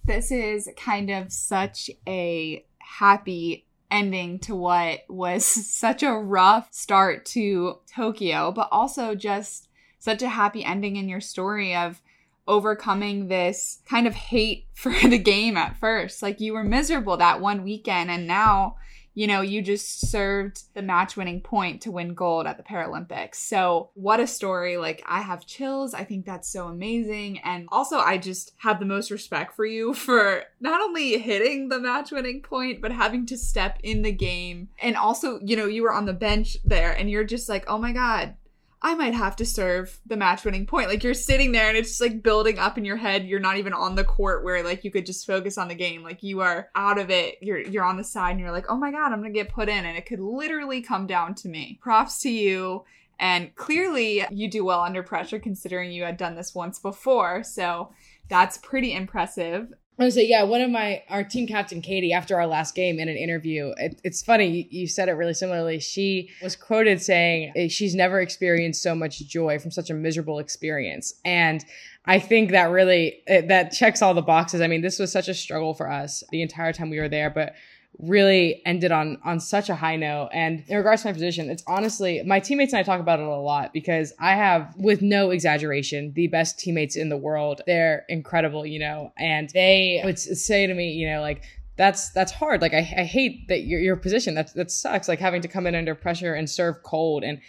this 0.06 0.32
is 0.32 0.70
kind 0.78 1.10
of 1.10 1.32
such 1.32 1.90
a 2.08 2.66
happy 2.80 3.66
ending 3.92 4.40
to 4.40 4.56
what 4.56 5.02
was 5.10 5.46
such 5.70 6.04
a 6.04 6.14
rough 6.14 6.68
start 6.72 7.26
to 7.28 7.80
Tokyo, 7.94 8.52
but 8.52 8.70
also 8.72 9.16
just 9.16 9.68
such 10.00 10.22
a 10.22 10.30
happy 10.30 10.64
ending 10.64 10.96
in 10.96 11.10
your 11.10 11.22
story 11.22 11.76
of 11.76 12.02
overcoming 12.48 13.28
this 13.28 13.80
kind 13.88 14.08
of 14.08 14.16
hate 14.16 14.66
for 14.74 14.92
the 14.92 15.18
game 15.18 15.58
at 15.58 15.78
first. 15.78 16.22
Like 16.22 16.40
you 16.40 16.54
were 16.54 16.64
miserable 16.64 17.18
that 17.18 17.42
one 17.42 17.64
weekend, 17.64 18.10
and 18.10 18.28
now 18.28 18.78
you 19.14 19.28
know, 19.28 19.42
you 19.42 19.62
just 19.62 20.10
served 20.10 20.64
the 20.74 20.82
match 20.82 21.18
winning 21.18 21.42
point 21.42 21.82
to 21.82 21.92
win 21.92 22.14
gold 22.14 22.48
at 22.48 22.58
the 22.58 22.64
Paralympics. 22.64 23.36
So, 23.36 23.90
what 23.94 24.20
a 24.20 24.28
story. 24.28 24.78
Like, 24.78 25.04
I 25.06 25.22
have 25.22 25.46
chills. 25.46 25.94
I 25.94 26.04
think 26.04 26.26
that's 26.26 26.48
so 26.48 26.68
amazing. 26.68 27.40
And 27.40 27.68
also, 27.72 27.98
I 27.98 28.18
just 28.18 28.54
have 28.58 28.80
the 28.80 28.86
most 28.86 29.12
respect 29.12 29.56
for 29.56 29.66
you 29.66 29.94
for 30.02 30.44
not 30.60 30.82
only 30.82 31.18
hitting 31.18 31.70
the 31.70 31.80
match 31.80 32.12
winning 32.12 32.42
point, 32.42 32.82
but 32.82 32.92
having 32.92 33.26
to 33.28 33.38
step 33.38 33.80
in 33.84 34.02
the 34.02 34.12
game. 34.12 34.70
And 34.82 34.96
also, 34.96 35.40
you 35.44 35.58
know, 35.58 35.66
you 35.66 35.84
were 35.84 35.94
on 35.94 36.06
the 36.06 36.14
bench 36.14 36.58
there 36.64 36.92
and 36.92 37.10
you're 37.10 37.24
just 37.24 37.50
like, 37.50 37.66
oh 37.68 37.78
my 37.78 37.92
God, 37.92 38.36
I 38.84 38.96
might 38.96 39.14
have 39.14 39.36
to 39.36 39.46
serve 39.46 40.00
the 40.08 40.18
match 40.18 40.44
winning 40.44 40.66
point. 40.66 40.90
Like 40.90 41.04
you're 41.04 41.14
sitting 41.14 41.52
there 41.52 41.68
and 41.68 41.78
it's 41.78 41.90
just 41.90 42.02
like 42.02 42.24
building 42.24 42.58
up 42.58 42.80
in 42.80 42.86
your 42.86 42.98
head. 42.98 43.28
You're 43.28 43.40
not 43.40 43.58
even 43.58 43.74
on 43.74 43.94
the 43.94 44.04
court 44.04 44.44
where 44.44 44.64
like 44.64 44.84
you 44.84 44.90
could 44.90 45.06
just 45.06 45.28
focus 45.28 45.60
on 45.60 45.68
the 45.68 45.76
game. 45.76 46.04
Like 46.04 46.24
you 46.24 46.42
are 46.42 46.70
out 46.76 46.98
of 46.98 47.12
it. 47.12 47.38
You're 47.42 47.60
you're 47.60 47.84
on 47.84 47.98
the 47.98 48.04
side 48.04 48.32
and 48.32 48.40
you're 48.40 48.52
like, 48.52 48.66
"Oh 48.70 48.78
my 48.78 48.92
god, 48.92 49.12
I'm 49.12 49.22
going 49.22 49.32
to 49.32 49.40
get 49.40 49.54
put 49.54 49.70
in." 49.70 49.86
And 49.86 49.98
it 49.98 50.08
could 50.08 50.20
literally 50.20 50.82
come 50.82 51.06
down 51.06 51.36
to 51.36 51.50
me. 51.50 51.80
Props 51.82 52.20
to 52.22 52.30
you. 52.30 52.84
And 53.20 53.56
clearly 53.56 54.26
you 54.32 54.50
do 54.50 54.66
well 54.66 54.82
under 54.82 55.04
pressure 55.04 55.38
considering 55.38 55.92
you 55.92 56.04
had 56.04 56.18
done 56.18 56.34
this 56.34 56.56
once 56.56 56.80
before. 56.80 57.44
So 57.44 57.92
that's 58.30 58.58
pretty 58.58 58.94
impressive. 58.94 59.72
I 60.02 60.06
was 60.06 60.16
say, 60.16 60.28
yeah, 60.28 60.44
one 60.44 60.62
of 60.62 60.70
my 60.70 61.04
our 61.10 61.24
team 61.24 61.48
captain 61.48 61.82
Katie 61.82 62.14
after 62.14 62.40
our 62.40 62.48
last 62.48 62.76
game 62.76 63.00
in 63.00 63.08
an 63.10 63.18
interview. 63.18 63.74
It, 63.78 64.02
it's 64.04 64.22
funny 64.22 64.68
you, 64.70 64.88
said 64.88 65.10
it 65.10 65.14
really 65.14 65.34
similarly. 65.34 65.80
She 65.80 66.30
was 66.42 66.56
quoted 66.56 67.02
saying 67.02 67.54
eh, 67.56 67.68
she's 67.68 67.96
never 67.96 68.20
experienced 68.20 68.82
so 68.82 68.96
much 68.96 69.20
joy 69.20 69.60
from 69.60 69.72
such 69.72 69.90
a 69.90 69.94
miserable 69.94 70.40
experience, 70.40 71.14
and 71.26 71.64
I 72.06 72.20
think 72.20 72.52
that 72.52 72.66
really 72.66 73.22
it, 73.28 73.48
that 73.50 73.72
checks 73.72 74.02
all 74.02 74.14
the 74.14 74.22
boxes. 74.22 74.62
I 74.62 74.68
mean, 74.68 74.82
this 74.82 75.00
was 75.00 75.12
such 75.12 75.28
a 75.28 75.34
struggle 75.34 75.74
for 75.74 75.90
us 75.90 76.24
the 76.32 76.42
entire 76.42 76.74
time 76.74 76.90
we 76.90 77.00
were 77.00 77.10
there, 77.10 77.30
but 77.30 77.54
really 78.00 78.62
ended 78.66 78.92
on 78.92 79.18
on 79.24 79.40
such 79.40 79.70
a 79.70 79.76
high 79.76 79.96
note. 79.96 80.30
And 80.34 80.64
in 80.68 80.78
regards 80.78 81.04
to 81.04 81.10
my 81.10 81.14
position, 81.14 81.50
it's 81.50 81.64
honestly 81.68 82.24
my 82.24 82.40
teammates 82.40 82.74
and 82.74 82.80
I 82.80 82.84
talk 82.84 83.00
about 83.00 83.20
it 83.20 83.26
a 83.26 83.36
lot 83.36 83.74
because 83.74 84.14
I 84.20 84.36
have, 84.36 84.74
with 84.78 85.02
no 85.02 85.30
exaggeration, 85.32 86.14
the 86.14 86.28
best 86.28 86.60
teammates 86.60 86.96
in 86.96 87.10
the 87.10 87.18
world. 87.18 87.62
They're 87.68 88.06
incredible, 88.10 88.66
you 88.66 88.80
know, 88.80 89.14
and 89.18 89.50
they 89.50 90.02
would 90.04 90.18
say 90.18 90.66
to 90.68 90.74
me, 90.74 90.94
you 90.94 91.10
know, 91.10 91.22
like 91.22 91.44
that's 91.78 92.12
that's 92.12 92.32
hard. 92.32 92.62
Like 92.62 92.74
I, 92.74 92.80
I 92.80 93.04
hate 93.04 93.48
that 93.48 93.64
your 93.64 93.80
your 93.80 93.96
position. 93.96 94.36
That 94.36 94.54
that 94.56 94.72
sucks. 94.72 95.08
Like 95.08 95.20
having 95.20 95.42
to 95.42 95.48
come 95.48 95.68
in 95.68 95.76
under 95.76 95.96
pressure 95.96 96.34
and 96.34 96.50
serve 96.50 96.84
cold. 96.84 97.24
And 97.24 97.40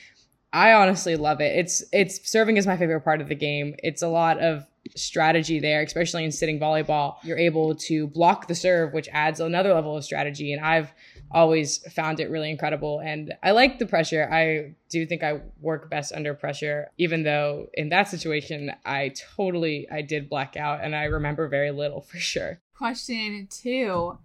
I 0.52 0.72
honestly 0.74 1.16
love 1.16 1.40
it. 1.40 1.56
It's 1.56 1.82
it's 1.92 2.30
serving 2.30 2.56
is 2.56 2.66
my 2.66 2.76
favorite 2.76 3.00
part 3.00 3.20
of 3.20 3.28
the 3.28 3.34
game. 3.34 3.74
It's 3.78 4.02
a 4.02 4.08
lot 4.08 4.38
of 4.38 4.66
strategy 4.96 5.60
there, 5.60 5.82
especially 5.82 6.24
in 6.24 6.32
sitting 6.32 6.58
volleyball. 6.58 7.16
You're 7.22 7.38
able 7.38 7.74
to 7.76 8.06
block 8.06 8.48
the 8.48 8.54
serve, 8.54 8.92
which 8.92 9.08
adds 9.12 9.40
another 9.40 9.74
level 9.74 9.96
of 9.96 10.04
strategy. 10.04 10.52
And 10.52 10.64
I've 10.64 10.92
always 11.30 11.78
found 11.92 12.20
it 12.20 12.30
really 12.30 12.50
incredible. 12.50 13.00
And 13.00 13.34
I 13.42 13.52
like 13.52 13.78
the 13.78 13.86
pressure. 13.86 14.28
I 14.30 14.74
do 14.90 15.06
think 15.06 15.22
I 15.22 15.40
work 15.60 15.90
best 15.90 16.12
under 16.12 16.34
pressure, 16.34 16.88
even 16.98 17.22
though 17.22 17.68
in 17.74 17.88
that 17.88 18.08
situation, 18.08 18.72
I 18.84 19.14
totally, 19.36 19.88
I 19.90 20.02
did 20.02 20.28
black 20.28 20.56
out 20.56 20.80
and 20.82 20.94
I 20.94 21.04
remember 21.04 21.48
very 21.48 21.70
little 21.70 22.00
for 22.00 22.18
sure. 22.18 22.60
Question 22.76 23.48
two, 23.50 24.18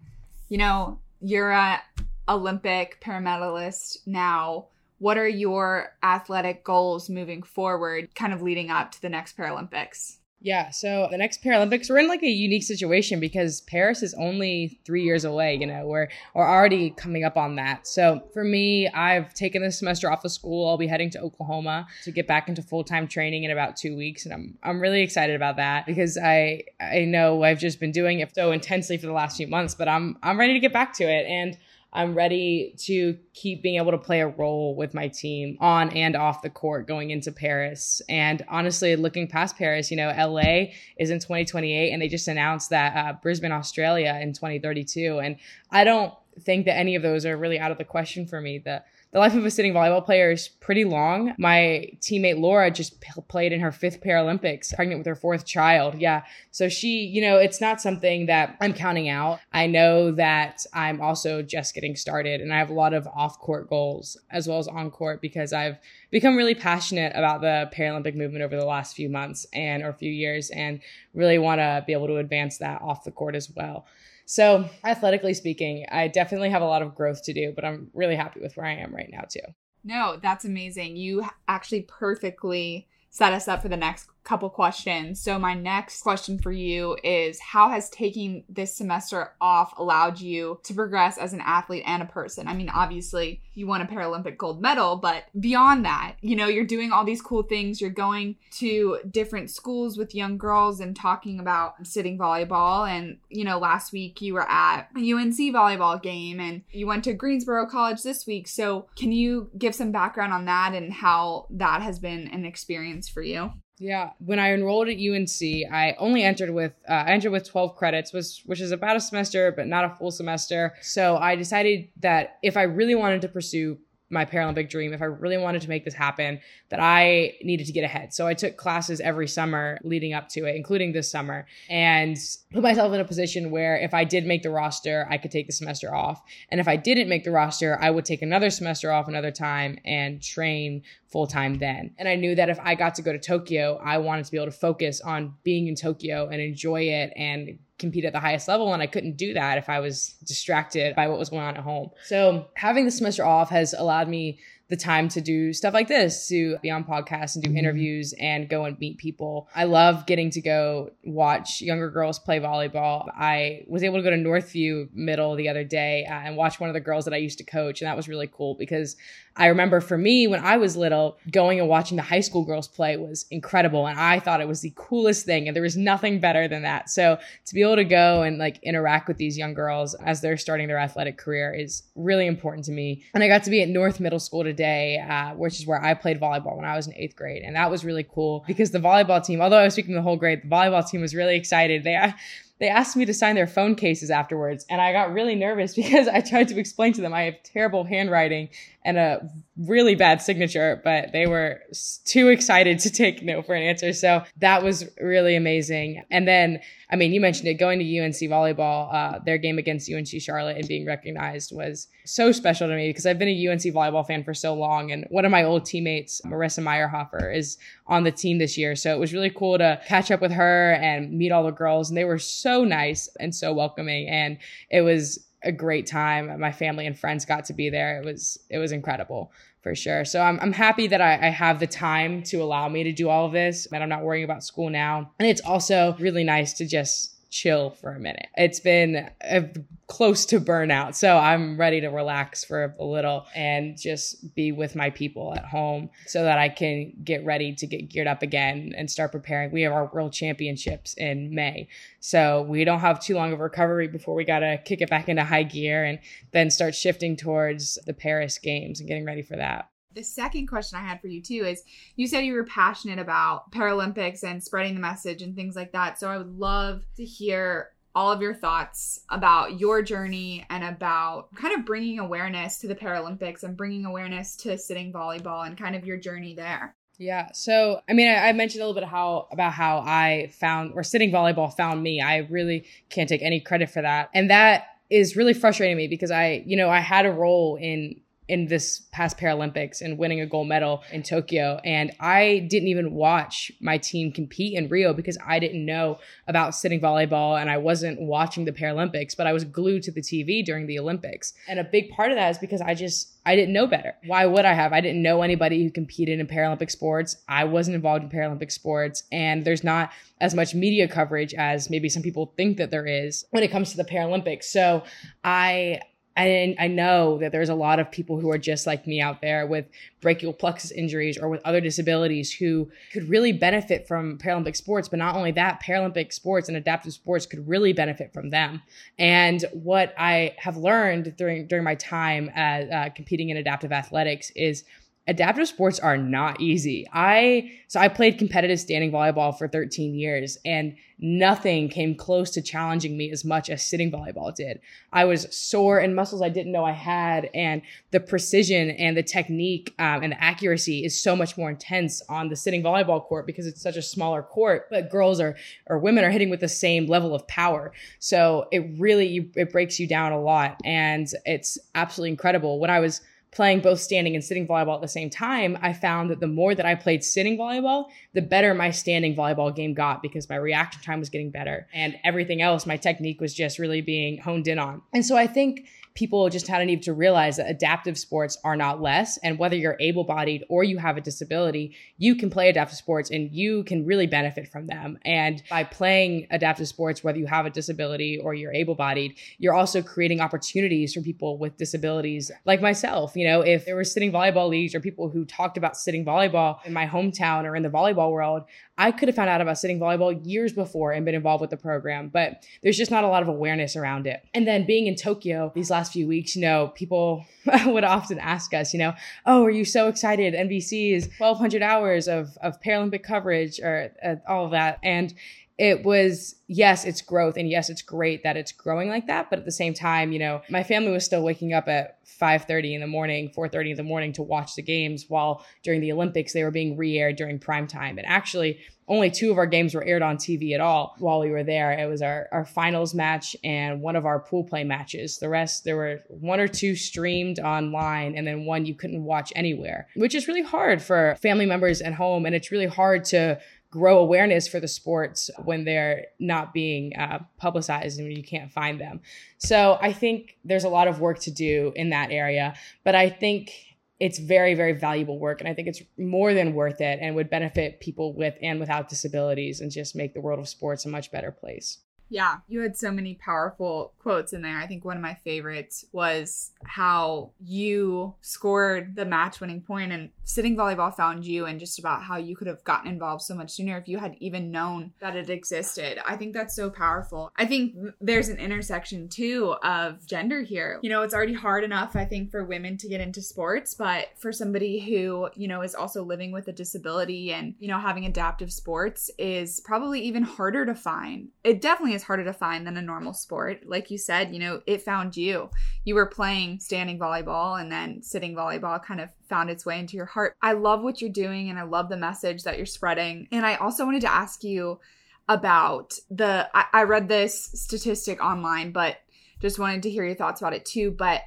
you 0.50 0.58
know, 0.58 1.00
you're 1.22 1.52
a 1.52 1.82
Olympic 2.28 3.00
paramedalist 3.02 4.00
now. 4.06 4.68
What 5.00 5.18
are 5.18 5.28
your 5.28 5.96
athletic 6.02 6.64
goals 6.64 7.10
moving 7.10 7.44
forward, 7.44 8.10
kind 8.16 8.34
of 8.34 8.42
leading 8.42 8.72
up 8.72 8.92
to 8.94 9.02
the 9.02 9.10
next 9.10 9.38
Paralympics? 9.38 10.18
Yeah, 10.40 10.70
so 10.70 11.08
the 11.10 11.18
next 11.18 11.44
Paralympics, 11.44 11.90
we're 11.90 11.98
in 11.98 12.08
like 12.08 12.22
a 12.22 12.30
unique 12.30 12.62
situation 12.62 13.20
because 13.20 13.62
Paris 13.62 14.04
is 14.04 14.14
only 14.14 14.80
three 14.86 15.04
years 15.04 15.26
away. 15.26 15.56
You 15.56 15.66
know, 15.66 15.88
we're 15.88 16.10
we're 16.36 16.48
already 16.48 16.92
coming 16.92 17.24
up 17.24 17.38
on 17.38 17.56
that. 17.56 17.88
So 17.88 18.22
for 18.34 18.44
me, 18.44 18.88
I've 18.90 19.34
taken 19.34 19.64
this 19.64 19.80
semester 19.80 20.12
off 20.12 20.24
of 20.24 20.32
school. 20.32 20.70
I'll 20.70 20.78
be 20.78 20.86
heading 20.86 21.10
to 21.12 21.20
Oklahoma 21.20 21.88
to 22.04 22.12
get 22.12 22.28
back 22.28 22.50
into 22.50 22.62
full 22.62 22.84
time 22.84 23.08
training 23.08 23.46
in 23.46 23.52
about 23.52 23.78
two 23.78 23.98
weeks, 23.98 24.26
and 24.26 24.34
I'm 24.34 24.58
I'm 24.62 24.80
really 24.80 25.02
excited 25.02 25.36
about 25.36 25.56
that 25.56 25.88
because 25.88 26.20
I 26.20 26.64
I 26.80 27.06
know 27.06 27.42
I've 27.44 27.60
just 27.60 27.80
been 27.80 27.92
doing 27.92 28.20
it 28.20 28.34
so 28.36 28.52
intensely 28.52 28.98
for 28.98 29.08
the 29.08 29.14
last 29.14 29.38
few 29.38 29.48
months, 29.48 29.74
but 29.74 29.88
I'm 29.88 30.18
I'm 30.22 30.40
ready 30.40 30.54
to 30.54 30.60
get 30.60 30.74
back 30.74 30.94
to 30.98 31.04
it 31.04 31.26
and. 31.26 31.58
I'm 31.94 32.16
ready 32.16 32.76
to 32.80 33.18
keep 33.34 33.64
being 33.64 33.78
able 33.78 33.92
to 33.92 33.98
play 33.98 34.22
a 34.22 34.28
role 34.28 34.76
with 34.76 34.94
my 34.94 35.08
team 35.08 35.58
on 35.60 35.90
and 35.92 36.16
off 36.16 36.42
the 36.42 36.50
court 36.50 36.88
going 36.88 37.12
into 37.12 37.32
Paris. 37.32 38.02
And 38.10 38.46
honestly, 38.50 38.96
looking 38.96 39.28
past 39.28 39.58
Paris, 39.58 39.90
you 39.90 39.98
know, 39.98 40.10
LA 40.10 40.74
is 40.98 41.10
in 41.10 41.20
2028 41.20 41.92
and 41.92 42.02
they 42.02 42.08
just 42.08 42.28
announced 42.28 42.70
that 42.72 42.96
uh, 42.96 43.14
Brisbane, 43.22 43.52
Australia 43.52 44.20
in 44.22 44.34
2032. 44.34 45.20
And 45.20 45.38
I 45.72 45.86
don't 45.86 46.14
think 46.42 46.66
that 46.66 46.78
any 46.78 46.96
of 46.96 47.04
those 47.04 47.26
are 47.26 47.38
really 47.38 47.60
out 47.60 47.72
of 47.72 47.78
the 47.78 47.86
question 47.86 48.28
for 48.28 48.42
me. 48.42 48.60
The 48.60 48.84
the 49.12 49.20
life 49.20 49.36
of 49.36 49.46
a 49.46 49.52
sitting 49.52 49.74
volleyball 49.74 50.04
player 50.04 50.32
is 50.32 50.50
pretty 50.50 50.84
long. 50.84 51.34
My 51.38 51.88
teammate 52.02 52.40
Laura 52.40 52.70
just 52.70 53.00
p- 53.00 53.10
played 53.30 53.54
in 53.54 53.62
her 53.62 53.72
fifth 53.72 54.02
Paralympics, 54.02 54.76
pregnant 54.76 55.00
with 55.00 55.08
her 55.08 55.16
fourth 55.16 55.46
child. 55.46 55.96
Yeah. 55.96 56.24
So 56.52 56.68
she, 56.68 57.06
you 57.06 57.22
know, 57.22 57.38
it's 57.38 57.62
not 57.62 57.80
something 57.80 58.26
that 58.26 58.58
I'm 58.60 58.74
counting 58.74 59.08
out. 59.08 59.40
I 59.54 59.68
know 59.68 60.12
that 60.12 60.66
I'm 60.74 61.02
also 61.02 61.42
just 61.42 61.74
getting 61.74 61.96
started 61.96 62.42
and 62.42 62.54
I 62.54 62.58
have 62.58 62.70
a 62.70 62.74
lot 62.74 62.94
of 62.94 63.08
off 63.08 63.40
court 63.40 63.70
goals 63.70 64.18
as 64.30 64.48
well 64.48 64.60
as 64.60 64.68
on 64.68 64.92
court 64.92 65.22
because 65.22 65.54
I've 65.54 65.80
become 66.12 66.36
really 66.36 66.56
passionate 66.56 67.14
about 67.16 67.40
the 67.42 67.72
Paralympic 67.74 68.16
movement 68.16 68.44
over 68.44 68.58
the 68.58 68.66
last 68.66 68.96
few 68.96 69.10
months 69.10 69.46
and 69.54 69.84
or 69.84 69.94
few 69.94 70.12
years 70.12 70.50
and 70.50 70.82
really 71.14 71.38
want 71.38 71.60
to 71.60 71.84
be 71.88 71.94
able 71.94 72.08
to 72.08 72.18
advance 72.18 72.58
that 72.58 72.82
off 72.82 73.06
the 73.06 73.12
court 73.12 73.36
as 73.36 73.50
well. 73.50 73.86
So, 74.30 74.70
athletically 74.84 75.34
speaking, 75.34 75.86
I 75.90 76.10
definitely 76.10 76.50
have 76.50 76.62
a 76.62 76.66
lot 76.66 76.82
of 76.82 76.94
growth 76.94 77.24
to 77.24 77.34
do, 77.34 77.54
but 77.56 77.64
I'm 77.64 77.90
really 77.94 78.18
happy 78.18 78.42
with 78.42 78.58
where 78.58 78.66
I 78.66 78.74
am 78.74 78.94
right 78.94 79.10
now, 79.10 79.22
too. 79.22 79.40
No, 79.86 80.20
that's 80.22 80.44
amazing. 80.44 80.98
You 80.98 81.26
actually 81.48 81.84
perfectly 81.84 82.90
set 83.10 83.32
us 83.32 83.48
up 83.48 83.62
for 83.62 83.70
the 83.70 83.78
next 83.78 84.10
couple 84.28 84.50
questions. 84.50 85.22
So 85.22 85.40
my 85.40 85.54
next 85.54 86.02
question 86.02 86.38
for 86.38 86.52
you 86.52 86.98
is 87.02 87.40
how 87.40 87.70
has 87.70 87.90
taking 87.90 88.44
this 88.50 88.76
semester 88.76 89.32
off 89.40 89.74
allowed 89.78 90.20
you 90.20 90.60
to 90.64 90.74
progress 90.74 91.18
as 91.18 91.32
an 91.32 91.42
athlete 91.42 91.84
and 91.86 92.04
a 92.04 92.06
person? 92.06 92.48
I 92.48 92.54
mean, 92.54 92.70
obviously 92.70 93.42
you 93.54 93.68
won 93.68 93.82
a 93.82 93.86
Paralympic 93.86 94.38
gold 94.38 94.62
medal, 94.62 94.98
but 94.98 95.24
beyond 95.40 95.86
that, 95.86 96.16
you 96.22 96.36
know, 96.36 96.48
you're 96.48 96.66
doing 96.66 96.92
all 96.92 97.06
these 97.06 97.22
cool 97.22 97.42
things. 97.42 97.80
You're 97.80 97.90
going 97.90 98.36
to 98.58 99.00
different 99.10 99.50
schools 99.50 99.98
with 99.98 100.14
young 100.14 100.38
girls 100.38 100.82
and 100.82 100.94
talking 100.94 101.40
about 101.40 101.88
sitting 101.88 102.18
volleyball. 102.18 102.88
And, 102.88 103.20
you 103.30 103.46
know, 103.46 103.58
last 103.58 103.94
week 103.94 104.22
you 104.22 104.34
were 104.34 104.50
at 104.50 104.90
a 104.98 105.14
UNC 105.14 105.38
volleyball 105.38 106.02
game 106.02 106.42
and 106.42 106.64
you 106.72 106.86
went 106.86 107.06
to 107.06 107.14
Greensboro 107.14 107.66
College 107.66 108.04
this 108.04 108.28
week. 108.28 108.50
So 108.50 108.88
can 108.98 109.14
you 109.14 109.50
give 109.58 109.74
some 109.74 109.94
background 109.94 110.34
on 110.34 110.46
that 110.46 110.74
and 110.74 110.92
how 110.92 111.48
that 111.52 111.82
has 111.82 111.98
been 111.98 112.28
an 112.28 112.44
experience 112.44 113.08
for 113.08 113.22
you? 113.22 113.54
Yeah, 113.80 114.12
when 114.26 114.40
I 114.40 114.54
enrolled 114.54 114.90
at 114.90 114.98
UNC, 114.98 115.72
I 115.72 115.96
only 116.00 116.24
entered 116.24 116.50
with 116.50 116.74
uh, 116.90 116.94
I 116.94 117.12
entered 117.12 117.32
with 117.32 117.48
12 117.48 117.76
credits, 117.76 118.12
which 118.12 118.42
which 118.46 118.60
is 118.60 118.72
about 118.72 118.96
a 118.96 119.00
semester 119.00 119.52
but 119.52 119.68
not 119.68 119.86
a 119.86 119.90
full 119.90 120.12
semester. 120.12 120.74
So 120.82 121.18
I 121.18 121.36
decided 121.36 121.90
that 122.02 122.38
if 122.42 122.58
I 122.58 122.64
really 122.64 122.96
wanted 122.96 123.22
to 123.22 123.28
pursue 123.28 123.78
my 124.10 124.26
Paralympic 124.26 124.70
dream, 124.70 124.94
if 124.94 125.02
I 125.02 125.06
really 125.06 125.38
wanted 125.38 125.62
to 125.64 125.70
make 125.70 125.84
this 125.84 125.94
happen, 125.94 126.40
that 126.70 126.80
I 126.80 127.36
needed 127.44 127.68
to 127.68 127.74
get 127.74 127.84
ahead. 127.84 128.14
So 128.14 128.26
I 128.26 128.34
took 128.34 128.56
classes 128.56 129.02
every 129.02 129.28
summer 129.28 129.80
leading 129.84 130.14
up 130.14 130.30
to 130.30 130.46
it, 130.46 130.56
including 130.56 130.94
this 130.94 131.12
summer, 131.12 131.46
and 131.70 132.18
put 132.54 132.64
myself 132.64 132.94
in 132.94 133.02
a 133.02 133.06
position 133.06 133.52
where 133.52 133.78
if 133.78 133.94
I 133.94 134.04
did 134.04 134.26
make 134.26 134.44
the 134.44 134.50
roster, 134.50 135.08
I 135.10 135.18
could 135.18 135.32
take 135.32 135.48
the 135.48 135.54
semester 135.54 135.94
off. 135.94 136.22
And 136.50 136.62
if 136.62 136.68
I 136.68 136.78
didn't 136.78 137.10
make 137.10 137.26
the 137.26 137.32
roster, 137.32 137.78
I 137.82 137.90
would 137.90 138.06
take 138.06 138.22
another 138.22 138.50
semester 138.50 138.92
off 138.92 139.08
another 139.08 139.32
time 139.32 139.78
and 139.84 140.22
train 140.22 140.84
full 141.08 141.28
time 141.28 141.56
then. 141.56 141.92
And 141.98 142.08
I 142.08 142.16
knew 142.16 142.36
that 142.36 142.50
if 142.50 142.60
I 142.62 142.76
got 142.76 142.96
to 142.96 143.02
go 143.02 143.12
to 143.12 143.20
Tokyo, 143.20 143.80
I 143.84 143.98
wanted 143.98 144.26
to 144.26 144.32
be 144.32 144.38
able 144.38 144.52
to 144.52 144.58
focus 144.58 145.02
on 145.02 145.36
being 145.44 145.68
in 145.68 145.76
Tokyo 145.76 146.30
and 146.30 146.42
enjoy 146.42 146.84
it 146.84 147.12
and 147.16 147.60
compete 147.80 148.06
at 148.06 148.14
the 148.14 148.20
highest 148.20 148.48
level 148.48 148.74
and 148.74 148.82
I 148.82 148.88
couldn't 148.88 149.18
do 149.18 149.34
that 149.34 149.58
if 149.58 149.70
I 149.70 149.80
was 149.80 150.16
distracted 150.26 150.96
by 150.96 151.08
what 151.08 151.20
was 151.20 151.30
going 151.30 151.44
on 151.44 151.58
at 151.58 151.64
home. 151.64 151.92
So 152.06 152.48
having 152.56 152.86
the 152.86 152.92
semester 152.92 153.24
off 153.24 153.50
has 153.50 153.74
allowed 153.74 154.10
me 154.10 154.40
the 154.70 154.76
time 154.76 155.08
to 155.10 155.22
do 155.22 155.54
stuff 155.54 155.74
like 155.74 155.88
this, 155.88 156.28
to 156.28 156.58
be 156.58 156.70
on 156.70 156.84
podcasts 156.84 157.36
and 157.36 157.44
do 157.44 157.50
mm-hmm. 157.50 157.58
interviews 157.58 158.14
and 158.20 158.50
go 158.50 158.66
and 158.66 158.78
meet 158.80 158.98
people. 158.98 159.48
I 159.56 159.64
love 159.64 160.06
getting 160.06 160.30
to 160.32 160.42
go 160.42 160.92
watch 161.06 161.62
younger 161.62 161.90
girls 161.90 162.20
play 162.20 162.40
volleyball. 162.40 163.08
I 163.18 163.64
was 163.68 163.84
able 163.84 163.98
to 163.98 164.04
go 164.04 164.10
to 164.10 164.18
Northview 164.18 164.94
Middle 164.94 165.36
the 165.36 165.48
other 165.48 165.64
day 165.64 166.06
uh, 166.06 166.14
and 166.14 166.36
watch 166.36 166.60
one 166.60 166.70
of 166.70 166.74
the 166.74 166.82
girls 166.82 167.06
that 167.06 167.14
I 167.14 167.18
used 167.18 167.38
to 167.38 167.46
coach, 167.46 167.82
and 167.82 167.88
that 167.88 167.96
was 167.96 168.10
really 168.10 168.28
cool 168.28 168.56
because 168.56 168.98
I 169.38 169.48
remember 169.48 169.80
for 169.80 169.98
me 169.98 170.28
when 170.28 170.44
I 170.44 170.58
was 170.58 170.76
little, 170.76 171.18
going 171.32 171.60
and 171.60 171.70
watching 171.70 171.96
the 171.96 172.04
high 172.04 172.22
school 172.22 172.44
girls 172.44 172.68
play 172.68 172.98
was 172.98 173.26
incredible, 173.32 173.88
and 173.88 173.98
I 173.98 174.20
thought 174.20 174.42
it 174.42 174.48
was 174.48 174.62
the 174.62 174.74
coolest 174.76 175.26
thing, 175.26 175.48
and 175.48 175.56
there 175.56 175.64
was 175.64 175.78
nothing 175.78 176.20
better 176.20 176.48
than 176.48 176.64
that. 176.64 176.90
So 176.90 177.18
to 177.46 177.54
be 177.54 177.62
able 177.62 177.78
to 177.78 177.86
go 177.86 178.24
and 178.24 178.38
like 178.38 178.60
interact 178.64 179.08
with 179.08 179.18
these 179.18 179.38
young 179.38 179.54
girls 179.54 179.94
as 179.96 180.20
they're 180.20 180.36
starting 180.38 180.68
their 180.68 180.78
athletic 180.78 181.18
career 181.18 181.54
is 181.54 181.84
really 181.96 182.28
important 182.28 182.66
to 182.66 182.72
me. 182.72 183.04
And 183.14 183.24
I 183.24 183.30
got 183.30 183.44
to 183.44 183.50
be 183.50 183.62
at 183.62 183.70
North 183.70 184.00
Middle 184.00 184.20
School 184.20 184.44
today 184.44 184.57
day, 184.58 185.00
uh, 185.00 185.34
which 185.36 185.60
is 185.60 185.66
where 185.66 185.82
I 185.82 185.94
played 185.94 186.20
volleyball 186.20 186.58
when 186.58 186.66
I 186.66 186.76
was 186.76 186.88
in 186.88 186.94
eighth 186.96 187.16
grade. 187.16 187.44
And 187.44 187.56
that 187.56 187.72
was 187.72 187.86
really 187.86 188.04
cool 188.04 188.44
because 188.46 188.72
the 188.72 188.80
volleyball 188.80 189.24
team, 189.24 189.40
although 189.40 189.58
I 189.58 189.64
was 189.64 189.74
speaking 189.74 189.96
the 189.96 190.02
whole 190.02 190.18
grade, 190.18 190.42
the 190.44 190.48
volleyball 190.48 190.88
team 190.88 191.02
was 191.02 191.16
really 191.16 191.38
excited. 191.38 191.84
They, 191.84 192.14
they 192.60 192.70
asked 192.70 192.96
me 192.96 193.06
to 193.06 193.14
sign 193.14 193.36
their 193.36 193.48
phone 193.48 193.76
cases 193.76 194.10
afterwards 194.10 194.66
and 194.70 194.82
i 194.82 194.92
got 194.92 195.14
really 195.14 195.36
nervous 195.36 195.76
because 195.82 196.08
i 196.08 196.22
tried 196.22 196.48
to 196.48 196.60
explain 196.60 196.94
to 196.94 197.02
them 197.02 197.14
i 197.14 197.24
have 197.24 197.42
terrible 197.44 197.84
handwriting 197.84 198.50
and 198.88 198.98
a 198.98 199.20
really 199.58 199.96
bad 199.96 200.22
signature 200.22 200.82
but 200.84 201.12
they 201.12 201.28
were 201.28 201.60
too 202.06 202.30
excited 202.30 202.80
to 202.80 202.90
take 203.04 203.22
no 203.24 203.42
for 203.42 203.54
an 203.54 203.64
answer 203.64 203.92
so 203.92 204.24
that 204.38 204.64
was 204.64 204.88
really 205.02 205.36
amazing 205.36 206.04
and 206.10 206.28
then 206.28 206.60
i 206.92 206.96
mean 206.96 207.12
you 207.12 207.20
mentioned 207.20 207.48
it 207.48 207.56
going 207.56 207.80
to 207.80 208.00
unc 208.00 208.16
volleyball 208.16 208.94
uh, 208.94 209.20
their 209.26 209.38
game 209.38 209.58
against 209.58 209.92
unc 209.92 210.08
charlotte 210.20 210.58
and 210.58 210.68
being 210.68 210.86
recognized 210.86 211.52
was 211.54 211.88
so 212.06 212.32
special 212.32 212.68
to 212.68 212.76
me 212.76 212.90
because 212.90 213.06
i've 213.06 213.20
been 213.20 213.28
a 213.28 213.48
unc 213.48 213.62
volleyball 213.62 214.06
fan 214.06 214.24
for 214.24 214.34
so 214.34 214.54
long 214.54 214.92
and 214.92 215.06
one 215.10 215.26
of 215.26 215.32
my 215.32 215.44
old 215.44 215.66
teammates 215.66 216.22
marissa 216.26 216.64
meyerhofer 216.64 217.36
is 217.36 217.58
on 217.88 218.04
the 218.04 218.12
team 218.12 218.38
this 218.38 218.58
year 218.58 218.76
so 218.76 218.94
it 218.94 219.00
was 219.00 219.14
really 219.14 219.30
cool 219.30 219.58
to 219.58 219.82
catch 219.86 220.12
up 220.12 220.22
with 220.22 220.32
her 220.32 220.74
and 220.74 221.12
meet 221.12 221.32
all 221.32 221.44
the 221.44 221.52
girls 221.52 221.90
and 221.90 221.98
they 221.98 222.06
were 222.06 222.20
so 222.20 222.64
nice 222.64 223.10
and 223.20 223.34
so 223.36 223.54
welcoming. 223.54 224.08
And 224.08 224.38
it 224.70 224.82
was 224.82 225.27
a 225.44 225.52
great 225.52 225.86
time. 225.86 226.40
My 226.40 226.52
family 226.52 226.86
and 226.88 226.98
friends 226.98 227.26
got 227.26 227.46
to 227.46 227.54
be 227.54 227.70
there. 227.70 228.00
It 228.02 228.06
was 228.06 228.40
it 228.50 228.58
was 228.58 228.72
incredible 228.72 229.32
for 229.62 229.76
sure. 229.76 230.06
So 230.06 230.22
I'm 230.22 230.40
I'm 230.40 230.54
happy 230.54 230.88
that 230.88 231.02
I, 231.02 231.14
I 231.14 231.30
have 231.30 231.60
the 231.60 231.68
time 231.68 232.24
to 232.24 232.38
allow 232.38 232.68
me 232.70 232.84
to 232.84 232.92
do 232.92 233.10
all 233.10 233.26
of 233.26 233.34
this, 233.34 233.68
and 233.72 233.84
I'm 233.84 233.90
not 233.90 234.04
worrying 234.04 234.24
about 234.24 234.44
school 234.44 234.70
now. 234.70 235.12
And 235.20 235.28
it's 235.28 235.42
also 235.42 235.96
really 236.00 236.24
nice 236.24 236.54
to 236.54 236.66
just 236.66 237.17
chill 237.30 237.72
for 237.72 237.94
a 237.94 238.00
minute. 238.00 238.28
It's 238.36 238.60
been 238.60 239.10
a, 239.22 239.50
close 239.88 240.26
to 240.28 240.40
burnout. 240.40 240.96
So 240.96 241.18
I'm 241.18 241.60
ready 241.60 241.82
to 241.82 241.88
relax 241.88 242.44
for 242.44 242.76
a 242.80 242.84
little 242.84 243.26
and 243.36 243.78
just 243.78 244.34
be 244.36 244.52
with 244.52 244.76
my 244.76 244.90
people 244.90 245.34
at 245.34 245.46
home 245.46 245.90
so 246.06 246.24
that 246.24 246.38
I 246.38 246.50
can 246.50 246.94
get 247.04 247.26
ready 247.26 247.54
to 247.56 247.68
get 247.68 247.90
geared 247.90 248.08
up 248.08 248.22
again 248.22 248.74
and 248.78 248.90
start 248.90 249.12
preparing. 249.12 249.52
We 249.52 249.64
have 249.64 249.74
our 249.74 249.90
world 249.94 250.14
championships 250.14 250.94
in 250.96 251.34
May. 251.34 251.68
So 252.00 252.44
we 252.44 252.64
don't 252.64 252.80
have 252.80 253.02
too 253.02 253.16
long 253.16 253.34
of 253.34 253.40
recovery 253.40 253.88
before 253.88 254.16
we 254.16 254.24
got 254.24 254.40
to 254.40 254.58
kick 254.64 254.82
it 254.82 254.90
back 254.90 255.10
into 255.10 255.24
high 255.24 255.44
gear 255.44 255.84
and 255.84 256.00
then 256.32 256.50
start 256.50 256.76
shifting 256.76 257.16
towards 257.16 257.78
the 257.86 257.94
Paris 257.94 258.38
games 258.38 258.80
and 258.80 258.88
getting 258.88 259.06
ready 259.06 259.22
for 259.22 259.36
that 259.36 259.70
the 259.98 260.04
second 260.04 260.46
question 260.46 260.78
I 260.78 260.84
had 260.84 261.02
for 261.02 261.08
you 261.08 261.22
too 261.22 261.44
is 261.46 261.64
you 261.96 262.08
said 262.08 262.20
you 262.20 262.34
were 262.34 262.44
passionate 262.44 263.00
about 263.00 263.52
Paralympics 263.52 264.24
and 264.24 264.44
spreading 264.44 264.76
the 264.76 264.80
message 264.80 265.24
and 265.24 265.36
things 265.36 265.56
like 265.56 265.72
that. 265.72 266.00
So 266.00 266.08
I 266.08 266.18
would 266.18 266.38
love 266.38 266.84
to 266.98 267.04
hear 267.04 267.72
all 267.96 268.12
of 268.12 268.22
your 268.22 268.36
thoughts 268.36 269.02
about 269.10 269.60
your 269.60 269.82
journey 269.82 270.46
and 270.52 270.64
about 270.64 271.34
kind 271.34 271.58
of 271.58 271.66
bringing 271.66 271.98
awareness 271.98 272.60
to 272.60 272.68
the 272.68 272.76
Paralympics 272.76 273.42
and 273.42 273.58
bringing 273.58 273.86
awareness 273.86 274.36
to 274.36 274.56
sitting 274.56 274.94
volleyball 274.94 275.48
and 275.48 275.58
kind 275.58 275.76
of 275.76 275.84
your 275.84 275.98
journey 275.98 276.36
there. 276.36 276.76
Yeah. 277.00 277.30
So, 277.34 277.82
I 277.90 277.94
mean, 277.94 278.08
I, 278.08 278.30
I, 278.30 278.34
mentioned 278.34 278.62
a 278.62 278.68
little 278.68 278.80
bit 278.80 278.88
how 278.88 279.28
about 279.32 279.54
how 279.54 279.80
I 279.80 280.32
found 280.40 280.74
or 280.76 280.84
sitting 280.84 281.12
volleyball 281.12 281.56
found 281.56 281.82
me. 281.82 282.02
I 282.02 282.18
really 282.30 282.66
can't 282.90 283.10
take 283.10 283.24
any 283.24 283.40
credit 283.40 283.72
for 283.72 283.82
that. 283.82 284.10
And 284.14 284.30
that 284.30 284.66
is 284.90 285.16
really 285.16 285.34
frustrating 285.34 285.78
me 285.78 285.88
because 285.88 286.12
I, 286.12 286.44
you 286.46 286.56
know, 286.56 286.70
I 286.70 286.80
had 286.80 287.06
a 287.06 287.12
role 287.12 287.56
in 287.56 288.02
in 288.28 288.48
this 288.48 288.82
past 288.92 289.18
Paralympics 289.18 289.82
and 289.82 289.98
winning 289.98 290.22
a 290.22 290.26
gold 290.26 290.48
medal 290.48 290.84
in 290.92 291.04
Tokyo. 291.04 291.60
And 291.64 291.92
I 292.00 292.46
didn't 292.50 292.68
even 292.68 292.94
watch 292.94 293.52
my 293.62 293.78
team 293.78 294.12
compete 294.12 294.58
in 294.58 294.68
Rio 294.68 294.94
because 294.94 295.18
I 295.26 295.40
didn't 295.40 295.66
know 295.66 296.00
about 296.28 296.54
sitting 296.54 296.82
volleyball 296.82 297.40
and 297.40 297.50
I 297.50 297.58
wasn't 297.58 298.02
watching 298.02 298.46
the 298.46 298.52
Paralympics, 298.52 299.16
but 299.16 299.28
I 299.28 299.34
was 299.34 299.44
glued 299.44 299.84
to 299.84 299.92
the 299.92 300.02
TV 300.02 300.44
during 300.44 300.68
the 300.68 300.80
Olympics. 300.80 301.34
And 301.48 301.60
a 301.60 301.64
big 301.64 301.90
part 301.92 302.12
of 302.12 302.18
that 302.18 302.32
is 302.32 302.38
because 302.38 302.62
I 302.62 302.74
just, 302.74 303.14
I 303.26 303.36
didn't 303.36 303.54
know 303.54 303.68
better. 303.68 303.96
Why 304.06 304.26
would 304.26 304.46
I 304.46 304.54
have? 304.54 304.74
I 304.74 304.82
didn't 304.82 305.02
know 305.02 305.22
anybody 305.22 305.64
who 305.64 305.72
competed 305.72 306.20
in 306.20 306.28
Paralympic 306.28 306.72
sports. 306.72 307.18
I 307.28 307.46
wasn't 307.46 307.76
involved 307.76 308.04
in 308.04 308.10
Paralympic 308.10 308.52
sports. 308.52 309.04
And 309.12 309.46
there's 309.46 309.64
not 309.64 309.92
as 310.20 310.34
much 310.34 310.54
media 310.54 310.88
coverage 310.88 311.34
as 311.34 311.70
maybe 311.70 311.90
some 311.90 312.04
people 312.04 312.34
think 312.36 312.58
that 312.58 312.72
there 312.72 312.86
is 312.86 313.26
when 313.32 313.44
it 313.44 313.52
comes 313.52 313.72
to 313.72 313.78
the 313.78 313.86
Paralympics. 313.86 314.46
So 314.46 314.84
I, 315.24 315.80
and 316.26 316.56
I 316.60 316.68
know 316.68 317.20
that 317.20 317.32
there's 317.32 317.50
a 317.50 317.56
lot 317.56 317.80
of 317.80 317.92
people 317.92 318.20
who 318.20 318.32
are 318.32 318.38
just 318.38 318.66
like 318.66 318.88
me 318.88 319.00
out 319.00 319.22
there 319.22 319.46
with 319.46 319.66
brachial 320.02 320.34
plexus 320.34 320.72
injuries 320.72 321.18
or 321.18 321.30
with 321.30 321.42
other 321.46 321.62
disabilities 321.62 322.34
who 322.34 322.70
could 322.92 323.08
really 323.08 323.32
benefit 323.32 323.88
from 323.88 324.18
Paralympic 324.18 324.56
sports. 324.56 324.90
But 324.90 325.00
not 325.00 325.16
only 325.16 325.32
that, 325.34 325.62
Paralympic 325.62 326.12
sports 326.12 326.48
and 326.48 326.58
adaptive 326.58 326.94
sports 326.94 327.26
could 327.26 327.48
really 327.48 327.72
benefit 327.72 328.14
from 328.14 328.32
them. 328.32 328.64
And 328.98 329.46
what 329.54 329.94
I 329.98 330.36
have 330.40 330.58
learned 330.58 331.16
during 331.18 331.48
during 331.48 331.64
my 331.64 331.76
time 331.76 332.32
at 332.36 332.72
uh, 332.72 332.90
competing 332.94 333.30
in 333.30 333.38
adaptive 333.38 333.72
athletics 333.72 334.32
is 334.36 334.64
adaptive 335.08 335.48
sports 335.48 335.80
are 335.80 335.98
not 335.98 336.42
easy. 336.42 336.88
I 336.92 337.52
so 337.70 337.80
I 337.80 337.88
played 337.88 338.18
competitive 338.18 338.60
standing 338.60 338.92
volleyball 338.92 339.38
for 339.38 339.48
13 339.48 339.96
years 339.96 340.38
and 340.46 340.76
nothing 341.00 341.70
came 341.70 341.96
close 341.96 342.32
to 342.32 342.42
challenging 342.42 342.98
me 342.98 343.12
as 343.12 343.24
much 343.24 343.50
as 343.50 343.64
sitting 343.64 343.92
volleyball 343.92 344.34
did. 344.34 344.60
I 344.92 345.06
was 345.06 345.28
sore 345.36 345.80
in 345.80 345.94
muscles 345.94 346.22
I 346.22 346.30
didn't 346.30 346.52
know 346.52 346.66
I 346.66 346.72
had 346.72 347.30
and 347.34 347.62
the 347.92 348.00
precision 348.00 348.72
and 348.72 348.98
the 348.98 349.04
technique 349.04 349.74
um, 349.80 350.04
and 350.04 350.14
the 350.14 350.24
accuracy 350.24 350.84
is 350.84 351.02
so 351.02 351.16
much 351.16 351.38
more 351.38 351.50
intense 351.50 352.02
on 352.10 352.30
the 352.30 352.36
sitting 352.36 352.64
volleyball 352.64 353.04
court 353.04 353.26
because 353.26 353.48
it's 353.48 353.62
such 353.62 353.78
a 353.78 353.82
smaller 353.82 354.24
court, 354.24 354.68
but 354.70 354.90
girls 354.90 355.20
are 355.20 355.36
or 355.68 355.78
women 355.78 356.04
are 356.04 356.12
hitting 356.12 356.30
with 356.30 356.40
the 356.40 356.50
same 356.50 356.86
level 356.88 357.14
of 357.14 357.28
power. 357.28 357.72
So 358.00 358.48
it 358.52 358.66
really 358.78 359.32
it 359.36 359.52
breaks 359.52 359.80
you 359.80 359.88
down 359.88 360.12
a 360.12 360.22
lot 360.22 360.60
and 360.66 361.08
it's 361.26 361.58
absolutely 361.76 362.12
incredible. 362.12 362.60
When 362.60 362.70
I 362.70 362.80
was 362.80 363.02
playing 363.38 363.60
both 363.60 363.80
standing 363.80 364.16
and 364.16 364.24
sitting 364.24 364.48
volleyball 364.48 364.74
at 364.74 364.82
the 364.82 364.88
same 364.88 365.12
time, 365.12 365.60
I 365.62 365.72
found 365.72 366.10
that 366.10 366.20
the 366.20 366.28
more 366.28 366.56
that 366.56 366.66
I 366.66 366.74
played 366.74 367.04
sitting 367.04 367.38
volleyball, 367.38 367.86
the 368.14 368.22
better 368.24 368.56
my 368.56 368.72
standing 368.72 369.16
volleyball 369.16 369.56
game 369.56 369.76
got 369.76 370.02
because 370.02 370.28
my 370.28 370.38
reaction 370.38 370.82
time 370.82 371.00
was 371.00 371.10
getting 371.10 371.30
better 371.30 371.68
and 371.72 371.96
everything 372.04 372.42
else, 372.42 372.66
my 372.66 372.78
technique 372.78 373.22
was 373.22 373.36
just 373.36 373.60
really 373.60 373.82
being 373.82 374.18
honed 374.18 374.48
in 374.48 374.58
on. 374.58 374.82
And 374.92 375.06
so 375.06 375.16
I 375.16 375.28
think 375.28 375.68
people 375.98 376.30
just 376.30 376.46
kind 376.46 376.62
of 376.62 376.68
need 376.68 376.84
to 376.84 376.94
realize 376.94 377.38
that 377.38 377.50
adaptive 377.50 377.98
sports 377.98 378.38
are 378.44 378.56
not 378.56 378.80
less. 378.80 379.18
And 379.24 379.40
whether 379.40 379.56
you're 379.56 379.78
able 379.80 380.04
bodied 380.04 380.46
or 380.48 380.64
you 380.64 380.78
have 380.78 380.96
a 380.96 381.02
disability, 381.02 381.76
you 381.98 382.14
can 382.14 382.30
play 382.30 382.50
adaptive 382.50 382.78
sports 382.78 383.10
and 383.10 383.32
you 383.32 383.64
can 383.64 383.84
really 383.84 384.06
benefit 384.06 384.48
from 384.48 384.68
them. 384.68 385.00
And 385.04 385.42
by 385.50 385.64
playing 385.64 386.28
adaptive 386.30 386.68
sports, 386.68 387.04
whether 387.04 387.18
you 387.18 387.26
have 387.26 387.48
a 387.48 387.50
disability 387.50 388.20
or 388.20 388.36
you're 388.36 388.54
able 388.54 388.76
bodied, 388.76 389.18
you're 389.40 389.56
also 389.56 389.82
creating 389.82 390.22
opportunities 390.22 390.94
for 390.94 391.02
people 391.02 391.40
with 391.40 391.58
disabilities 391.58 392.30
like 392.46 392.62
myself. 392.62 393.16
You 393.16 393.28
know, 393.28 393.42
if 393.42 393.66
there 393.66 393.76
were 393.76 393.84
sitting 393.84 394.12
volleyball 394.12 394.50
leagues 394.50 394.76
or 394.76 394.80
people 394.80 395.10
who 395.10 395.26
talked 395.26 395.58
about 395.58 395.76
sitting 395.76 396.06
volleyball 396.06 396.64
in 396.64 396.74
my 396.74 396.86
hometown 396.86 397.46
or 397.46 397.56
in 397.56 397.64
the 397.64 397.70
volleyball 397.70 398.12
world, 398.12 398.44
I 398.78 398.92
could 398.92 399.08
have 399.08 399.16
found 399.16 399.30
out 399.30 399.42
about 399.42 399.58
sitting 399.58 399.80
volleyball 399.80 400.20
years 400.24 400.54
before 400.54 400.92
and 400.92 401.04
been 401.04 401.16
involved 401.16 401.42
with 401.42 401.50
the 401.50 401.58
program, 401.58 402.10
but 402.10 402.46
there's 402.62 402.78
just 402.78 402.92
not 402.92 403.04
a 403.04 403.08
lot 403.08 403.24
of 403.24 403.28
awareness 403.28 403.76
around 403.76 404.06
it. 404.06 404.24
And 404.36 404.48
then 404.48 404.68
being 404.68 404.86
in 404.86 404.96
Tokyo 404.96 405.52
these 405.56 405.72
last 405.72 405.87
few 405.92 406.08
weeks, 406.08 406.36
you 406.36 406.42
know, 406.42 406.72
people 406.76 407.26
would 407.66 407.84
often 407.84 408.20
ask 408.20 408.54
us, 408.54 408.74
you 408.74 408.80
know, 408.80 408.94
oh, 409.26 409.44
are 409.44 409.50
you 409.50 409.66
so 409.66 409.88
excited? 409.88 410.34
NBC 410.34 410.94
is 410.94 411.10
1,200 411.18 411.62
hours 411.62 412.08
of, 412.08 412.38
of 412.42 412.62
Paralympic 412.62 413.04
coverage 413.04 413.60
or 413.60 413.92
uh, 414.04 414.16
all 414.28 414.46
of 414.46 414.52
that. 414.52 414.80
And 414.84 415.14
it 415.58 415.84
was 415.84 416.36
yes 416.48 416.86
it's 416.86 417.02
growth 417.02 417.36
and 417.36 417.50
yes 417.50 417.70
it's 417.70 417.82
great 417.82 418.24
that 418.24 418.38
it's 418.38 418.52
growing 418.52 418.90
like 418.90 419.08
that 419.08 419.30
but 419.30 419.40
at 419.40 419.46
the 419.46 419.52
same 419.52 419.74
time 419.74 420.12
you 420.12 420.20
know 420.20 420.42
my 420.50 420.64
family 420.64 420.92
was 420.92 421.04
still 421.04 421.24
waking 421.24 421.54
up 421.54 421.68
at 421.68 421.98
5.30 422.20 422.76
in 422.76 422.82
the 422.82 422.88
morning 422.88 423.32
4.30 423.36 423.72
in 423.72 423.78
the 423.78 423.84
morning 423.84 424.14
to 424.14 424.24
watch 424.24 424.56
the 424.56 424.62
games 424.62 425.06
while 425.08 425.46
during 425.64 425.82
the 425.82 425.92
olympics 425.92 426.34
they 426.34 426.44
were 426.44 426.52
being 426.52 426.78
re-aired 426.78 427.16
during 427.16 427.38
prime 427.38 427.68
time. 427.68 427.98
And 427.98 428.08
actually 428.08 428.60
only 428.90 429.12
two 429.12 429.30
of 429.30 429.38
our 429.38 429.46
games 429.46 429.76
were 429.76 429.84
aired 429.84 430.02
on 430.02 430.18
tv 430.18 430.54
at 430.54 430.62
all. 430.62 430.96
While 431.00 431.20
we 431.20 431.30
were 431.30 431.44
there 431.44 431.72
it 431.74 431.88
was 431.88 432.02
our, 432.02 432.28
our 432.32 432.46
finals 432.46 432.94
match 432.94 433.36
and 433.44 433.82
one 433.82 433.96
of 433.96 434.06
our 434.06 434.20
pool 434.20 434.44
play 434.44 434.64
matches. 434.64 435.18
The 435.18 435.30
rest 435.30 435.64
there 435.64 435.76
were 435.76 436.04
one 436.08 436.40
or 436.40 436.48
two 436.48 436.76
streamed 436.76 437.40
online 437.40 438.16
and 438.16 438.26
then 438.26 438.46
one 438.46 438.66
you 438.66 438.74
couldn't 438.74 439.04
watch 439.04 439.34
anywhere 439.36 439.88
which 439.96 440.16
is 440.16 440.28
really 440.28 440.44
hard 440.44 440.82
for 440.82 441.16
family 441.22 441.46
members 441.46 441.82
at 441.82 441.94
home. 441.94 442.26
And 442.26 442.34
it's 442.34 442.52
really 442.52 442.68
hard 442.68 443.04
to 443.06 443.40
grow 443.70 444.00
awareness 444.00 444.48
for 444.48 444.60
the 444.60 444.68
sports 444.68 445.30
when 445.44 445.66
they're 445.66 446.06
not 446.20 446.54
being 446.54 446.96
uh, 446.96 447.20
publicized 447.38 448.00
and 448.00 448.16
you 448.16 448.24
can't 448.24 448.52
find 448.52 448.80
them. 448.80 449.02
So 449.38 449.78
I 449.82 449.94
think 449.94 450.38
there's 450.46 450.64
a 450.64 450.70
lot 450.70 450.88
of 450.88 451.00
work 451.00 451.20
to 451.20 451.32
do 451.32 451.74
in 451.76 451.90
that 451.90 452.12
area, 452.12 452.56
but 452.84 452.96
I 452.96 453.10
think 453.10 453.52
it's 454.00 454.20
very 454.20 454.54
very 454.54 454.74
valuable 454.74 455.18
work 455.18 455.40
and 455.40 455.50
i 455.50 455.54
think 455.54 455.68
it's 455.68 455.82
more 455.98 456.34
than 456.34 456.54
worth 456.54 456.82
it 456.82 457.00
and 457.02 457.16
would 457.16 457.30
benefit 457.30 457.80
people 457.80 458.14
with 458.14 458.36
and 458.42 458.60
without 458.60 458.90
disabilities 458.90 459.60
and 459.60 459.72
just 459.72 459.96
make 459.96 460.14
the 460.14 460.22
world 460.22 460.40
of 460.40 460.48
sports 460.48 460.86
a 460.86 460.90
much 460.90 461.12
better 461.12 461.32
place 461.32 461.80
yeah, 462.10 462.38
you 462.48 462.62
had 462.62 462.78
so 462.78 462.92
many 462.92 463.16
powerful 463.16 463.94
quotes 464.00 464.34
in 464.34 464.42
there. 464.42 464.58
I 464.58 464.68
think 464.68 464.86
one 464.86 464.96
of 464.96 465.04
my 465.04 465.16
favorites 465.16 465.86
was 465.92 466.52
how 466.64 467.32
you 467.44 468.16
scored 468.22 468.96
the 468.96 469.06
match 469.06 469.42
winning 469.42 469.62
point 469.62 469.92
and 469.92 470.10
sitting 470.24 470.56
volleyball 470.56 470.94
found 470.94 471.26
you 471.26 471.46
and 471.46 471.60
just 471.60 471.80
about 471.80 472.04
how 472.04 472.18
you 472.18 472.36
could 472.36 472.48
have 472.48 472.64
gotten 472.64 472.90
involved 472.90 473.24
so 473.24 473.36
much 473.36 473.52
sooner 473.52 473.78
if 473.78 473.88
you 473.88 473.98
had 473.98 474.16
even 474.20 474.52
known 474.52 474.94
that 475.00 475.16
it 475.16 475.30
existed. 475.30 476.00
I 476.08 476.16
think 476.16 476.34
that's 476.34 476.56
so 476.56 476.70
powerful. 476.70 477.32
I 477.36 477.46
think 477.46 477.76
there's 478.00 478.30
an 478.30 478.38
intersection 478.38 479.10
too 479.10 479.56
of 479.64 480.06
gender 480.06 480.42
here. 480.42 480.80
You 480.82 480.90
know, 480.90 481.02
it's 481.02 481.14
already 481.14 481.34
hard 481.34 481.64
enough, 481.64 481.96
I 481.96 482.06
think, 482.06 482.32
for 482.32 482.46
women 482.46 482.78
to 482.78 482.88
get 482.88 483.02
into 483.02 483.22
sports, 483.22 483.74
but 483.74 484.08
for 484.18 484.32
somebody 484.32 484.80
who, 484.80 485.30
you 485.36 485.48
know, 485.48 485.62
is 485.62 485.76
also 485.76 486.04
living 486.04 486.32
with 486.32 486.48
a 486.48 486.54
disability 486.54 487.34
and, 487.34 487.56
you 487.60 487.68
know, 487.68 487.80
having 487.80 488.06
adaptive 488.06 488.54
sports 488.54 489.10
is 489.18 489.60
probably 489.62 490.02
even 490.02 490.24
harder 490.24 490.66
to 490.66 490.76
find. 490.76 491.30
It 491.44 491.62
definitely 491.62 491.97
is 491.98 492.04
harder 492.04 492.24
to 492.24 492.34
find 492.34 492.66
than 492.66 492.78
a 492.78 492.82
normal 492.82 493.14
sport. 493.14 493.64
Like 493.66 493.92
you 493.92 493.98
said, 493.98 494.34
you 494.34 494.40
know, 494.40 494.62
it 494.66 494.82
found 494.82 495.18
you. 495.18 495.50
You 495.84 495.96
were 495.96 496.06
playing 496.06 496.62
standing 496.62 496.98
volleyball 496.98 497.60
and 497.60 497.70
then 497.70 498.02
sitting 498.02 498.34
volleyball 498.34 498.82
kind 498.82 499.02
of 499.02 499.10
found 499.28 499.50
its 499.50 499.66
way 499.66 499.80
into 499.80 499.98
your 499.98 500.06
heart. 500.06 500.36
I 500.42 500.54
love 500.54 500.82
what 500.82 501.02
you're 501.02 501.10
doing 501.10 501.50
and 501.50 501.60
I 501.60 501.64
love 501.64 501.90
the 501.90 501.98
message 501.98 502.44
that 502.44 502.58
you're 502.58 502.66
spreading. 502.66 503.28
And 503.32 503.46
I 503.46 503.56
also 503.56 503.86
wanted 503.86 504.02
to 504.02 504.14
ask 504.14 504.44
you 504.44 504.80
about 505.28 505.94
the 506.10 506.50
I, 506.54 506.66
I 506.72 506.84
read 506.84 507.10
this 507.10 507.52
statistic 507.54 508.24
online, 508.24 508.72
but 508.72 508.98
just 509.42 509.60
wanted 509.60 509.84
to 509.84 509.90
hear 509.90 510.06
your 510.06 510.16
thoughts 510.16 510.40
about 510.40 510.54
it 510.54 510.66
too. 510.66 510.92
But 510.92 511.24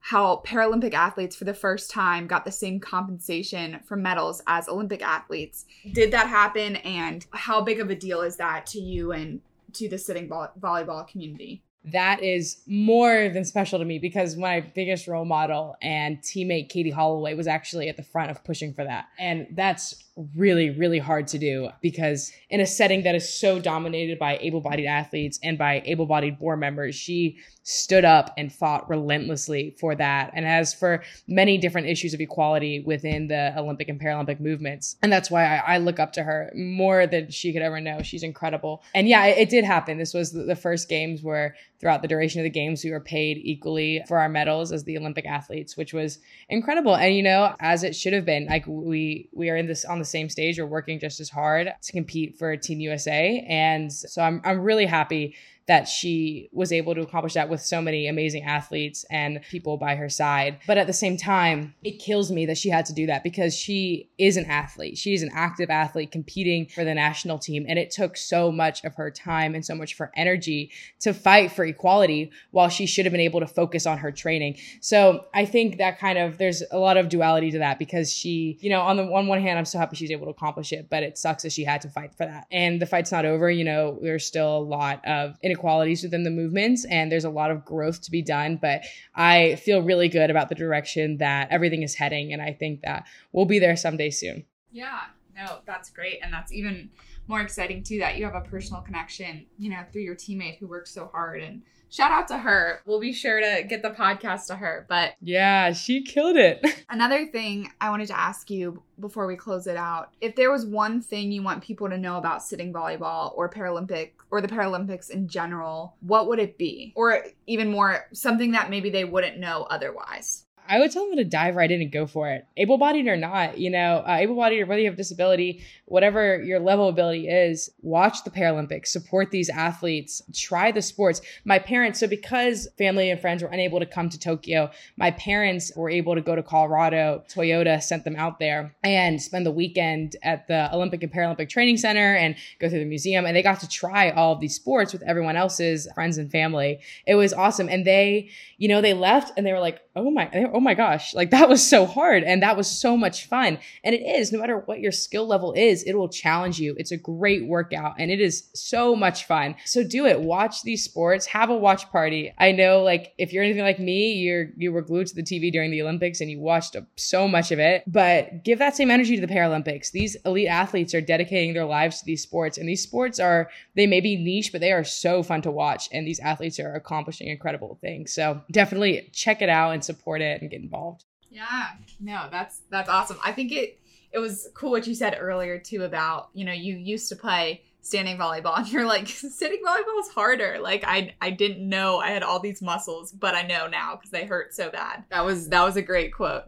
how 0.00 0.42
Paralympic 0.46 0.94
athletes 0.94 1.36
for 1.36 1.44
the 1.44 1.54
first 1.54 1.90
time 1.90 2.26
got 2.26 2.44
the 2.44 2.52
same 2.52 2.80
compensation 2.80 3.80
for 3.84 3.96
medals 3.96 4.40
as 4.46 4.68
Olympic 4.68 5.02
athletes. 5.02 5.66
Did 5.92 6.12
that 6.12 6.28
happen 6.28 6.76
and 6.76 7.26
how 7.32 7.60
big 7.60 7.80
of 7.80 7.90
a 7.90 7.94
deal 7.94 8.22
is 8.22 8.36
that 8.36 8.66
to 8.68 8.80
you 8.80 9.12
and 9.12 9.40
to 9.74 9.88
the 9.88 9.98
sitting 9.98 10.28
vo- 10.28 10.50
volleyball 10.58 11.06
community? 11.06 11.62
That 11.84 12.22
is 12.22 12.58
more 12.66 13.28
than 13.28 13.44
special 13.44 13.78
to 13.78 13.84
me 13.84 13.98
because 13.98 14.36
my 14.36 14.60
biggest 14.60 15.08
role 15.08 15.24
model 15.24 15.76
and 15.80 16.18
teammate 16.18 16.68
Katie 16.68 16.90
Holloway 16.90 17.34
was 17.34 17.46
actually 17.46 17.88
at 17.88 17.96
the 17.96 18.02
front 18.02 18.30
of 18.30 18.44
pushing 18.44 18.74
for 18.74 18.84
that. 18.84 19.06
And 19.18 19.46
that's 19.52 20.04
really, 20.34 20.70
really 20.70 20.98
hard 20.98 21.28
to 21.28 21.38
do 21.38 21.70
because 21.80 22.32
in 22.50 22.60
a 22.60 22.66
setting 22.66 23.04
that 23.04 23.14
is 23.14 23.32
so 23.32 23.60
dominated 23.60 24.18
by 24.18 24.36
able 24.38 24.60
bodied 24.60 24.86
athletes 24.86 25.38
and 25.42 25.56
by 25.56 25.82
able 25.84 26.06
bodied 26.06 26.38
board 26.38 26.58
members, 26.58 26.94
she 26.94 27.38
stood 27.62 28.04
up 28.04 28.32
and 28.36 28.52
fought 28.52 28.88
relentlessly 28.88 29.76
for 29.78 29.94
that 29.94 30.30
and 30.34 30.46
as 30.46 30.72
for 30.72 31.02
many 31.26 31.58
different 31.58 31.86
issues 31.86 32.14
of 32.14 32.20
equality 32.20 32.80
within 32.80 33.28
the 33.28 33.56
Olympic 33.56 33.88
and 33.88 34.00
Paralympic 34.00 34.40
movements. 34.40 34.96
And 35.02 35.12
that's 35.12 35.30
why 35.30 35.44
I, 35.44 35.74
I 35.74 35.78
look 35.78 36.00
up 36.00 36.14
to 36.14 36.22
her 36.22 36.50
more 36.56 37.06
than 37.06 37.30
she 37.30 37.52
could 37.52 37.62
ever 37.62 37.80
know. 37.80 38.02
She's 38.02 38.22
incredible. 38.22 38.82
And 38.94 39.06
yeah, 39.06 39.26
it, 39.26 39.38
it 39.38 39.48
did 39.50 39.64
happen. 39.64 39.98
This 39.98 40.14
was 40.14 40.32
the, 40.32 40.42
the 40.42 40.56
first 40.56 40.88
games 40.88 41.22
where 41.22 41.54
throughout 41.78 42.02
the 42.02 42.08
duration 42.08 42.40
of 42.40 42.44
the 42.44 42.50
games, 42.50 42.82
we 42.84 42.90
were 42.90 43.00
paid 43.00 43.38
equally 43.38 44.02
for 44.08 44.18
our 44.18 44.28
medals 44.28 44.72
as 44.72 44.84
the 44.84 44.98
Olympic 44.98 45.26
athletes, 45.26 45.76
which 45.76 45.92
was 45.92 46.18
incredible. 46.48 46.96
And 46.96 47.14
you 47.14 47.22
know, 47.22 47.54
as 47.60 47.84
it 47.84 47.94
should 47.94 48.12
have 48.12 48.24
been, 48.24 48.46
like 48.46 48.64
we 48.66 49.28
we 49.32 49.50
are 49.50 49.56
in 49.56 49.66
this 49.66 49.84
on 49.84 49.98
the 49.98 50.04
same 50.04 50.28
stage, 50.28 50.58
we're 50.58 50.66
working 50.66 50.98
just 50.98 51.20
as 51.20 51.30
hard 51.30 51.72
to 51.82 51.92
compete 51.92 52.36
for 52.36 52.56
Team 52.56 52.80
USA. 52.80 53.44
And 53.48 53.92
so 53.92 54.22
I'm 54.22 54.40
I'm 54.44 54.60
really 54.60 54.86
happy 54.86 55.34
that 55.68 55.86
she 55.86 56.48
was 56.50 56.72
able 56.72 56.94
to 56.94 57.02
accomplish 57.02 57.34
that 57.34 57.50
with 57.50 57.60
so 57.60 57.80
many 57.80 58.08
amazing 58.08 58.42
athletes 58.42 59.04
and 59.10 59.40
people 59.50 59.76
by 59.76 59.94
her 59.94 60.08
side. 60.08 60.58
But 60.66 60.78
at 60.78 60.86
the 60.86 60.94
same 60.94 61.18
time, 61.18 61.74
it 61.84 61.98
kills 61.98 62.32
me 62.32 62.46
that 62.46 62.56
she 62.56 62.70
had 62.70 62.86
to 62.86 62.94
do 62.94 63.06
that 63.06 63.22
because 63.22 63.54
she 63.54 64.08
is 64.16 64.38
an 64.38 64.46
athlete. 64.46 64.96
She's 64.96 65.22
an 65.22 65.30
active 65.34 65.68
athlete 65.68 66.10
competing 66.10 66.66
for 66.66 66.84
the 66.84 66.94
national 66.94 67.38
team. 67.38 67.66
And 67.68 67.78
it 67.78 67.90
took 67.90 68.16
so 68.16 68.50
much 68.50 68.82
of 68.84 68.94
her 68.94 69.10
time 69.10 69.54
and 69.54 69.64
so 69.64 69.74
much 69.74 69.92
of 69.92 69.98
her 69.98 70.10
energy 70.16 70.70
to 71.00 71.12
fight 71.12 71.52
for 71.52 71.66
equality 71.66 72.30
while 72.50 72.70
she 72.70 72.86
should 72.86 73.04
have 73.04 73.12
been 73.12 73.20
able 73.20 73.40
to 73.40 73.46
focus 73.46 73.84
on 73.84 73.98
her 73.98 74.10
training. 74.10 74.56
So 74.80 75.26
I 75.34 75.44
think 75.44 75.76
that 75.76 75.98
kind 75.98 76.16
of, 76.16 76.38
there's 76.38 76.62
a 76.70 76.78
lot 76.78 76.96
of 76.96 77.10
duality 77.10 77.50
to 77.50 77.58
that 77.58 77.78
because 77.78 78.10
she, 78.10 78.56
you 78.62 78.70
know, 78.70 78.80
on 78.80 78.96
the 78.96 79.02
on 79.02 79.26
one 79.26 79.42
hand, 79.42 79.58
I'm 79.58 79.66
so 79.66 79.78
happy 79.78 79.96
she's 79.96 80.10
able 80.10 80.26
to 80.26 80.30
accomplish 80.30 80.72
it, 80.72 80.88
but 80.88 81.02
it 81.02 81.18
sucks 81.18 81.42
that 81.42 81.52
she 81.52 81.64
had 81.64 81.82
to 81.82 81.90
fight 81.90 82.14
for 82.14 82.24
that. 82.24 82.46
And 82.50 82.80
the 82.80 82.86
fight's 82.86 83.12
not 83.12 83.26
over. 83.26 83.50
You 83.50 83.64
know, 83.64 83.98
there's 84.00 84.24
still 84.24 84.56
a 84.56 84.64
lot 84.64 85.06
of 85.06 85.36
inequality 85.42 85.57
inequalities 85.58 86.02
within 86.02 86.22
the 86.22 86.30
movements 86.30 86.84
and 86.86 87.10
there's 87.10 87.24
a 87.24 87.30
lot 87.30 87.50
of 87.50 87.64
growth 87.64 88.00
to 88.02 88.10
be 88.10 88.22
done 88.22 88.56
but 88.60 88.82
i 89.16 89.56
feel 89.56 89.82
really 89.82 90.08
good 90.08 90.30
about 90.30 90.48
the 90.48 90.54
direction 90.54 91.16
that 91.18 91.48
everything 91.50 91.82
is 91.82 91.94
heading 91.94 92.32
and 92.32 92.40
i 92.40 92.52
think 92.52 92.80
that 92.82 93.04
we'll 93.32 93.44
be 93.44 93.58
there 93.58 93.76
someday 93.76 94.10
soon. 94.10 94.44
Yeah. 94.70 95.00
No 95.36 95.58
that's 95.66 95.90
great 95.90 96.20
and 96.22 96.32
that's 96.32 96.52
even 96.52 96.90
more 97.26 97.40
exciting 97.40 97.82
too 97.82 97.98
that 97.98 98.16
you 98.16 98.24
have 98.24 98.34
a 98.34 98.40
personal 98.40 98.82
connection 98.82 99.46
you 99.56 99.70
know 99.70 99.82
through 99.92 100.02
your 100.02 100.16
teammate 100.16 100.58
who 100.58 100.66
worked 100.66 100.88
so 100.88 101.06
hard 101.06 101.42
and 101.42 101.62
shout 101.90 102.10
out 102.10 102.28
to 102.28 102.38
her. 102.38 102.82
We'll 102.86 103.00
be 103.00 103.12
sure 103.12 103.40
to 103.40 103.62
get 103.62 103.82
the 103.82 103.90
podcast 103.90 104.46
to 104.46 104.56
her. 104.56 104.86
But 104.88 105.14
yeah, 105.20 105.72
she 105.72 106.02
killed 106.02 106.36
it. 106.36 106.64
another 106.90 107.26
thing 107.26 107.70
I 107.80 107.90
wanted 107.90 108.08
to 108.08 108.18
ask 108.18 108.50
you 108.50 108.82
before 109.00 109.26
we 109.26 109.36
close 109.36 109.66
it 109.66 109.76
out 109.76 110.12
if 110.20 110.34
there 110.34 110.50
was 110.50 110.66
one 110.66 111.00
thing 111.00 111.30
you 111.30 111.42
want 111.42 111.62
people 111.62 111.88
to 111.88 111.96
know 111.96 112.16
about 112.16 112.42
sitting 112.42 112.72
volleyball 112.72 113.32
or 113.36 113.48
Paralympic 113.48 114.10
or 114.30 114.40
the 114.40 114.48
Paralympics 114.48 115.10
in 115.10 115.28
general, 115.28 115.94
what 116.00 116.28
would 116.28 116.38
it 116.38 116.58
be? 116.58 116.92
Or 116.96 117.24
even 117.46 117.70
more, 117.70 118.06
something 118.12 118.52
that 118.52 118.70
maybe 118.70 118.90
they 118.90 119.04
wouldn't 119.04 119.38
know 119.38 119.66
otherwise? 119.70 120.44
I 120.68 120.78
would 120.78 120.92
tell 120.92 121.08
them 121.08 121.16
to 121.16 121.24
dive 121.24 121.56
right 121.56 121.70
in 121.70 121.80
and 121.80 121.90
go 121.90 122.06
for 122.06 122.30
it. 122.30 122.46
Able 122.56 122.76
bodied 122.76 123.06
or 123.06 123.16
not, 123.16 123.58
you 123.58 123.70
know, 123.70 124.04
uh, 124.06 124.16
able 124.20 124.36
bodied 124.36 124.60
or 124.60 124.66
whether 124.66 124.80
you 124.80 124.88
have 124.88 124.96
disability, 124.96 125.64
whatever 125.86 126.42
your 126.42 126.60
level 126.60 126.88
of 126.88 126.94
ability 126.94 127.28
is, 127.28 127.70
watch 127.80 128.22
the 128.24 128.30
Paralympics, 128.30 128.88
support 128.88 129.30
these 129.30 129.48
athletes, 129.48 130.22
try 130.34 130.70
the 130.70 130.82
sports. 130.82 131.22
My 131.46 131.58
parents, 131.58 132.00
so 132.00 132.06
because 132.06 132.68
family 132.76 133.10
and 133.10 133.18
friends 133.18 133.42
were 133.42 133.48
unable 133.48 133.80
to 133.80 133.86
come 133.86 134.10
to 134.10 134.18
Tokyo, 134.18 134.70
my 134.96 135.10
parents 135.12 135.72
were 135.74 135.88
able 135.88 136.14
to 136.14 136.20
go 136.20 136.36
to 136.36 136.42
Colorado. 136.42 137.24
Toyota 137.28 137.82
sent 137.82 138.04
them 138.04 138.16
out 138.16 138.38
there 138.38 138.74
and 138.82 139.20
spend 139.22 139.46
the 139.46 139.50
weekend 139.50 140.16
at 140.22 140.46
the 140.48 140.72
Olympic 140.74 141.02
and 141.02 141.12
Paralympic 141.12 141.48
Training 141.48 141.78
Center 141.78 142.14
and 142.14 142.36
go 142.60 142.68
through 142.68 142.80
the 142.80 142.84
museum. 142.84 143.24
And 143.24 143.34
they 143.34 143.42
got 143.42 143.60
to 143.60 143.68
try 143.68 144.10
all 144.10 144.34
of 144.34 144.40
these 144.40 144.54
sports 144.54 144.92
with 144.92 145.02
everyone 145.02 145.36
else's 145.36 145.88
friends 145.94 146.18
and 146.18 146.30
family. 146.30 146.80
It 147.06 147.14
was 147.14 147.32
awesome. 147.32 147.70
And 147.70 147.86
they, 147.86 148.30
you 148.58 148.68
know, 148.68 148.82
they 148.82 148.92
left 148.92 149.32
and 149.36 149.46
they 149.46 149.52
were 149.52 149.60
like, 149.60 149.80
oh 149.96 150.10
my, 150.10 150.28
oh 150.58 150.60
my 150.60 150.74
gosh, 150.74 151.14
like 151.14 151.30
that 151.30 151.48
was 151.48 151.64
so 151.64 151.86
hard. 151.86 152.24
And 152.24 152.42
that 152.42 152.56
was 152.56 152.68
so 152.68 152.96
much 152.96 153.26
fun. 153.26 153.60
And 153.84 153.94
it 153.94 154.02
is, 154.02 154.32
no 154.32 154.40
matter 154.40 154.58
what 154.58 154.80
your 154.80 154.90
skill 154.90 155.24
level 155.24 155.52
is, 155.52 155.84
it 155.84 155.94
will 155.94 156.08
challenge 156.08 156.58
you. 156.58 156.74
It's 156.76 156.90
a 156.90 156.96
great 156.96 157.46
workout 157.46 157.94
and 157.96 158.10
it 158.10 158.20
is 158.20 158.48
so 158.54 158.96
much 158.96 159.24
fun. 159.24 159.54
So 159.64 159.84
do 159.84 160.04
it. 160.04 160.20
Watch 160.20 160.64
these 160.64 160.82
sports, 160.82 161.26
have 161.26 161.48
a 161.48 161.56
watch 161.56 161.88
party. 161.92 162.34
I 162.38 162.50
know 162.50 162.82
like 162.82 163.14
if 163.18 163.32
you're 163.32 163.44
anything 163.44 163.62
like 163.62 163.78
me, 163.78 164.14
you're, 164.14 164.48
you 164.56 164.72
were 164.72 164.82
glued 164.82 165.06
to 165.06 165.14
the 165.14 165.22
TV 165.22 165.52
during 165.52 165.70
the 165.70 165.80
Olympics 165.80 166.20
and 166.20 166.28
you 166.28 166.40
watched 166.40 166.74
so 166.96 167.28
much 167.28 167.52
of 167.52 167.60
it, 167.60 167.84
but 167.86 168.42
give 168.42 168.58
that 168.58 168.74
same 168.74 168.90
energy 168.90 169.14
to 169.14 169.24
the 169.24 169.32
Paralympics. 169.32 169.92
These 169.92 170.16
elite 170.26 170.48
athletes 170.48 170.92
are 170.92 171.00
dedicating 171.00 171.54
their 171.54 171.66
lives 171.66 172.00
to 172.00 172.04
these 172.04 172.24
sports 172.24 172.58
and 172.58 172.68
these 172.68 172.82
sports 172.82 173.20
are, 173.20 173.48
they 173.76 173.86
may 173.86 174.00
be 174.00 174.16
niche, 174.16 174.50
but 174.50 174.60
they 174.60 174.72
are 174.72 174.82
so 174.82 175.22
fun 175.22 175.40
to 175.42 175.52
watch. 175.52 175.88
And 175.92 176.04
these 176.04 176.18
athletes 176.18 176.58
are 176.58 176.74
accomplishing 176.74 177.28
incredible 177.28 177.78
things. 177.80 178.12
So 178.12 178.42
definitely 178.50 179.08
check 179.12 179.40
it 179.40 179.48
out 179.48 179.70
and 179.70 179.84
support 179.84 180.20
it 180.20 180.47
get 180.48 180.60
involved. 180.60 181.04
Yeah, 181.30 181.68
no, 182.00 182.28
that's 182.30 182.62
that's 182.70 182.88
awesome. 182.88 183.18
I 183.24 183.32
think 183.32 183.52
it 183.52 183.78
it 184.12 184.18
was 184.18 184.48
cool 184.54 184.70
what 184.70 184.86
you 184.86 184.94
said 184.94 185.16
earlier 185.18 185.58
too 185.58 185.84
about 185.84 186.30
you 186.32 186.44
know 186.44 186.52
you 186.52 186.76
used 186.76 187.08
to 187.08 187.16
play 187.16 187.62
standing 187.80 188.18
volleyball 188.18 188.56
and 188.58 188.68
you're 188.72 188.86
like 188.86 189.08
sitting 189.08 189.60
volleyball 189.66 190.00
is 190.00 190.08
harder 190.08 190.58
like 190.60 190.84
i 190.86 191.14
i 191.20 191.30
didn't 191.30 191.66
know 191.66 191.98
i 191.98 192.10
had 192.10 192.22
all 192.22 192.40
these 192.40 192.62
muscles 192.62 193.12
but 193.12 193.34
i 193.34 193.42
know 193.42 193.66
now 193.66 193.96
because 193.96 194.10
they 194.10 194.24
hurt 194.24 194.54
so 194.54 194.70
bad 194.70 195.04
that 195.10 195.24
was 195.24 195.48
that 195.48 195.62
was 195.62 195.76
a 195.76 195.82
great 195.82 196.12
quote 196.12 196.44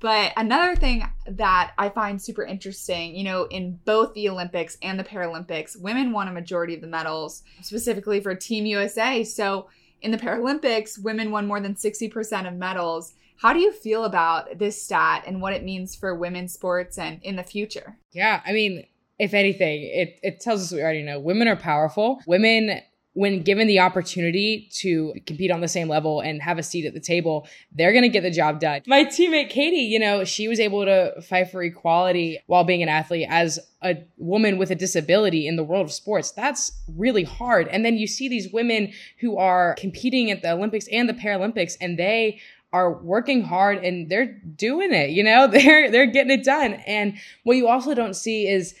but 0.00 0.32
another 0.36 0.76
thing 0.76 1.08
that 1.26 1.72
i 1.78 1.88
find 1.88 2.20
super 2.20 2.44
interesting 2.44 3.14
you 3.14 3.24
know 3.24 3.44
in 3.44 3.78
both 3.84 4.14
the 4.14 4.28
olympics 4.28 4.78
and 4.82 4.98
the 4.98 5.04
paralympics 5.04 5.80
women 5.80 6.12
won 6.12 6.28
a 6.28 6.32
majority 6.32 6.74
of 6.74 6.80
the 6.80 6.86
medals 6.86 7.42
specifically 7.62 8.20
for 8.20 8.34
team 8.34 8.64
usa 8.66 9.24
so 9.24 9.66
in 10.00 10.10
the 10.10 10.18
Paralympics, 10.18 11.02
women 11.02 11.30
won 11.30 11.46
more 11.46 11.60
than 11.60 11.74
60% 11.74 12.46
of 12.46 12.54
medals. 12.54 13.14
How 13.38 13.52
do 13.52 13.60
you 13.60 13.72
feel 13.72 14.04
about 14.04 14.58
this 14.58 14.82
stat 14.82 15.24
and 15.26 15.40
what 15.40 15.52
it 15.52 15.62
means 15.62 15.94
for 15.94 16.14
women's 16.14 16.52
sports 16.52 16.98
and 16.98 17.22
in 17.22 17.36
the 17.36 17.44
future? 17.44 17.96
Yeah, 18.12 18.40
I 18.44 18.52
mean, 18.52 18.84
if 19.18 19.32
anything, 19.32 19.82
it, 19.82 20.18
it 20.22 20.40
tells 20.40 20.62
us 20.62 20.72
we 20.72 20.82
already 20.82 21.02
know. 21.02 21.20
Women 21.20 21.46
are 21.48 21.56
powerful. 21.56 22.20
Women 22.26 22.80
when 23.18 23.42
given 23.42 23.66
the 23.66 23.80
opportunity 23.80 24.68
to 24.70 25.12
compete 25.26 25.50
on 25.50 25.60
the 25.60 25.66
same 25.66 25.88
level 25.88 26.20
and 26.20 26.40
have 26.40 26.56
a 26.56 26.62
seat 26.62 26.86
at 26.86 26.94
the 26.94 27.00
table, 27.00 27.48
they're 27.72 27.90
going 27.90 28.04
to 28.04 28.08
get 28.08 28.20
the 28.20 28.30
job 28.30 28.60
done. 28.60 28.80
My 28.86 29.04
teammate 29.04 29.50
Katie, 29.50 29.78
you 29.78 29.98
know, 29.98 30.22
she 30.22 30.46
was 30.46 30.60
able 30.60 30.84
to 30.84 31.20
fight 31.22 31.50
for 31.50 31.60
equality 31.64 32.38
while 32.46 32.62
being 32.62 32.80
an 32.80 32.88
athlete 32.88 33.26
as 33.28 33.58
a 33.82 33.96
woman 34.18 34.56
with 34.56 34.70
a 34.70 34.76
disability 34.76 35.48
in 35.48 35.56
the 35.56 35.64
world 35.64 35.86
of 35.86 35.92
sports. 35.92 36.30
That's 36.30 36.70
really 36.96 37.24
hard. 37.24 37.66
And 37.66 37.84
then 37.84 37.96
you 37.96 38.06
see 38.06 38.28
these 38.28 38.52
women 38.52 38.92
who 39.18 39.36
are 39.36 39.74
competing 39.76 40.30
at 40.30 40.42
the 40.42 40.52
Olympics 40.52 40.86
and 40.92 41.08
the 41.08 41.14
Paralympics 41.14 41.76
and 41.80 41.98
they 41.98 42.40
are 42.72 42.92
working 42.92 43.42
hard 43.42 43.84
and 43.84 44.08
they're 44.08 44.40
doing 44.56 44.92
it, 44.92 45.10
you 45.10 45.24
know, 45.24 45.46
they're 45.52 45.90
they're 45.90 46.06
getting 46.06 46.32
it 46.32 46.44
done. 46.44 46.74
And 46.86 47.18
what 47.44 47.56
you 47.56 47.68
also 47.68 47.94
don't 47.94 48.14
see 48.14 48.46
is 48.46 48.74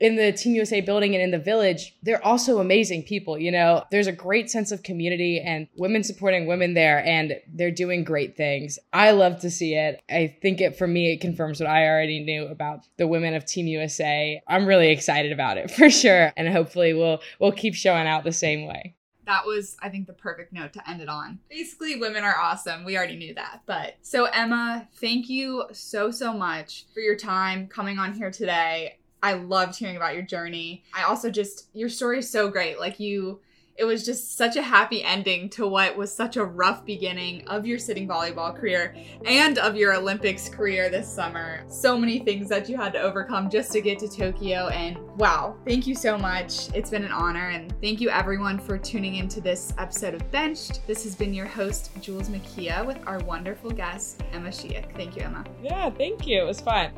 in 0.00 0.16
the 0.16 0.32
Team 0.32 0.54
USA 0.54 0.80
building 0.80 1.14
and 1.14 1.22
in 1.22 1.30
the 1.30 1.38
village, 1.38 1.94
they're 2.02 2.24
also 2.24 2.58
amazing 2.58 3.04
people. 3.04 3.38
You 3.38 3.52
know, 3.52 3.84
there's 3.90 4.06
a 4.08 4.12
great 4.12 4.50
sense 4.50 4.72
of 4.72 4.82
community 4.82 5.40
and 5.40 5.68
women 5.76 6.02
supporting 6.02 6.46
women 6.46 6.74
there, 6.74 7.04
and 7.04 7.40
they're 7.52 7.70
doing 7.70 8.02
great 8.02 8.36
things. 8.36 8.78
I 8.92 9.12
love 9.12 9.40
to 9.40 9.50
see 9.50 9.74
it. 9.74 10.02
I 10.10 10.36
think 10.42 10.60
it, 10.60 10.76
for 10.76 10.86
me, 10.86 11.12
it 11.12 11.20
confirms 11.20 11.60
what 11.60 11.70
I 11.70 11.86
already 11.86 12.20
knew 12.20 12.46
about 12.46 12.80
the 12.96 13.06
women 13.06 13.34
of 13.34 13.44
Team 13.44 13.66
USA. 13.68 14.42
I'm 14.48 14.66
really 14.66 14.90
excited 14.90 15.32
about 15.32 15.58
it 15.58 15.70
for 15.76 15.88
sure. 15.88 16.32
And 16.36 16.48
hopefully 16.48 16.92
we'll, 16.92 17.20
we'll 17.38 17.52
keep 17.52 17.74
showing 17.74 18.06
out 18.06 18.24
the 18.24 18.32
same 18.32 18.66
way 18.66 18.96
that 19.26 19.44
was 19.44 19.76
i 19.82 19.88
think 19.88 20.06
the 20.06 20.12
perfect 20.12 20.52
note 20.52 20.72
to 20.72 20.90
end 20.90 21.00
it 21.00 21.08
on 21.08 21.38
basically 21.48 21.96
women 21.96 22.24
are 22.24 22.36
awesome 22.38 22.84
we 22.84 22.96
already 22.96 23.16
knew 23.16 23.34
that 23.34 23.60
but 23.66 23.94
so 24.02 24.24
emma 24.26 24.86
thank 25.00 25.28
you 25.28 25.64
so 25.72 26.10
so 26.10 26.32
much 26.32 26.86
for 26.92 27.00
your 27.00 27.16
time 27.16 27.66
coming 27.68 27.98
on 27.98 28.12
here 28.14 28.30
today 28.30 28.98
I 29.22 29.32
loved 29.32 29.78
hearing 29.78 29.96
about 29.96 30.12
your 30.12 30.22
journey. 30.22 30.84
I 30.92 31.04
also 31.04 31.30
just 31.30 31.68
your 31.72 31.88
story 31.88 32.18
is 32.18 32.28
so 32.28 32.50
great. 32.50 32.78
Like 32.78 33.00
you 33.00 33.40
it 33.76 33.84
was 33.84 34.04
just 34.04 34.36
such 34.36 34.56
a 34.56 34.62
happy 34.62 35.02
ending 35.02 35.50
to 35.50 35.66
what 35.66 35.96
was 35.96 36.14
such 36.14 36.36
a 36.36 36.44
rough 36.44 36.84
beginning 36.84 37.46
of 37.48 37.66
your 37.66 37.78
sitting 37.78 38.06
volleyball 38.06 38.54
career 38.54 38.94
and 39.26 39.58
of 39.58 39.74
your 39.74 39.94
Olympics 39.94 40.48
career 40.48 40.88
this 40.88 41.12
summer. 41.12 41.64
So 41.66 41.98
many 41.98 42.20
things 42.20 42.48
that 42.50 42.68
you 42.68 42.76
had 42.76 42.92
to 42.92 43.00
overcome 43.00 43.50
just 43.50 43.72
to 43.72 43.80
get 43.80 43.98
to 43.98 44.08
Tokyo. 44.08 44.68
And 44.68 44.96
wow, 45.16 45.56
thank 45.66 45.88
you 45.88 45.96
so 45.96 46.16
much. 46.16 46.72
It's 46.72 46.88
been 46.88 47.04
an 47.04 47.10
honor. 47.10 47.50
And 47.50 47.74
thank 47.80 48.00
you 48.00 48.10
everyone 48.10 48.60
for 48.60 48.78
tuning 48.78 49.16
into 49.16 49.40
this 49.40 49.74
episode 49.76 50.14
of 50.14 50.30
Benched. 50.30 50.86
This 50.86 51.02
has 51.02 51.16
been 51.16 51.34
your 51.34 51.46
host, 51.46 51.90
Jules 52.00 52.28
Makia, 52.28 52.86
with 52.86 52.98
our 53.08 53.18
wonderful 53.20 53.72
guest, 53.72 54.22
Emma 54.32 54.50
Schieck. 54.50 54.94
Thank 54.94 55.16
you, 55.16 55.22
Emma. 55.22 55.44
Yeah, 55.60 55.90
thank 55.90 56.28
you. 56.28 56.42
It 56.42 56.46
was 56.46 56.60
fun. 56.60 56.92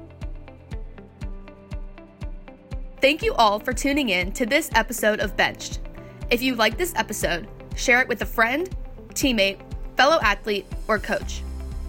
Thank 3.01 3.23
you 3.23 3.33
all 3.35 3.61
for 3.61 3.73
tuning 3.73 4.11
in 4.11 4.33
to 4.33 4.45
this 4.45 4.71
episode 4.75 5.21
of 5.21 5.37
Benched. 5.39 5.81
If 6.29 6.43
you 6.43 6.57
like 6.57 6.77
this 6.77 6.93
episode, 6.97 7.47
share 7.77 8.01
it 8.01 8.09
with 8.09 8.23
a 8.23 8.27
friend, 8.27 8.69
teammate, 9.11 9.61
fellow 9.97 10.19
athlete, 10.23 10.67
or 10.89 10.99
coach. 10.99 11.43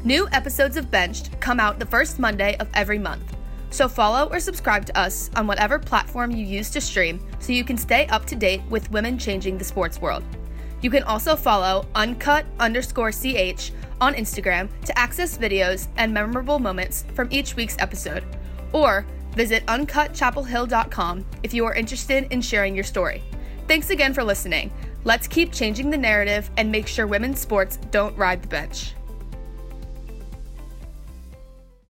New 0.04 0.28
episodes 0.32 0.78
of 0.78 0.92
Benched 0.92 1.40
come 1.40 1.60
out 1.60 1.80
the 1.80 1.86
first 1.86 2.20
Monday 2.20 2.56
of 2.58 2.70
every 2.74 3.00
month. 3.00 3.36
So 3.72 3.90
follow 3.90 4.30
or 4.30 4.40
subscribe 4.40 4.86
to 4.86 4.98
us 4.98 5.32
on 5.36 5.48
whatever 5.48 5.80
platform 5.80 6.32
you 6.32 6.46
use 6.46 6.70
to 6.70 6.82
stream 6.82 7.20
so 7.40 7.52
you 7.52 7.64
can 7.64 7.78
stay 7.78 8.06
up 8.08 8.26
to 8.26 8.36
date 8.36 8.62
with 8.70 8.92
women 8.92 9.18
changing 9.18 9.58
the 9.58 9.64
sports 9.64 10.00
world. 10.00 10.24
You 10.82 10.92
can 10.92 11.04
also 11.04 11.36
follow 11.36 11.88
uncut 11.96 12.46
underscore 12.60 13.12
ch 13.12 13.72
on 14.00 14.14
Instagram 14.14 14.70
to 14.86 14.98
access 14.98 15.38
videos 15.38 15.88
and 15.98 16.14
memorable 16.14 16.60
moments 16.60 17.06
from 17.16 17.28
each 17.32 17.56
week's 17.56 17.76
episode, 17.80 18.24
or 18.72 19.06
Visit 19.38 19.64
uncutchapelhill.com 19.68 21.24
if 21.44 21.54
you 21.54 21.64
are 21.66 21.76
interested 21.76 22.26
in 22.34 22.42
sharing 22.42 22.74
your 22.74 22.84
story. 22.84 23.24
Thanks 23.68 23.90
again 23.90 24.14
for 24.14 24.24
listening. 24.24 24.72
Let's 25.04 25.28
keep 25.28 25.52
changing 25.52 25.90
the 25.90 25.98
narrative 25.98 26.50
and 26.56 26.72
make 26.72 26.88
sure 26.88 27.06
women's 27.06 27.40
sports 27.40 27.78
don't 27.92 28.18
ride 28.18 28.42
the 28.42 28.48
bench. 28.48 28.94